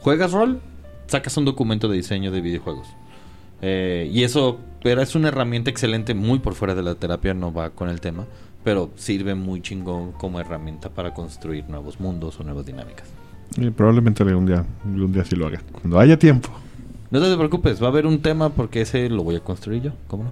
juegas 0.01 0.33
rol, 0.33 0.61
sacas 1.07 1.37
un 1.37 1.45
documento 1.45 1.89
de 1.89 1.97
diseño 1.97 2.31
de 2.31 2.41
videojuegos. 2.41 2.89
Eh, 3.63 4.11
y 4.13 4.25
eso 4.25 4.59
pero 4.83 5.03
es 5.03 5.15
una 5.15 5.29
herramienta 5.29 5.71
excelente, 5.71 6.15
muy 6.15 6.39
por 6.39 6.55
fuera 6.55 6.75
de 6.75 6.83
la 6.83 6.95
terapia, 6.95 7.35
no 7.35 7.53
va 7.53 7.71
con 7.71 7.89
el 7.89 8.01
tema, 8.01 8.25
pero 8.65 8.91
sirve 8.97 9.35
muy 9.35 9.61
chingón 9.61 10.13
como 10.13 10.41
herramienta 10.41 10.89
para 10.89 11.13
construir 11.13 11.69
nuevos 11.69 12.01
mundos 12.01 12.41
o 12.41 12.45
nuevas 12.45 12.65
dinámicas. 12.65 13.09
Y 13.57 13.71
probablemente 13.71 14.23
algún 14.23 14.47
día, 14.47 14.65
algún 14.85 15.13
día 15.13 15.25
sí 15.25 15.37
lo 15.37 15.49
haga. 15.49 15.61
Cuando 15.73 15.99
haya 15.99 16.19
tiempo. 16.19 16.49
No 17.11 17.21
te 17.21 17.37
preocupes, 17.37 17.83
va 17.83 17.87
a 17.87 17.91
haber 17.91 18.07
un 18.07 18.23
tema 18.23 18.51
porque 18.51 18.83
ese 18.83 19.09
lo 19.11 19.23
voy 19.23 19.37
a 19.37 19.41
construir 19.41 19.83
yo, 19.83 19.93
¿cómo 20.07 20.25
no? 20.25 20.31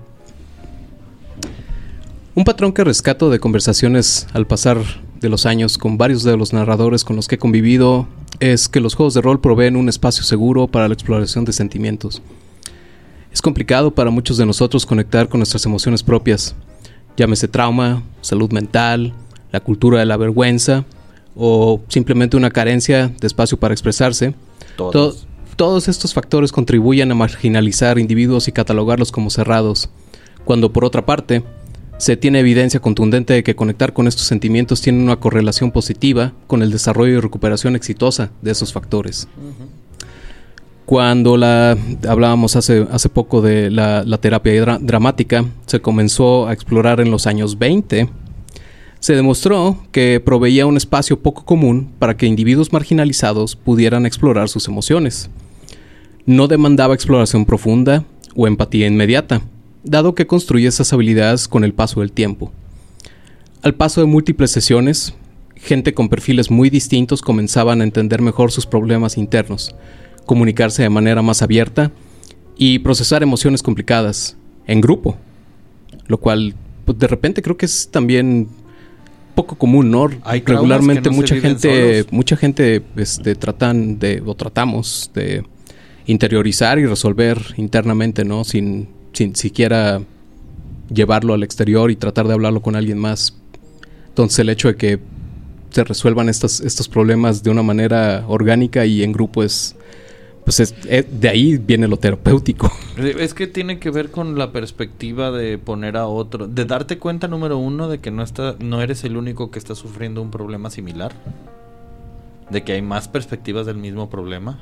Un 2.38 2.44
patrón 2.44 2.70
que 2.72 2.84
rescato 2.84 3.30
de 3.30 3.40
conversaciones 3.40 4.28
al 4.32 4.46
pasar 4.46 4.78
de 5.20 5.28
los 5.28 5.44
años 5.44 5.76
con 5.76 5.98
varios 5.98 6.22
de 6.22 6.36
los 6.36 6.52
narradores 6.52 7.02
con 7.02 7.16
los 7.16 7.26
que 7.26 7.34
he 7.34 7.38
convivido 7.38 8.06
es 8.38 8.68
que 8.68 8.78
los 8.78 8.94
juegos 8.94 9.14
de 9.14 9.22
rol 9.22 9.40
proveen 9.40 9.74
un 9.74 9.88
espacio 9.88 10.22
seguro 10.22 10.68
para 10.68 10.86
la 10.86 10.94
exploración 10.94 11.44
de 11.44 11.52
sentimientos. 11.52 12.22
Es 13.32 13.42
complicado 13.42 13.90
para 13.92 14.10
muchos 14.10 14.36
de 14.36 14.46
nosotros 14.46 14.86
conectar 14.86 15.28
con 15.28 15.40
nuestras 15.40 15.66
emociones 15.66 16.04
propias, 16.04 16.54
llámese 17.16 17.48
trauma, 17.48 18.04
salud 18.20 18.52
mental, 18.52 19.14
la 19.50 19.58
cultura 19.58 19.98
de 19.98 20.06
la 20.06 20.16
vergüenza 20.16 20.84
o 21.34 21.80
simplemente 21.88 22.36
una 22.36 22.50
carencia 22.50 23.08
de 23.20 23.26
espacio 23.26 23.58
para 23.58 23.74
expresarse. 23.74 24.32
To- 24.76 24.90
Todos. 24.90 25.26
todos 25.56 25.88
estos 25.88 26.14
factores 26.14 26.52
contribuyen 26.52 27.10
a 27.10 27.16
marginalizar 27.16 27.98
individuos 27.98 28.46
y 28.46 28.52
catalogarlos 28.52 29.10
como 29.10 29.28
cerrados, 29.28 29.88
cuando 30.44 30.72
por 30.72 30.84
otra 30.84 31.04
parte 31.04 31.42
se 31.98 32.16
tiene 32.16 32.40
evidencia 32.40 32.80
contundente 32.80 33.34
de 33.34 33.42
que 33.42 33.54
conectar 33.56 33.92
con 33.92 34.06
estos 34.06 34.26
sentimientos 34.26 34.80
tiene 34.80 35.02
una 35.02 35.16
correlación 35.16 35.70
positiva 35.72 36.32
con 36.46 36.62
el 36.62 36.70
desarrollo 36.70 37.18
y 37.18 37.20
recuperación 37.20 37.76
exitosa 37.76 38.30
de 38.40 38.52
esos 38.52 38.72
factores. 38.72 39.28
Cuando 40.86 41.36
la 41.36 41.76
hablábamos 42.08 42.56
hace, 42.56 42.86
hace 42.90 43.08
poco 43.10 43.42
de 43.42 43.70
la, 43.70 44.04
terapia 44.20 44.52
dra- 44.64 44.78
dramática, 44.80 45.44
se 45.66 45.80
comenzó 45.80 46.46
a 46.48 46.52
explorar 46.54 47.00
en 47.00 47.10
los 47.10 47.26
años 47.26 47.58
20 47.58 48.08
se 49.00 49.14
demostró 49.14 49.78
que 49.92 50.18
proveía 50.24 50.66
un 50.66 50.76
espacio 50.76 51.20
poco 51.20 51.44
común 51.44 51.88
para 52.00 52.16
que 52.16 52.26
individuos 52.26 52.72
marginalizados 52.72 53.54
pudieran 53.54 54.06
explorar 54.06 54.48
sus 54.48 54.66
emociones. 54.66 55.30
No 56.26 56.48
demandaba 56.48 56.94
exploración 56.94 57.44
profunda 57.44 58.02
o 58.34 58.48
empatía 58.48 58.88
inmediata, 58.88 59.40
dado 59.82 60.14
que 60.14 60.26
construye 60.26 60.66
esas 60.66 60.92
habilidades 60.92 61.48
con 61.48 61.64
el 61.64 61.74
paso 61.74 62.00
del 62.00 62.12
tiempo. 62.12 62.52
Al 63.62 63.74
paso 63.74 64.00
de 64.00 64.06
múltiples 64.06 64.50
sesiones, 64.50 65.14
gente 65.56 65.94
con 65.94 66.08
perfiles 66.08 66.50
muy 66.50 66.70
distintos 66.70 67.22
comenzaban 67.22 67.80
a 67.80 67.84
entender 67.84 68.22
mejor 68.22 68.52
sus 68.52 68.66
problemas 68.66 69.16
internos, 69.16 69.74
comunicarse 70.26 70.82
de 70.82 70.90
manera 70.90 71.22
más 71.22 71.42
abierta 71.42 71.90
y 72.56 72.78
procesar 72.80 73.22
emociones 73.22 73.62
complicadas 73.62 74.36
en 74.66 74.80
grupo, 74.80 75.16
lo 76.06 76.18
cual 76.18 76.54
pues, 76.84 76.98
de 76.98 77.06
repente 77.06 77.42
creo 77.42 77.56
que 77.56 77.66
es 77.66 77.88
también 77.90 78.48
poco 79.34 79.56
común, 79.56 79.90
¿no? 79.90 80.10
Hay 80.24 80.42
Regularmente 80.44 81.10
no 81.10 81.16
mucha 81.16 81.36
gente, 81.36 82.04
mucha 82.10 82.36
gente 82.36 82.82
este, 82.96 83.34
tratan 83.36 83.98
de, 83.98 84.22
o 84.24 84.34
tratamos 84.34 85.10
de 85.14 85.44
interiorizar 86.06 86.78
y 86.78 86.86
resolver 86.86 87.38
internamente, 87.56 88.24
¿no? 88.24 88.42
Sin, 88.42 88.88
sin 89.12 89.34
siquiera 89.36 90.00
llevarlo 90.92 91.34
al 91.34 91.42
exterior 91.42 91.90
y 91.90 91.96
tratar 91.96 92.26
de 92.28 92.34
hablarlo 92.34 92.62
con 92.62 92.76
alguien 92.76 92.98
más. 92.98 93.36
Entonces 94.08 94.38
el 94.40 94.48
hecho 94.48 94.68
de 94.68 94.76
que 94.76 94.98
se 95.70 95.84
resuelvan 95.84 96.28
estos, 96.28 96.60
estos 96.60 96.88
problemas 96.88 97.42
de 97.42 97.50
una 97.50 97.62
manera 97.62 98.24
orgánica 98.26 98.86
y 98.86 99.02
en 99.02 99.12
grupo 99.12 99.42
es 99.42 99.76
pues 100.44 100.60
es- 100.60 100.74
eh, 100.88 101.06
de 101.10 101.28
ahí 101.28 101.58
viene 101.58 101.86
lo 101.88 101.98
terapéutico. 101.98 102.72
Es 102.96 103.34
que 103.34 103.46
tiene 103.46 103.78
que 103.78 103.90
ver 103.90 104.10
con 104.10 104.38
la 104.38 104.50
perspectiva 104.50 105.30
de 105.30 105.58
poner 105.58 105.98
a 105.98 106.06
otro, 106.06 106.48
de 106.48 106.64
darte 106.64 106.96
cuenta 106.96 107.28
número 107.28 107.58
uno 107.58 107.86
de 107.90 107.98
que 107.98 108.10
no 108.10 108.22
está, 108.22 108.56
no 108.58 108.80
eres 108.80 109.04
el 109.04 109.18
único 109.18 109.50
que 109.50 109.58
está 109.58 109.74
sufriendo 109.74 110.22
un 110.22 110.30
problema 110.30 110.70
similar, 110.70 111.12
de 112.48 112.64
que 112.64 112.72
hay 112.72 112.80
más 112.80 113.08
perspectivas 113.08 113.66
del 113.66 113.76
mismo 113.76 114.08
problema 114.08 114.58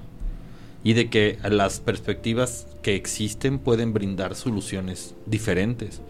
y 0.87 0.93
de 0.93 1.11
que 1.11 1.37
las 1.43 1.80
perspectivas 1.80 2.68
que 2.80 2.95
existen 2.95 3.59
pueden 3.59 3.93
brindar 3.93 4.37
soluciones 4.37 5.16
diferentes. 5.26 6.01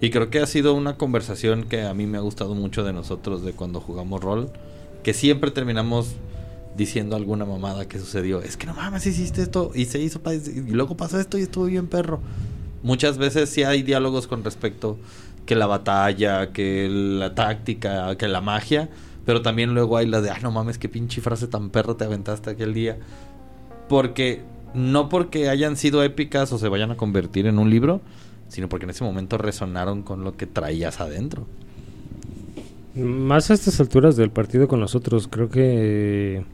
Y 0.00 0.10
creo 0.10 0.28
que 0.28 0.40
ha 0.40 0.46
sido 0.48 0.74
una 0.74 0.96
conversación 0.96 1.62
que 1.62 1.82
a 1.82 1.94
mí 1.94 2.06
me 2.06 2.18
ha 2.18 2.20
gustado 2.20 2.56
mucho 2.56 2.82
de 2.82 2.92
nosotros 2.92 3.44
de 3.44 3.52
cuando 3.52 3.80
jugamos 3.80 4.20
rol, 4.20 4.50
que 5.04 5.14
siempre 5.14 5.52
terminamos 5.52 6.16
diciendo 6.76 7.14
alguna 7.14 7.44
mamada 7.44 7.86
que 7.86 8.00
sucedió. 8.00 8.42
Es 8.42 8.56
que 8.56 8.66
no 8.66 8.74
mames, 8.74 9.06
hiciste 9.06 9.40
esto 9.40 9.70
y 9.72 9.84
se 9.84 10.00
hizo 10.00 10.20
y 10.26 10.72
luego 10.72 10.96
pasó 10.96 11.20
esto 11.20 11.38
y 11.38 11.42
estuvo 11.42 11.66
bien 11.66 11.86
perro. 11.86 12.18
Muchas 12.82 13.18
veces 13.18 13.50
sí 13.50 13.62
hay 13.62 13.84
diálogos 13.84 14.26
con 14.26 14.42
respecto 14.42 14.98
que 15.46 15.54
la 15.54 15.66
batalla, 15.66 16.50
que 16.50 16.88
la 16.90 17.36
táctica, 17.36 18.16
que 18.16 18.26
la 18.26 18.40
magia, 18.40 18.90
pero 19.24 19.42
también 19.42 19.74
luego 19.74 19.96
hay 19.96 20.06
la 20.06 20.20
de, 20.20 20.30
ah, 20.30 20.40
no 20.42 20.50
mames, 20.50 20.76
qué 20.76 20.88
pinche 20.88 21.20
frase 21.20 21.46
tan 21.46 21.70
perro 21.70 21.94
te 21.94 22.04
aventaste 22.04 22.50
aquel 22.50 22.74
día. 22.74 22.98
Porque 23.88 24.42
no 24.74 25.08
porque 25.08 25.48
hayan 25.48 25.76
sido 25.76 26.02
épicas 26.02 26.52
o 26.52 26.58
se 26.58 26.68
vayan 26.68 26.90
a 26.90 26.96
convertir 26.96 27.46
en 27.46 27.58
un 27.58 27.70
libro, 27.70 28.00
sino 28.48 28.68
porque 28.68 28.84
en 28.84 28.90
ese 28.90 29.04
momento 29.04 29.38
resonaron 29.38 30.02
con 30.02 30.24
lo 30.24 30.36
que 30.36 30.46
traías 30.46 31.00
adentro. 31.00 31.46
Más 32.94 33.50
a 33.50 33.54
estas 33.54 33.80
alturas 33.80 34.16
del 34.16 34.30
partido 34.30 34.68
con 34.68 34.80
nosotros, 34.80 35.26
creo 35.28 35.48
que 35.50 36.44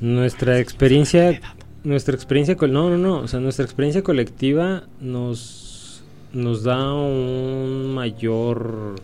nuestra 0.00 0.58
experiencia, 0.60 1.40
nuestra 1.84 2.14
experiencia, 2.14 2.56
no, 2.60 2.90
no, 2.90 2.98
no, 2.98 3.18
o 3.20 3.28
sea, 3.28 3.40
nuestra 3.40 3.64
experiencia 3.64 4.02
colectiva 4.02 4.84
nos, 5.00 6.02
nos 6.34 6.62
da 6.62 6.92
un 6.92 7.94
mayor 7.94 8.96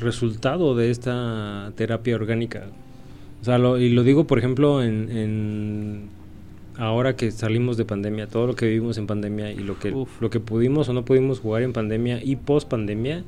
resultado 0.00 0.74
de 0.74 0.90
esta 0.90 1.72
terapia 1.76 2.14
orgánica. 2.16 2.66
O 3.42 3.44
sea, 3.44 3.58
lo- 3.58 3.78
y 3.78 3.90
lo 3.90 4.04
digo, 4.04 4.26
por 4.26 4.38
ejemplo, 4.38 4.82
en 4.82 6.08
ahora 6.82 7.14
que 7.14 7.30
salimos 7.30 7.76
de 7.76 7.84
pandemia, 7.84 8.26
todo 8.26 8.48
lo 8.48 8.56
que 8.56 8.66
vivimos 8.66 8.98
en 8.98 9.06
pandemia 9.06 9.52
y 9.52 9.58
lo 9.58 9.78
que, 9.78 9.92
Uf. 9.92 10.20
lo 10.20 10.30
que 10.30 10.40
pudimos 10.40 10.88
o 10.88 10.92
no 10.92 11.04
pudimos 11.04 11.38
jugar 11.38 11.62
en 11.62 11.72
pandemia 11.72 12.20
y 12.22 12.34
post 12.34 12.68
pandemia, 12.68 13.22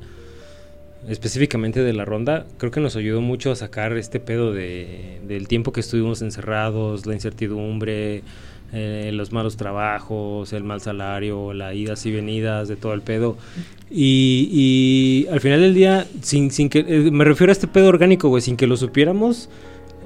específicamente 1.07 1.81
de 1.81 1.93
la 1.93 2.03
ronda, 2.03 2.45
creo 2.57 2.71
que 2.71 2.81
nos 2.81 2.97
ayudó 2.97 3.21
mucho 3.21 3.51
a 3.51 3.55
sacar 3.55 3.95
este 3.95 4.19
pedo 4.19 4.51
de, 4.51 5.21
del 5.25 5.47
tiempo 5.47 5.71
que 5.71 5.79
estuvimos 5.79 6.21
encerrados, 6.21 7.05
la 7.05 7.13
incertidumbre, 7.13 8.23
eh, 8.73 9.11
los 9.13 9.31
malos 9.31 9.55
trabajos, 9.55 10.51
el 10.51 10.65
mal 10.65 10.81
salario, 10.81 11.53
las 11.53 11.75
idas 11.75 12.05
y 12.05 12.11
venidas 12.11 12.67
de 12.67 12.75
todo 12.75 12.93
el 12.93 13.01
pedo. 13.01 13.37
Y, 13.89 14.49
y 14.51 15.31
al 15.31 15.39
final 15.39 15.61
del 15.61 15.73
día, 15.73 16.05
sin, 16.21 16.51
sin 16.51 16.67
que, 16.67 16.79
eh, 16.79 17.09
me 17.09 17.23
refiero 17.23 17.51
a 17.51 17.53
este 17.53 17.67
pedo 17.67 17.87
orgánico, 17.87 18.27
güey, 18.27 18.41
sin 18.41 18.57
que 18.57 18.67
lo 18.67 18.75
supiéramos, 18.75 19.47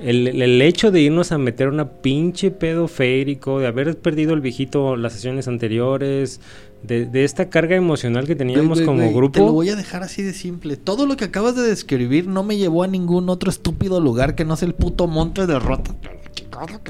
el, 0.01 0.61
hecho 0.61 0.91
de 0.91 1.01
irnos 1.01 1.31
a 1.31 1.37
meter 1.37 1.67
una 1.67 1.89
pinche 1.89 2.51
pedo 2.51 2.87
férico, 2.87 3.59
de 3.59 3.67
haber 3.67 3.97
perdido 3.97 4.33
el 4.33 4.41
viejito 4.41 4.95
las 4.95 5.13
sesiones 5.13 5.47
anteriores, 5.47 6.41
de, 6.83 7.05
de 7.05 7.23
esta 7.25 7.49
carga 7.49 7.75
emocional 7.75 8.25
que 8.25 8.35
teníamos 8.35 8.81
como 8.81 9.11
grupo. 9.11 9.33
Te 9.33 9.39
lo 9.39 9.51
voy 9.51 9.69
a 9.69 9.75
dejar 9.75 10.03
así 10.03 10.21
de 10.23 10.33
simple. 10.33 10.77
Todo 10.77 11.05
lo 11.05 11.17
que 11.17 11.25
acabas 11.25 11.55
de 11.55 11.63
describir 11.63 12.27
no 12.27 12.43
me 12.43 12.57
llevó 12.57 12.83
a 12.83 12.87
ningún 12.87 13.29
otro 13.29 13.49
estúpido 13.49 13.99
lugar 13.99 14.35
que 14.35 14.45
no 14.45 14.55
sea 14.55 14.67
el 14.67 14.75
puto 14.75 15.07
monte 15.07 15.45
de 15.45 15.59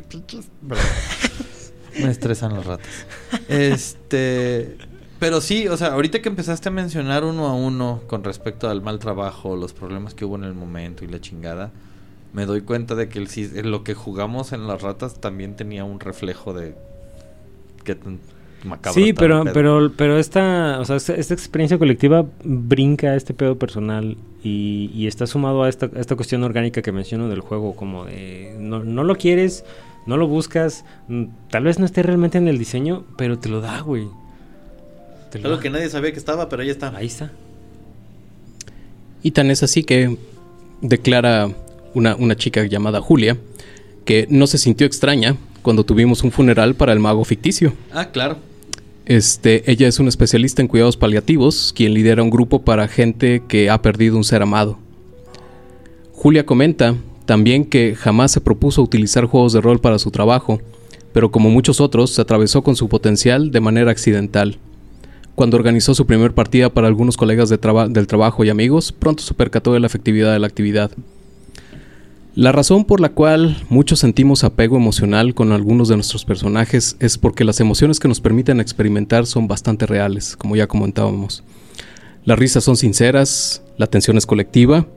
pinches. 0.08 0.50
me 2.02 2.12
estresan 2.12 2.54
las 2.54 2.66
ratas. 2.66 2.88
Este. 3.48 4.78
Pero 5.20 5.42
sí, 5.42 5.68
o 5.68 5.76
sea, 5.76 5.90
ahorita 5.90 6.22
que 6.22 6.30
empezaste 6.30 6.70
a 6.70 6.72
mencionar 6.72 7.26
uno 7.26 7.48
a 7.48 7.54
uno 7.54 8.02
con 8.08 8.24
respecto 8.24 8.70
al 8.70 8.82
mal 8.82 9.00
trabajo, 9.00 9.58
los 9.58 9.74
problemas 9.74 10.14
que 10.14 10.24
hubo 10.24 10.38
en 10.38 10.46
el 10.46 10.54
momento 10.54 11.04
y 11.04 11.10
la 11.10 11.20
chingada, 11.20 11.72
me 12.34 12.46
doy 12.46 12.62
cuenta 12.62 12.96
de 12.96 13.10
que 13.10 13.20
el, 13.20 13.28
sis- 13.28 13.54
lo 13.66 13.84
que 13.84 13.94
jugamos 13.94 14.52
en 14.54 14.68
las 14.68 14.82
ratas 14.82 15.20
también 15.20 15.56
tenía 15.56 15.84
un 15.84 16.00
reflejo 16.00 16.54
de 16.54 16.76
qué 17.84 17.96
tan 17.96 18.20
macabro 18.64 19.02
Sí, 19.02 19.14
pero, 19.14 19.44
pedo. 19.44 19.54
pero, 19.54 19.92
pero 19.96 20.18
esta, 20.20 20.80
o 20.80 20.86
sea, 20.86 20.98
esta, 20.98 21.16
esta 21.16 21.34
experiencia 21.34 21.78
colectiva 21.78 22.26
brinca 22.44 23.08
a 23.12 23.16
este 23.16 23.34
pedo 23.34 23.58
personal 23.58 24.18
y, 24.44 24.92
y 24.94 25.08
está 25.08 25.26
sumado 25.28 25.64
a 25.64 25.70
esta, 25.70 25.88
a 25.96 26.00
esta 26.00 26.16
cuestión 26.16 26.44
orgánica 26.44 26.82
que 26.82 26.92
menciono 26.92 27.30
del 27.30 27.40
juego, 27.42 27.76
como 27.76 28.06
de 28.06 28.56
no, 28.60 28.84
no 28.84 29.04
lo 29.04 29.16
quieres, 29.16 29.64
no 30.06 30.18
lo 30.18 30.28
buscas, 30.28 30.86
mm, 31.08 31.26
tal 31.50 31.64
vez 31.64 31.80
no 31.80 31.86
esté 31.86 32.04
realmente 32.04 32.38
en 32.38 32.48
el 32.48 32.58
diseño, 32.58 33.06
pero 33.18 33.40
te 33.40 33.50
lo 33.50 33.60
da, 33.62 33.80
güey. 33.82 34.08
Te 35.32 35.40
lo 35.40 35.46
Algo 35.46 35.58
da. 35.58 35.64
que 35.64 35.70
nadie 35.70 35.90
sabía 35.90 36.12
que 36.12 36.20
estaba, 36.20 36.48
pero 36.50 36.62
ahí 36.64 36.70
está. 36.70 36.96
Ahí 36.96 37.08
está. 37.08 37.32
Y 39.22 39.32
tan 39.32 39.52
es 39.52 39.64
así 39.64 39.84
que 39.84 40.18
declara 40.82 41.50
una, 41.94 42.16
una 42.16 42.36
chica 42.36 42.66
llamada 42.66 43.02
Julia 43.02 43.38
que 44.06 44.26
no 44.30 44.48
se 44.48 44.58
sintió 44.58 44.88
extraña 44.88 45.36
cuando 45.62 45.84
tuvimos 45.84 46.24
un 46.24 46.32
funeral 46.32 46.76
para 46.76 46.94
el 46.94 47.00
mago 47.00 47.24
ficticio. 47.26 47.74
Ah, 47.92 48.10
claro. 48.12 48.38
Este, 49.06 49.70
ella 49.72 49.88
es 49.88 50.00
una 50.00 50.10
especialista 50.10 50.62
en 50.62 50.68
cuidados 50.68 50.96
paliativos, 50.98 51.74
quien 51.76 51.94
lidera 51.94 52.22
un 52.24 52.30
grupo 52.30 52.62
para 52.62 52.88
gente 52.88 53.42
que 53.48 53.70
ha 53.70 53.82
perdido 53.82 54.16
un 54.18 54.24
ser 54.24 54.42
amado. 54.42 54.78
Julia 56.14 56.46
comenta 56.46 56.96
también 57.26 57.66
que 57.66 57.96
jamás 57.96 58.32
se 58.32 58.42
propuso 58.42 58.82
utilizar 58.82 59.26
juegos 59.26 59.54
de 59.54 59.62
rol 59.62 59.80
para 59.80 60.00
su 60.00 60.12
trabajo, 60.12 60.60
pero 61.14 61.32
como 61.32 61.50
muchos 61.50 61.82
otros, 61.82 62.12
se 62.12 62.22
atravesó 62.22 62.62
con 62.62 62.76
su 62.76 62.88
potencial 62.88 63.52
de 63.52 63.60
manera 63.62 63.92
accidental. 63.92 64.58
Cuando 65.36 65.58
organizó 65.58 65.96
su 65.96 66.06
primer 66.06 66.34
partida 66.34 66.70
para 66.70 66.88
algunos 66.88 67.18
colegas 67.18 67.50
de 67.50 67.58
traba- 67.58 67.88
del 67.88 68.08
trabajo 68.08 68.44
y 68.44 68.50
amigos, 68.50 68.92
pronto 68.92 69.24
se 69.24 69.34
percató 69.34 69.74
de 69.74 69.80
la 69.80 69.88
efectividad 69.88 70.34
de 70.34 70.40
la 70.40 70.48
actividad. 70.48 70.92
La 72.40 72.54
razón 72.54 72.86
por 72.86 73.02
la 73.02 73.10
cual 73.10 73.62
muchos 73.68 74.00
sentimos 74.00 74.46
apego 74.46 74.78
emocional 74.78 75.34
con 75.34 75.52
algunos 75.52 75.90
de 75.90 75.96
nuestros 75.96 76.24
personajes 76.24 76.96
es 77.02 77.18
porque 77.18 77.44
las 77.44 77.60
emociones 77.60 78.00
que 78.00 78.08
nos 78.08 78.22
permiten 78.22 78.62
experimentar 78.62 79.26
son 79.26 79.50
bastante 79.50 79.86
reales, 79.86 80.38
como 80.38 80.56
ya 80.56 80.66
comentábamos. 80.66 81.44
Las 82.24 82.40
risas 82.40 82.64
son 82.64 82.78
sinceras, 82.78 83.62
la 83.78 83.88
tensión 83.88 84.18
es 84.18 84.26
colectiva 84.26 84.88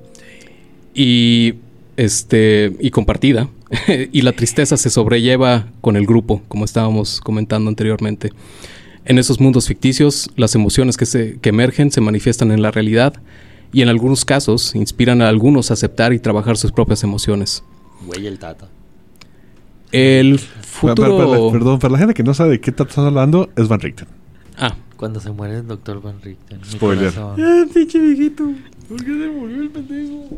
y 0.94 1.54
este 1.96 2.76
y 2.78 2.92
compartida 2.92 3.48
y 4.12 4.22
la 4.22 4.30
tristeza 4.30 4.76
se 4.76 4.90
sobrelleva 4.90 5.66
con 5.80 5.96
el 5.96 6.06
grupo, 6.06 6.42
como 6.46 6.64
estábamos 6.64 7.20
comentando 7.20 7.68
anteriormente. 7.68 8.30
En 9.04 9.18
esos 9.18 9.40
mundos 9.40 9.66
ficticios, 9.66 10.30
las 10.36 10.54
emociones 10.54 10.96
que, 10.96 11.06
se, 11.06 11.40
que 11.40 11.48
emergen 11.48 11.90
se 11.90 12.00
manifiestan 12.00 12.52
en 12.52 12.62
la 12.62 12.70
realidad 12.70 13.14
y 13.72 13.82
en 13.82 13.88
algunos 13.88 14.24
casos 14.24 14.74
inspiran 14.74 15.22
a 15.22 15.28
algunos 15.28 15.70
a 15.70 15.74
aceptar 15.74 16.12
y 16.12 16.18
trabajar 16.18 16.56
sus 16.56 16.72
propias 16.72 17.02
emociones. 17.04 17.64
Güey, 18.06 18.26
el 18.26 18.38
tata. 18.38 18.68
El 19.92 20.38
Para- 20.80 20.94
para- 20.94 21.08
futuro... 21.08 21.18
para- 21.30 21.52
perdón, 21.52 21.78
para 21.78 21.92
la 21.92 21.98
gente 21.98 22.14
que 22.14 22.22
no 22.22 22.34
sabe 22.34 22.50
de 22.52 22.60
qué 22.60 22.70
estás 22.70 22.96
hablando, 22.98 23.50
es 23.56 23.68
Van 23.68 23.80
Richten. 23.80 24.08
Ah, 24.58 24.74
Cuando 24.96 25.20
se 25.20 25.30
muere 25.32 25.58
el 25.58 25.66
doctor 25.66 26.00
Van 26.00 26.20
Richten. 26.22 26.60
Spoiler. 26.64 27.12
corazón. 27.12 27.68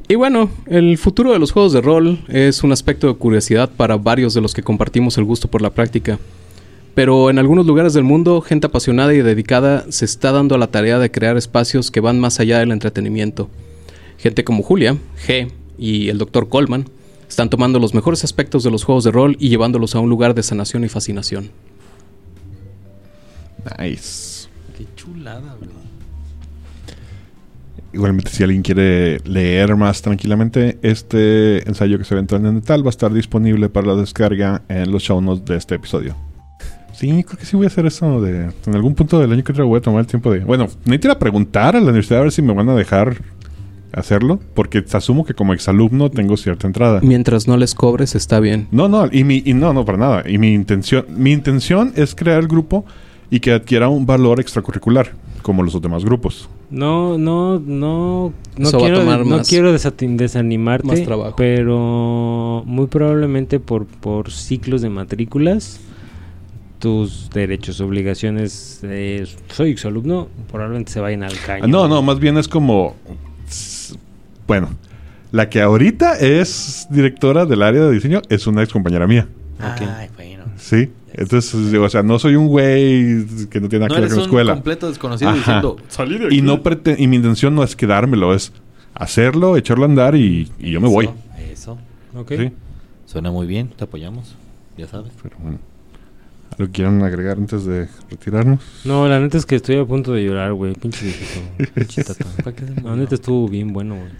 Y 0.09 0.15
bueno, 0.15 0.51
el 0.67 0.99
futuro 0.99 1.33
de 1.33 1.39
los 1.39 1.53
juegos 1.53 1.73
de 1.73 1.81
rol 1.81 2.19
es 2.29 2.63
un 2.63 2.73
aspecto 2.73 3.07
de 3.09 3.15
curiosidad 3.15 3.71
para 3.71 3.97
varios 3.97 4.35
de 4.35 4.41
los 4.41 4.55
que 4.55 4.63
compartimos 4.63 5.19
el 5.19 5.25
gusto 5.25 5.49
por 5.49 5.61
la 5.63 5.71
práctica. 5.71 6.19
Pero 6.95 7.29
en 7.29 7.39
algunos 7.39 7.67
lugares 7.67 7.93
del 7.93 8.05
mundo, 8.05 8.41
gente 8.41 8.69
apasionada 8.69 9.13
y 9.15 9.23
dedicada 9.23 9.85
se 9.89 10.05
está 10.05 10.31
dando 10.31 10.55
a 10.55 10.59
la 10.59 10.69
tarea 10.69 10.99
de 10.99 11.11
crear 11.11 11.37
espacios 11.37 11.91
que 11.91 12.01
van 12.01 12.21
más 12.21 12.39
allá 12.39 12.61
del 12.61 12.71
entretenimiento. 12.71 13.51
Gente 14.19 14.45
como 14.45 14.63
Julia, 14.63 14.97
G 15.27 15.51
y 15.77 16.09
el 16.09 16.19
Dr. 16.19 16.49
Coleman 16.49 16.87
están 17.29 17.51
tomando 17.51 17.81
los 17.81 17.95
mejores 17.95 18.23
aspectos 18.23 18.63
de 18.63 18.71
los 18.71 18.85
juegos 18.85 19.03
de 19.03 19.11
rol 19.11 19.37
y 19.41 19.49
llevándolos 19.49 19.97
a 19.97 20.01
un 20.01 20.09
lugar 20.09 20.35
de 20.35 20.45
sanación 20.45 20.85
y 20.85 20.89
fascinación. 20.89 21.51
Nice. 23.79 24.49
Qué 24.79 24.87
chulada, 24.95 25.57
güey. 25.59 25.71
Igualmente, 27.93 28.31
si 28.31 28.43
alguien 28.43 28.63
quiere 28.63 29.21
leer 29.25 29.77
más 29.77 30.03
tranquilamente, 30.03 30.79
este 30.83 31.67
ensayo 31.69 31.97
que 31.97 32.05
se 32.05 32.15
aventó 32.15 32.37
en 32.37 32.47
el 32.47 32.55
Netal 32.55 32.85
va 32.85 32.89
a 32.89 32.91
estar 32.91 33.13
disponible 33.13 33.69
para 33.69 33.87
la 33.87 33.95
descarga 33.95 34.63
en 34.69 34.91
los 34.91 35.03
show 35.05 35.21
notes 35.21 35.45
de 35.45 35.57
este 35.57 35.77
episodio. 35.77 36.17
Sí, 36.95 37.09
creo 37.25 37.39
que 37.39 37.45
sí 37.47 37.57
voy 37.57 37.65
a 37.65 37.69
hacer 37.69 37.87
eso 37.87 38.21
de... 38.21 38.51
En 38.67 38.75
algún 38.75 38.95
punto 38.95 39.19
del 39.19 39.33
año 39.33 39.43
que 39.45 39.53
otro 39.53 39.67
voy 39.67 39.79
a 39.79 39.83
tomar 39.83 40.01
el 40.01 40.07
tiempo 40.07 40.31
de... 40.33 40.41
Bueno, 40.41 40.69
necesito 40.85 41.09
ir 41.09 41.13
a 41.13 41.19
preguntar 41.19 41.77
a 41.77 41.81
la 41.81 41.87
universidad 41.87 42.21
a 42.21 42.23
ver 42.23 42.33
si 42.33 42.43
me 42.43 42.53
van 42.55 42.69
a 42.69 42.75
dejar 42.75 43.17
hacerlo, 43.93 44.41
porque 44.55 44.85
asumo 44.93 45.25
que 45.25 45.35
como 45.35 45.53
exalumno 45.55 46.11
tengo 46.11 46.37
cierta 46.37 46.67
entrada. 46.67 47.01
Mientras 47.03 47.47
no 47.47 47.57
les 47.57 47.75
cobres, 47.75 48.15
está 48.15 48.41
bien. 48.41 48.67
No, 48.73 48.89
no, 48.89 49.07
y 49.11 49.23
mi, 49.25 49.43
y 49.45 49.55
no, 49.55 49.73
no, 49.73 49.85
para 49.85 49.99
nada. 49.99 50.25
Y 50.29 50.39
mi 50.39 50.53
intención, 50.53 51.05
mi 51.17 51.33
intención 51.33 51.93
es 51.97 52.15
crear 52.15 52.41
el 52.41 52.49
grupo 52.49 52.85
y 53.31 53.41
que 53.41 53.53
adquiera 53.53 53.89
un 53.89 54.05
valor 54.05 54.41
extracurricular, 54.41 55.13
como 55.43 55.63
los 55.63 55.81
demás 55.81 56.05
grupos. 56.05 56.49
No, 56.71 57.19
no, 57.19 57.61
no, 57.61 58.33
no 58.57 58.69
Eso 58.69 58.79
va 58.79 58.85
a 58.85 58.87
quiero, 58.89 59.01
tomar 59.05 59.21
no 59.27 59.37
más- 59.39 59.49
quiero 59.49 59.73
desanimarte, 59.73 60.87
más 60.89 61.03
trabajo. 61.03 61.37
pero 61.37 62.63
muy 62.67 62.87
probablemente 62.87 63.61
por, 63.61 63.87
por 63.87 64.31
ciclos 64.33 64.83
de 64.83 64.89
matrículas 64.91 65.79
tus 66.85 67.31
derechos, 67.31 67.81
obligaciones, 67.81 68.81
eh, 68.83 69.27
soy 69.49 69.71
exalumno, 69.71 70.29
probablemente 70.53 70.93
se 70.93 71.01
vayan 71.01 71.23
al 71.23 71.33
caño. 71.41 71.67
No, 71.67 71.89
no, 71.89 72.03
más 72.03 72.19
bien 72.19 72.37
es 72.37 72.47
como. 72.47 72.95
Bueno, 74.47 74.69
la 75.33 75.49
que 75.49 75.63
ahorita 75.63 76.19
es 76.19 76.87
directora 76.91 77.47
del 77.47 77.63
área 77.63 77.85
de 77.85 77.91
diseño 77.91 78.21
es 78.29 78.47
una 78.47 78.63
ex 78.63 78.71
compañera 78.71 79.07
mía. 79.07 79.27
Ay, 79.59 80.11
bueno. 80.15 80.45
Sí. 80.59 80.91
Entonces, 81.15 81.73
digo, 81.73 81.85
o 81.87 81.89
sea, 81.89 82.03
no 82.03 82.19
soy 82.19 82.37
un 82.37 82.49
güey 82.49 83.25
que 83.49 83.63
no 83.63 83.71
tiene 83.71 83.87
nada 83.87 83.89
No 83.89 83.95
que 83.95 84.01
ver 84.03 84.09
con 84.11 84.17
la 84.19 84.23
un 84.25 84.29
escuela. 84.29 84.53
completo 84.53 84.89
desconocido 84.89 85.31
Ajá. 85.31 85.39
diciendo, 85.39 85.77
salí 85.89 86.19
de 86.19 86.27
aquí. 86.27 86.37
Y, 86.37 86.43
no 86.43 86.61
y 86.99 87.07
mi 87.07 87.17
intención 87.17 87.55
no 87.55 87.63
es 87.65 87.75
quedármelo, 87.77 88.35
es 88.35 88.53
hacerlo, 88.93 89.57
echarlo 89.57 89.85
a 89.85 89.89
andar 89.89 90.17
y, 90.17 90.53
y 90.59 90.73
yo 90.73 90.83
me 90.83 90.89
voy. 90.89 91.09
Eso. 91.51 91.79
Ok. 92.15 92.33
Sí. 92.37 92.53
Suena 93.07 93.31
muy 93.31 93.47
bien, 93.47 93.69
te 93.69 93.85
apoyamos. 93.85 94.35
Ya 94.77 94.87
sabes. 94.87 95.13
Pero 95.23 95.37
bueno. 95.39 95.59
¿Algo 96.59 96.73
quieren 96.73 97.03
agregar 97.03 97.37
antes 97.39 97.65
de 97.65 97.89
retirarnos? 98.11 98.61
No, 98.85 99.09
la 99.09 99.19
neta 99.21 99.39
es 99.39 99.47
que 99.47 99.57
estoy 99.57 99.77
a 99.77 99.85
punto 99.85 100.13
de 100.13 100.25
llorar, 100.25 100.53
güey. 100.53 100.75
Pinche 100.75 101.05
viejito. 101.07 101.41
Pinche 101.75 102.05
tata. 102.05 102.25
¿Para 102.45 102.55
qué 102.57 102.67
se 102.67 102.81
La 102.81 102.97
neta 102.97 103.15
estuvo 103.17 103.49
bien 103.49 103.73
bueno, 103.73 103.97
güey. 103.97 104.11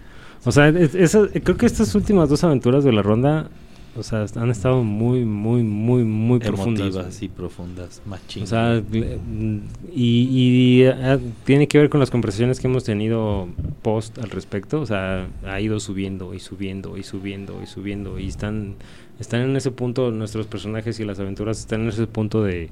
O 0.43 0.51
sea, 0.51 0.67
es- 0.69 1.17
creo 1.43 1.57
que 1.57 1.65
estas 1.65 1.93
últimas 1.95 2.29
dos 2.29 2.43
aventuras 2.43 2.83
de 2.83 2.91
la 2.91 3.01
ronda, 3.01 3.49
o 3.97 4.03
sea, 4.03 4.25
han 4.35 4.49
estado 4.51 4.83
muy, 4.83 5.23
muy, 5.25 5.63
muy, 5.63 6.03
muy 6.03 6.39
profundas. 6.39 6.81
Emotivas 6.87 7.17
güey. 7.17 7.25
y 7.25 7.29
profundas. 7.29 8.01
Más 8.05 8.19
O 8.41 8.45
sea, 8.45 8.81
mm, 8.81 9.57
y, 9.93 10.03
y, 10.29 10.81
eh, 10.83 11.19
tiene 11.45 11.67
que 11.67 11.77
ver 11.79 11.89
con 11.89 11.99
las 12.01 12.11
conversaciones 12.11 12.59
que 12.59 12.67
hemos 12.67 12.83
tenido 12.83 13.47
post 13.81 14.19
al 14.19 14.29
respecto. 14.29 14.81
O 14.81 14.85
sea, 14.85 15.25
ha 15.47 15.61
ido 15.61 15.79
subiendo 15.79 16.33
y 16.33 16.39
subiendo 16.39 16.97
y 16.97 17.03
subiendo 17.03 17.59
y 17.63 17.67
subiendo. 17.67 18.19
Y 18.19 18.27
están, 18.27 18.75
están 19.19 19.41
en 19.41 19.55
ese 19.55 19.71
punto, 19.71 20.11
nuestros 20.11 20.47
personajes 20.47 20.99
y 20.99 21.05
las 21.05 21.19
aventuras 21.19 21.59
están 21.59 21.81
en 21.81 21.89
ese 21.89 22.07
punto 22.07 22.43
de, 22.43 22.69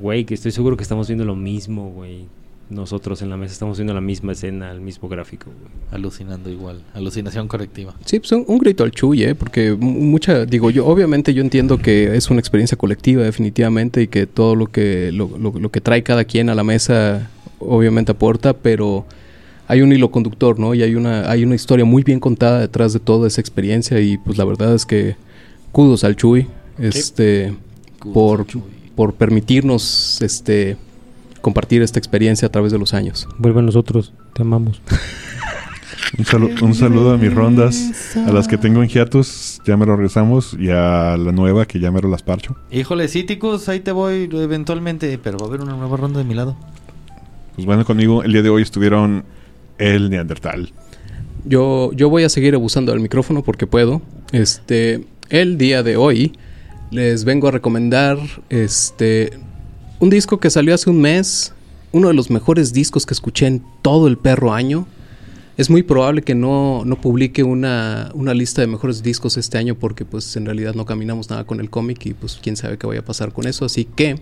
güey, 0.00 0.24
que 0.24 0.34
estoy 0.34 0.52
seguro 0.52 0.76
que 0.76 0.82
estamos 0.82 1.08
viendo 1.08 1.24
lo 1.24 1.36
mismo, 1.36 1.90
güey. 1.90 2.24
Nosotros 2.70 3.20
en 3.20 3.30
la 3.30 3.36
mesa 3.36 3.52
estamos 3.52 3.78
viendo 3.78 3.92
la 3.94 4.00
misma 4.00 4.30
escena, 4.30 4.70
el 4.70 4.80
mismo 4.80 5.08
gráfico, 5.08 5.46
güey. 5.46 5.72
Alucinando 5.90 6.48
igual. 6.50 6.82
Alucinación 6.94 7.48
colectiva. 7.48 7.96
Sí, 8.04 8.20
pues 8.20 8.30
un, 8.30 8.44
un 8.46 8.58
grito 8.58 8.84
al 8.84 8.92
Chuy, 8.92 9.24
¿eh? 9.24 9.34
Porque 9.34 9.72
mu- 9.72 9.90
mucha, 9.90 10.46
digo 10.46 10.70
yo, 10.70 10.86
obviamente 10.86 11.34
yo 11.34 11.42
entiendo 11.42 11.78
que 11.78 12.14
es 12.16 12.30
una 12.30 12.38
experiencia 12.38 12.78
colectiva 12.78 13.24
definitivamente 13.24 14.02
y 14.02 14.06
que 14.06 14.26
todo 14.28 14.54
lo 14.54 14.66
que, 14.68 15.10
lo, 15.12 15.36
lo- 15.36 15.58
lo 15.58 15.70
que 15.72 15.80
trae 15.80 16.04
cada 16.04 16.22
quien 16.22 16.48
a 16.48 16.54
la 16.54 16.62
mesa 16.62 17.28
obviamente 17.58 18.12
aporta, 18.12 18.52
pero 18.52 19.04
hay 19.66 19.82
un 19.82 19.92
hilo 19.92 20.12
conductor, 20.12 20.56
¿no? 20.60 20.72
Y 20.72 20.84
hay 20.84 20.94
una, 20.94 21.28
hay 21.28 21.42
una 21.42 21.56
historia 21.56 21.84
muy 21.84 22.04
bien 22.04 22.20
contada 22.20 22.60
detrás 22.60 22.92
de 22.92 23.00
toda 23.00 23.26
esa 23.26 23.40
experiencia 23.40 23.98
y 24.00 24.16
pues 24.16 24.38
la 24.38 24.44
verdad 24.44 24.76
es 24.76 24.86
que 24.86 25.16
kudos 25.72 26.04
al 26.04 26.16
Chuy, 26.16 26.46
este, 26.78 27.54
Kudos 27.98 28.14
por, 28.14 28.40
al 28.40 28.46
Chuy. 28.46 28.62
por 28.96 29.14
permitirnos, 29.14 30.20
este, 30.22 30.76
compartir 31.40 31.82
esta 31.82 31.98
experiencia 31.98 32.48
a 32.48 32.50
través 32.50 32.72
de 32.72 32.78
los 32.78 32.94
años. 32.94 33.28
Vuelve 33.38 33.60
a 33.60 33.62
nosotros, 33.62 34.12
te 34.34 34.42
amamos. 34.42 34.80
Un, 36.18 36.24
salu- 36.24 36.60
un 36.62 36.74
saludo 36.74 37.12
a 37.12 37.16
mis 37.18 37.32
rondas, 37.32 38.16
a 38.16 38.32
las 38.32 38.48
que 38.48 38.58
tengo 38.58 38.82
en 38.82 38.88
hiatus, 38.88 39.60
ya 39.64 39.76
me 39.76 39.86
lo 39.86 39.94
regresamos, 39.94 40.56
y 40.58 40.68
a 40.70 41.16
la 41.16 41.30
nueva 41.30 41.66
que 41.66 41.78
ya 41.78 41.92
me 41.92 42.00
lo 42.00 42.08
las 42.08 42.22
parcho. 42.24 42.56
Híjole, 42.72 43.06
Cíticos, 43.06 43.68
ahí 43.68 43.78
te 43.78 43.92
voy 43.92 44.28
eventualmente, 44.32 45.16
pero 45.22 45.38
va 45.38 45.44
a 45.44 45.48
haber 45.48 45.60
una 45.60 45.76
nueva 45.76 45.96
ronda 45.96 46.18
de 46.18 46.24
mi 46.24 46.34
lado. 46.34 46.56
Pues 47.54 47.64
bueno, 47.64 47.84
conmigo 47.84 48.24
el 48.24 48.32
día 48.32 48.42
de 48.42 48.48
hoy 48.48 48.62
estuvieron 48.62 49.24
el 49.78 50.10
Neandertal. 50.10 50.72
Yo, 51.44 51.92
yo 51.92 52.10
voy 52.10 52.24
a 52.24 52.28
seguir 52.28 52.56
abusando 52.56 52.90
del 52.90 53.00
micrófono 53.00 53.44
porque 53.44 53.68
puedo. 53.68 54.02
Este, 54.32 55.04
el 55.30 55.58
día 55.58 55.82
de 55.82 55.96
hoy 55.96 56.32
les 56.90 57.24
vengo 57.24 57.48
a 57.48 57.52
recomendar 57.52 58.18
este 58.48 59.38
un 60.00 60.10
disco 60.10 60.40
que 60.40 60.50
salió 60.50 60.74
hace 60.74 60.90
un 60.90 61.00
mes, 61.00 61.52
uno 61.92 62.08
de 62.08 62.14
los 62.14 62.30
mejores 62.30 62.72
discos 62.72 63.06
que 63.06 63.14
escuché 63.14 63.46
en 63.46 63.62
todo 63.82 64.08
el 64.08 64.18
perro 64.18 64.52
año. 64.52 64.86
Es 65.60 65.68
muy 65.68 65.82
probable 65.82 66.22
que 66.22 66.34
no, 66.34 66.84
no 66.86 66.98
publique 66.98 67.42
una, 67.42 68.10
una 68.14 68.32
lista 68.32 68.62
de 68.62 68.66
mejores 68.66 69.02
discos 69.02 69.36
este 69.36 69.58
año 69.58 69.74
porque 69.74 70.06
pues 70.06 70.34
en 70.36 70.46
realidad 70.46 70.74
no 70.74 70.86
caminamos 70.86 71.28
nada 71.28 71.44
con 71.44 71.60
el 71.60 71.68
cómic 71.68 72.06
y 72.06 72.14
pues 72.14 72.38
quién 72.42 72.56
sabe 72.56 72.78
qué 72.78 72.86
vaya 72.86 73.00
a 73.00 73.04
pasar 73.04 73.34
con 73.34 73.46
eso. 73.46 73.66
Así 73.66 73.84
que 73.84 74.18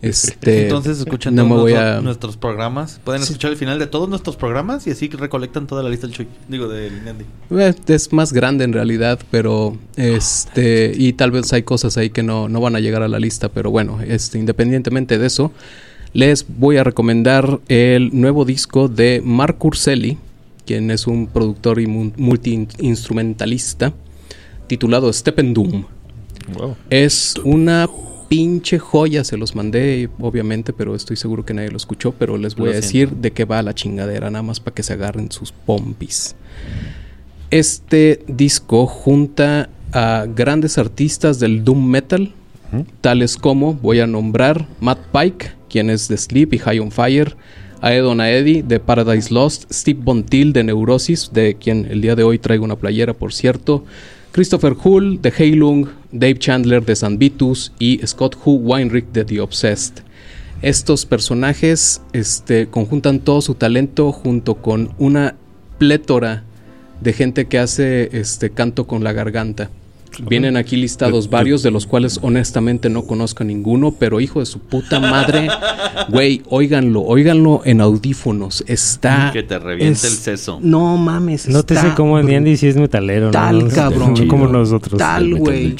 este 0.00 0.62
Entonces 0.62 1.00
escuchan 1.00 1.34
no 1.34 1.48
todos 1.48 1.72
a 1.72 2.00
nuestros 2.02 2.36
programas. 2.36 3.00
Pueden 3.02 3.20
Sí. 3.22 3.32
escuchar 3.32 3.50
el 3.50 3.56
final 3.56 3.80
de 3.80 3.88
todos 3.88 4.08
nuestros 4.08 4.36
programas 4.36 4.86
y 4.86 4.90
así 4.92 5.08
recolectan 5.08 5.66
toda 5.66 5.82
la 5.82 5.90
lista 5.90 6.06
del 6.06 6.14
Chuy. 6.14 6.28
Digo, 6.48 6.68
del 6.68 7.04
Nandi. 7.04 7.24
Eh, 7.50 7.74
Es 7.88 8.12
más 8.12 8.32
grande 8.32 8.62
en 8.62 8.72
realidad, 8.72 9.18
pero 9.32 9.76
este 9.96 10.92
y 10.96 11.14
tal 11.14 11.32
vez 11.32 11.52
hay 11.52 11.64
cosas 11.64 11.96
ahí 11.96 12.10
que 12.10 12.22
no, 12.22 12.48
no 12.48 12.60
van 12.60 12.76
a 12.76 12.80
llegar 12.80 13.02
a 13.02 13.08
la 13.08 13.18
lista, 13.18 13.48
pero 13.48 13.72
bueno, 13.72 13.98
este 14.06 14.38
independientemente 14.38 15.18
de 15.18 15.26
eso, 15.26 15.50
les 16.12 16.46
voy 16.48 16.76
a 16.76 16.84
recomendar 16.84 17.58
el 17.66 18.10
nuevo 18.12 18.44
disco 18.44 18.86
de 18.88 19.20
Mark 19.24 19.56
Urselli, 19.64 20.16
quien 20.70 20.92
es 20.92 21.08
un 21.08 21.26
productor 21.26 21.80
y 21.80 21.88
multi 21.88 22.68
instrumentalista 22.78 23.92
titulado 24.68 25.12
Steppendoom. 25.12 25.84
Wow. 26.56 26.76
Es 26.88 27.34
una 27.42 27.88
pinche 28.28 28.78
joya, 28.78 29.24
se 29.24 29.36
los 29.36 29.56
mandé 29.56 30.08
obviamente, 30.20 30.72
pero 30.72 30.94
estoy 30.94 31.16
seguro 31.16 31.44
que 31.44 31.54
nadie 31.54 31.72
lo 31.72 31.76
escuchó, 31.76 32.12
pero 32.16 32.36
les 32.36 32.54
voy 32.54 32.66
Lo 32.66 32.70
a 32.70 32.76
decir 32.76 33.08
siento. 33.08 33.20
de 33.20 33.32
qué 33.32 33.44
va 33.44 33.64
la 33.64 33.74
chingadera, 33.74 34.30
nada 34.30 34.44
más 34.44 34.60
para 34.60 34.72
que 34.72 34.84
se 34.84 34.92
agarren 34.92 35.32
sus 35.32 35.50
pompis. 35.50 36.36
Este 37.50 38.22
disco 38.28 38.86
junta 38.86 39.70
a 39.90 40.26
grandes 40.32 40.78
artistas 40.78 41.40
del 41.40 41.64
doom 41.64 41.84
metal, 41.84 42.32
tales 43.00 43.36
como, 43.36 43.74
voy 43.74 43.98
a 43.98 44.06
nombrar, 44.06 44.68
Matt 44.78 45.00
Pike, 45.12 45.50
quien 45.68 45.90
es 45.90 46.06
de 46.06 46.16
Sleep 46.16 46.54
y 46.54 46.58
High 46.58 46.78
on 46.78 46.92
Fire, 46.92 47.36
a 47.80 47.94
Edon 47.94 48.20
Aedi 48.20 48.62
de 48.62 48.78
Paradise 48.80 49.32
Lost, 49.32 49.72
Steve 49.72 50.00
Bontil 50.02 50.52
de 50.52 50.64
Neurosis, 50.64 51.30
de 51.32 51.54
quien 51.54 51.86
el 51.90 52.00
día 52.00 52.14
de 52.14 52.24
hoy 52.24 52.38
traigo 52.38 52.64
una 52.64 52.76
playera, 52.76 53.14
por 53.14 53.32
cierto, 53.32 53.84
Christopher 54.32 54.76
Hull 54.82 55.20
de 55.20 55.32
Heilung, 55.36 55.88
Dave 56.12 56.38
Chandler 56.38 56.84
de 56.84 56.94
San 56.94 57.18
Vitus 57.18 57.72
y 57.78 58.00
Scott 58.06 58.36
Hu 58.44 58.56
Weinrich 58.56 59.06
de 59.12 59.24
The 59.24 59.40
Obsessed. 59.40 60.04
Estos 60.62 61.06
personajes 61.06 62.02
este, 62.12 62.66
conjuntan 62.68 63.20
todo 63.20 63.40
su 63.40 63.54
talento 63.54 64.12
junto 64.12 64.56
con 64.56 64.90
una 64.98 65.36
plétora 65.78 66.44
de 67.00 67.12
gente 67.14 67.46
que 67.46 67.58
hace 67.58 68.10
este 68.18 68.50
canto 68.50 68.86
con 68.86 69.02
la 69.02 69.12
garganta. 69.12 69.70
Vienen 70.28 70.56
aquí 70.56 70.76
listados 70.76 71.30
varios, 71.30 71.62
de 71.62 71.70
los 71.70 71.86
cuales 71.86 72.18
honestamente 72.22 72.88
no 72.90 73.04
conozco 73.04 73.44
ninguno, 73.44 73.92
pero 73.92 74.20
hijo 74.20 74.40
de 74.40 74.46
su 74.46 74.58
puta 74.58 74.98
madre, 75.00 75.48
güey, 76.10 76.42
óiganlo, 76.48 77.02
óiganlo 77.02 77.62
en 77.64 77.80
audífonos. 77.80 78.62
Está. 78.66 79.30
Que 79.32 79.42
te 79.42 79.58
reviente 79.58 79.92
es- 79.92 80.04
el 80.04 80.10
seso. 80.10 80.58
No 80.62 80.96
mames. 80.96 81.48
No 81.48 81.62
te 81.62 81.76
sé 81.76 81.94
cómo 81.96 82.18
el 82.18 82.34
Andy 82.34 82.56
si 82.56 82.66
es 82.66 82.76
metalero, 82.76 83.26
¿no? 83.26 83.30
Tal, 83.32 83.68
No, 83.68 83.74
cabrón. 83.74 84.14
no 84.18 84.28
como 84.28 84.46
nosotros. 84.46 84.98
Tal, 84.98 85.34
güey. 85.36 85.74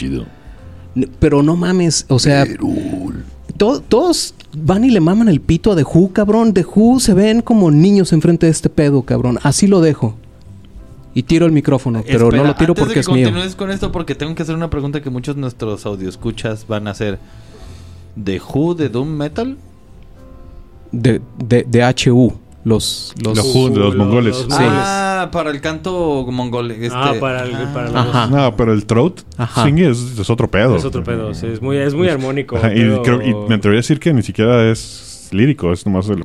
Pero 1.18 1.42
no 1.42 1.56
mames, 1.56 2.04
o 2.08 2.18
sea, 2.18 2.44
to- 3.56 3.80
todos 3.80 4.34
van 4.56 4.84
y 4.84 4.90
le 4.90 5.00
maman 5.00 5.28
el 5.28 5.40
pito 5.40 5.72
a 5.72 5.76
The 5.76 5.84
Who, 5.84 6.12
cabrón. 6.12 6.52
The 6.54 6.64
Who 6.74 6.98
se 7.00 7.14
ven 7.14 7.42
como 7.42 7.70
niños 7.70 8.12
enfrente 8.12 8.46
de 8.46 8.52
este 8.52 8.68
pedo, 8.70 9.02
cabrón. 9.02 9.38
Así 9.42 9.66
lo 9.66 9.80
dejo. 9.80 10.16
Y 11.12 11.24
tiro 11.24 11.44
el 11.46 11.52
micrófono, 11.52 12.02
pero 12.06 12.26
Espera, 12.26 12.42
no 12.42 12.48
lo 12.50 12.54
tiro 12.54 12.70
antes 12.70 12.76
de 12.76 12.80
porque 12.82 12.94
que 12.94 13.00
es 13.00 13.08
mío. 13.08 13.24
continúes 13.26 13.56
con 13.56 13.70
esto 13.70 13.90
porque 13.90 14.14
tengo 14.14 14.34
que 14.36 14.42
hacer 14.44 14.54
una 14.54 14.70
pregunta 14.70 15.00
que 15.02 15.10
muchos 15.10 15.34
de 15.34 15.40
nuestros 15.40 15.84
audioscuchas 15.86 16.66
van 16.68 16.86
a 16.86 16.92
hacer. 16.92 17.18
¿De 18.16 18.40
Who 18.40 18.74
de 18.74 18.88
Doom 18.88 19.08
Metal? 19.08 19.56
De, 20.92 21.20
de, 21.38 21.64
de 21.68 21.84
HU, 22.10 22.32
los... 22.64 23.14
los 23.22 23.36
Los 23.36 23.54
Who, 23.54 23.70
de 23.70 23.76
los 23.78 23.96
mongoles. 23.96 24.36
Sí. 24.36 24.46
Ah, 24.50 25.28
para 25.32 25.50
el 25.50 25.60
canto 25.60 26.26
mongol. 26.30 26.70
Este, 26.72 26.90
Ah, 26.92 27.14
para 27.20 27.42
el- 27.44 27.52
para 27.72 27.90
la 27.90 28.00
Ajá. 28.02 28.26
No, 28.28 28.56
pero 28.56 28.72
el 28.72 28.86
throat 28.86 29.20
Ajá. 29.36 29.64
sing 29.64 29.78
es, 29.78 29.98
es 30.18 30.30
otro 30.30 30.48
pedo. 30.50 30.76
Es 30.76 30.84
otro 30.84 31.02
pedo, 31.04 31.32
sí, 31.34 31.46
es 31.46 31.60
muy, 31.62 31.76
es 31.76 31.94
muy 31.94 32.08
armónico. 32.08 32.56
Ajá, 32.56 32.72
y, 32.72 32.78
creo- 33.02 33.22
y 33.22 33.34
me 33.48 33.54
atrevería 33.56 33.78
a 33.78 33.82
decir 33.82 33.98
que 34.00 34.12
ni 34.12 34.22
siquiera 34.22 34.70
es 34.70 35.09
lírico, 35.32 35.72
es 35.72 35.84
nomás 35.86 36.08
el... 36.08 36.22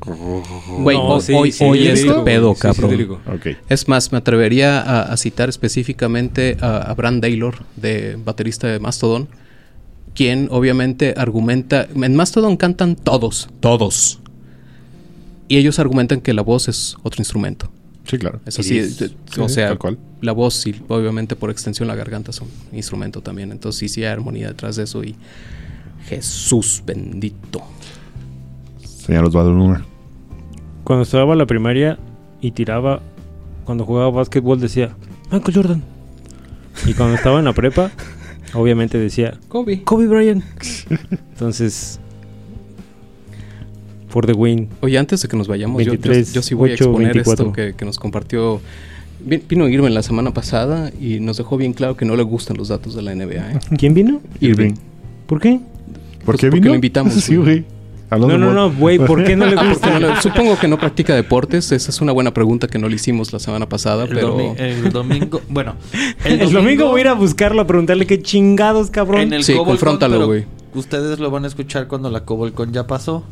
Güey, 0.80 0.98
No, 0.98 1.20
sí, 1.22 1.34
hoy- 1.34 1.52
sí, 1.52 1.64
oye 1.64 1.92
es 1.92 2.00
este 2.00 2.08
lírico, 2.08 2.24
pedo, 2.26 2.48
güey, 2.50 2.56
sí, 2.56 2.62
sí, 2.62 2.68
es 2.68 2.76
cabrón. 2.76 2.92
lírico. 2.92 3.22
Ok. 3.28 3.48
Es 3.70 3.88
más, 3.88 4.12
me 4.12 4.18
atrevería 4.18 4.82
a, 4.82 5.02
a 5.14 5.18
citar 5.18 5.50
específicamente 5.50 6.58
a, 6.62 6.78
a 6.78 6.94
Brand 6.94 7.22
Taylor, 7.22 7.56
de 7.76 8.18
baterista 8.24 8.68
de 8.68 8.80
Mastodon, 8.80 9.28
quien 10.14 10.48
obviamente 10.52 11.14
argumenta. 11.18 11.88
En 11.96 12.16
Mastodon 12.16 12.58
cantan 12.58 12.96
todos, 12.96 13.50
todos. 13.60 14.20
Y 15.48 15.58
ellos 15.58 15.78
argumentan 15.80 16.22
que 16.22 16.34
la 16.34 16.42
voz 16.42 16.68
es 16.68 16.96
otro 17.04 17.22
instrumento. 17.22 17.70
Sí, 18.06 18.18
claro. 18.18 18.40
Es 18.46 18.58
así, 18.60 18.76
Iris. 18.76 19.00
de- 19.00 19.08
Sí, 19.10 19.42
o 19.42 19.50
sea, 19.50 19.70
tal 19.70 19.78
cual. 19.80 19.98
la 20.22 20.32
voz 20.32 20.66
y 20.68 20.76
obviamente 20.88 21.36
por 21.36 21.50
extensión 21.50 21.88
la 21.88 21.96
garganta 21.96 22.32
son 22.32 22.48
instrumento 22.72 23.22
también. 23.22 23.52
Entonces 23.52 23.80
sí, 23.80 23.90
sí 23.90 24.02
hay 24.04 24.12
armonía 24.12 24.48
detrás 24.50 24.76
de 24.76 24.84
eso 24.84 25.04
y 25.04 25.16
Jesús 26.08 26.84
bendito. 26.86 27.62
Señor 29.06 29.26
Osvaldo 29.26 29.52
Luna. 29.54 29.84
Cuando 30.84 31.04
estaba 31.04 31.32
en 31.34 31.38
la 31.40 31.46
primaria 31.46 31.98
y 32.42 32.52
tiraba, 32.52 33.02
cuando 33.66 33.86
jugaba 33.86 34.10
básquetbol 34.12 34.60
decía, 34.60 34.96
Michael 35.32 35.56
Jordan. 35.56 35.84
Y 36.86 36.94
cuando 36.94 37.16
estaba 37.16 37.40
en 37.40 37.46
la 37.46 37.54
prepa, 37.54 37.92
obviamente 38.54 38.98
decía, 38.98 39.38
Kobe. 39.48 39.84
Kobe 39.84 40.08
Bryant. 40.08 40.44
Entonces, 41.34 42.00
For 44.10 44.26
the 44.26 44.34
win. 44.34 44.70
Oye, 44.82 44.98
antes 44.98 45.22
de 45.22 45.28
que 45.28 45.36
nos 45.36 45.48
vayamos, 45.48 45.80
yo- 45.84 45.88
yo- 45.94 46.00
23, 46.00 46.34
yo, 46.34 46.42
sí 46.42 46.54
voy 46.56 46.72
a 46.72 46.74
8, 46.74 46.84
exponer 46.86 47.14
24. 47.14 47.32
esto 47.46 47.54
que, 47.54 47.74
que 47.76 47.86
nos 47.86 47.98
compartió. 48.00 48.62
Vi- 49.26 49.44
Vino 49.50 49.68
Irving 49.68 49.92
la 49.92 50.04
semana 50.04 50.34
pasada 50.34 50.92
y 51.02 51.20
nos 51.20 51.38
dejó 51.38 51.58
bien 51.58 51.74
claro 51.74 51.98
que 51.98 52.06
no 52.06 52.16
le 52.16 52.24
gustan 52.24 52.58
los 52.58 52.68
datos 52.70 52.96
de 52.96 53.02
la 53.02 53.14
NBA. 53.16 53.52
¿eh? 53.54 53.60
¿Quién 53.78 53.94
vino? 53.94 54.22
Irving. 54.40 54.74
¿Por 55.26 55.40
qué? 55.42 55.60
¿Por 56.24 56.26
Pues 56.26 56.38
qué 56.42 56.48
porque 56.48 56.60
vino? 56.60 56.70
lo 56.70 56.76
invitamos, 56.76 57.14
Sí, 57.16 57.36
güey. 57.36 57.66
Hablando 58.10 58.38
No, 58.38 58.46
no, 58.46 58.54
no, 58.54 58.72
güey, 58.76 58.98
¿por 59.00 59.24
qué 59.24 59.36
no 59.36 59.46
le 59.46 59.56
porque 59.56 59.70
gusta? 59.74 59.90
no 60.00 60.00
le- 60.00 60.22
supongo 60.22 60.58
que 60.60 60.68
no 60.68 60.78
practica 60.78 61.16
deportes. 61.16 61.72
Esa 61.72 61.90
es 61.92 62.02
una 62.02 62.12
buena 62.12 62.34
pregunta 62.34 62.68
que 62.68 62.78
no 62.78 62.88
le 62.88 62.96
hicimos 62.96 63.34
la 63.34 63.40
semana 63.40 63.68
pasada, 63.68 64.04
El, 64.04 64.10
pero 64.10 64.38
domi- 64.38 64.56
el 64.60 64.92
domingo, 64.92 65.42
bueno, 65.50 65.76
El, 66.24 66.52
domingo 66.52 66.88
voy 66.88 67.00
a 67.00 67.02
ir 67.02 67.08
a 67.10 67.14
buscarlo, 67.14 67.62
a 67.62 67.68
preguntarle 67.68 68.06
qué 68.06 68.22
chingados, 68.22 68.90
cabrón. 68.92 69.22
en 69.22 69.34
el 69.34 69.44
Sí, 69.44 69.56
confróntalo, 69.56 70.26
güey. 70.28 70.46
Ustedes 70.74 71.20
lo 71.20 71.32
van 71.32 71.46
a 71.46 71.48
escuchar 71.48 71.88
cuando 71.88 72.10
la 72.12 72.26
Cobolcon 72.26 72.74
ya 72.74 72.86
pasó. 72.86 73.24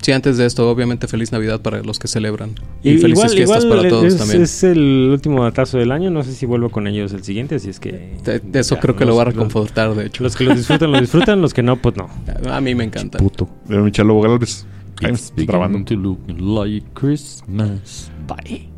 Sí, 0.00 0.12
antes 0.12 0.36
de 0.36 0.46
esto, 0.46 0.68
obviamente 0.70 1.06
feliz 1.08 1.32
Navidad 1.32 1.60
para 1.60 1.82
los 1.82 1.98
que 1.98 2.08
celebran 2.08 2.50
Y 2.82 2.90
y, 2.90 2.98
felices 2.98 3.10
igual, 3.10 3.30
fiestas 3.30 3.64
igual 3.64 3.78
para 3.78 3.88
todos 3.90 4.04
es, 4.04 4.16
también. 4.18 4.42
es 4.42 4.62
el 4.64 5.08
último 5.12 5.44
atraso 5.44 5.78
del 5.78 5.92
año. 5.92 6.10
No 6.10 6.22
sé 6.22 6.32
si 6.32 6.46
vuelvo 6.46 6.70
con 6.70 6.86
ellos 6.86 7.12
el 7.12 7.24
siguiente, 7.24 7.56
así 7.56 7.70
es 7.70 7.80
que. 7.80 8.16
De- 8.24 8.40
de 8.40 8.60
eso 8.60 8.74
ya, 8.76 8.80
creo 8.80 8.96
que 8.96 9.04
los- 9.04 9.12
lo 9.12 9.16
va 9.16 9.22
a 9.22 9.26
reconfortar, 9.26 9.94
de 9.94 10.06
hecho. 10.06 10.22
Los 10.22 10.36
que 10.36 10.44
lo 10.44 10.54
disfrutan, 10.54 10.90
lo 10.92 11.00
disfrutan. 11.00 11.40
Los 11.40 11.52
que 11.54 11.62
no, 11.62 11.76
pues 11.76 11.96
no. 11.96 12.08
A 12.50 12.60
mí 12.60 12.74
me 12.74 12.84
encanta. 12.84 13.18
Puto. 13.18 13.48
De 13.66 13.78
Michelo 13.78 14.20
Galvez. 14.20 14.66
Ahí 15.02 15.10
It's 15.12 15.32
grabando. 15.36 15.84
to 15.84 15.94
look 15.94 16.18
like 16.28 16.84
Christmas. 16.94 18.10
Bye. 18.26 18.68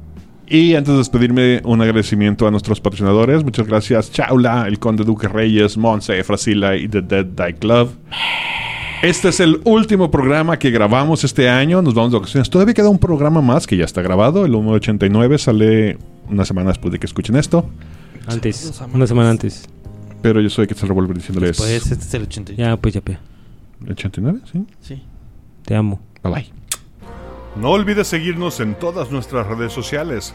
Y 0.47 0.75
antes 0.75 0.93
de 0.93 0.99
despedirme, 0.99 1.61
un 1.65 1.81
agradecimiento 1.81 2.47
a 2.47 2.51
nuestros 2.51 2.81
patrocinadores. 2.81 3.45
Muchas 3.45 3.67
gracias, 3.69 4.11
Chaula, 4.11 4.65
el 4.67 4.79
Conde 4.81 5.05
Duque 5.05 5.29
Reyes, 5.29 5.79
Monse, 5.79 6.23
Frasila 6.25 6.77
y 6.77 6.89
The 6.89 7.03
Dead 7.03 7.25
Die 7.25 7.55
Club. 7.55 7.91
Este 9.03 9.31
es 9.31 9.41
el 9.41 9.63
último 9.65 10.11
programa 10.11 10.59
que 10.59 10.71
grabamos 10.71 11.25
este 11.25 11.49
año. 11.49 11.81
Nos 11.81 11.95
vamos 11.95 12.13
de 12.13 12.19
vacaciones. 12.19 12.51
Todavía 12.51 12.75
queda 12.75 12.91
un 12.91 12.99
programa 12.99 13.41
más 13.41 13.67
que 13.67 13.75
ya 13.75 13.87
está 13.87 14.03
grabado. 14.03 14.45
El 14.45 14.53
número 14.53 14.75
89 14.75 15.39
sale 15.39 15.97
una 16.29 16.45
semana 16.45 16.69
después 16.69 16.93
de 16.93 16.99
que 16.99 17.07
escuchen 17.07 17.37
esto. 17.37 17.65
Antes, 18.27 18.79
una 18.93 19.07
semana 19.07 19.31
antes. 19.31 19.67
Pero 20.21 20.43
yo 20.43 20.51
soy 20.51 20.67
que 20.67 20.75
se 20.75 20.85
revuelve 20.85 21.15
diciéndoles 21.15 21.57
Pues 21.57 21.71
este 21.71 21.95
es 21.95 22.13
el 22.13 22.23
80. 22.25 22.53
Ya, 22.53 22.77
pues 22.77 22.93
ya, 22.93 23.01
pe. 23.01 23.17
89, 23.89 24.41
¿sí? 24.53 24.67
Sí. 24.83 25.03
Te 25.65 25.75
amo. 25.75 25.99
Bye 26.23 26.33
bye. 26.35 26.53
No 27.57 27.71
olvides 27.71 28.07
seguirnos 28.07 28.61
en 28.61 28.75
todas 28.75 29.11
nuestras 29.11 29.47
redes 29.47 29.73
sociales. 29.73 30.35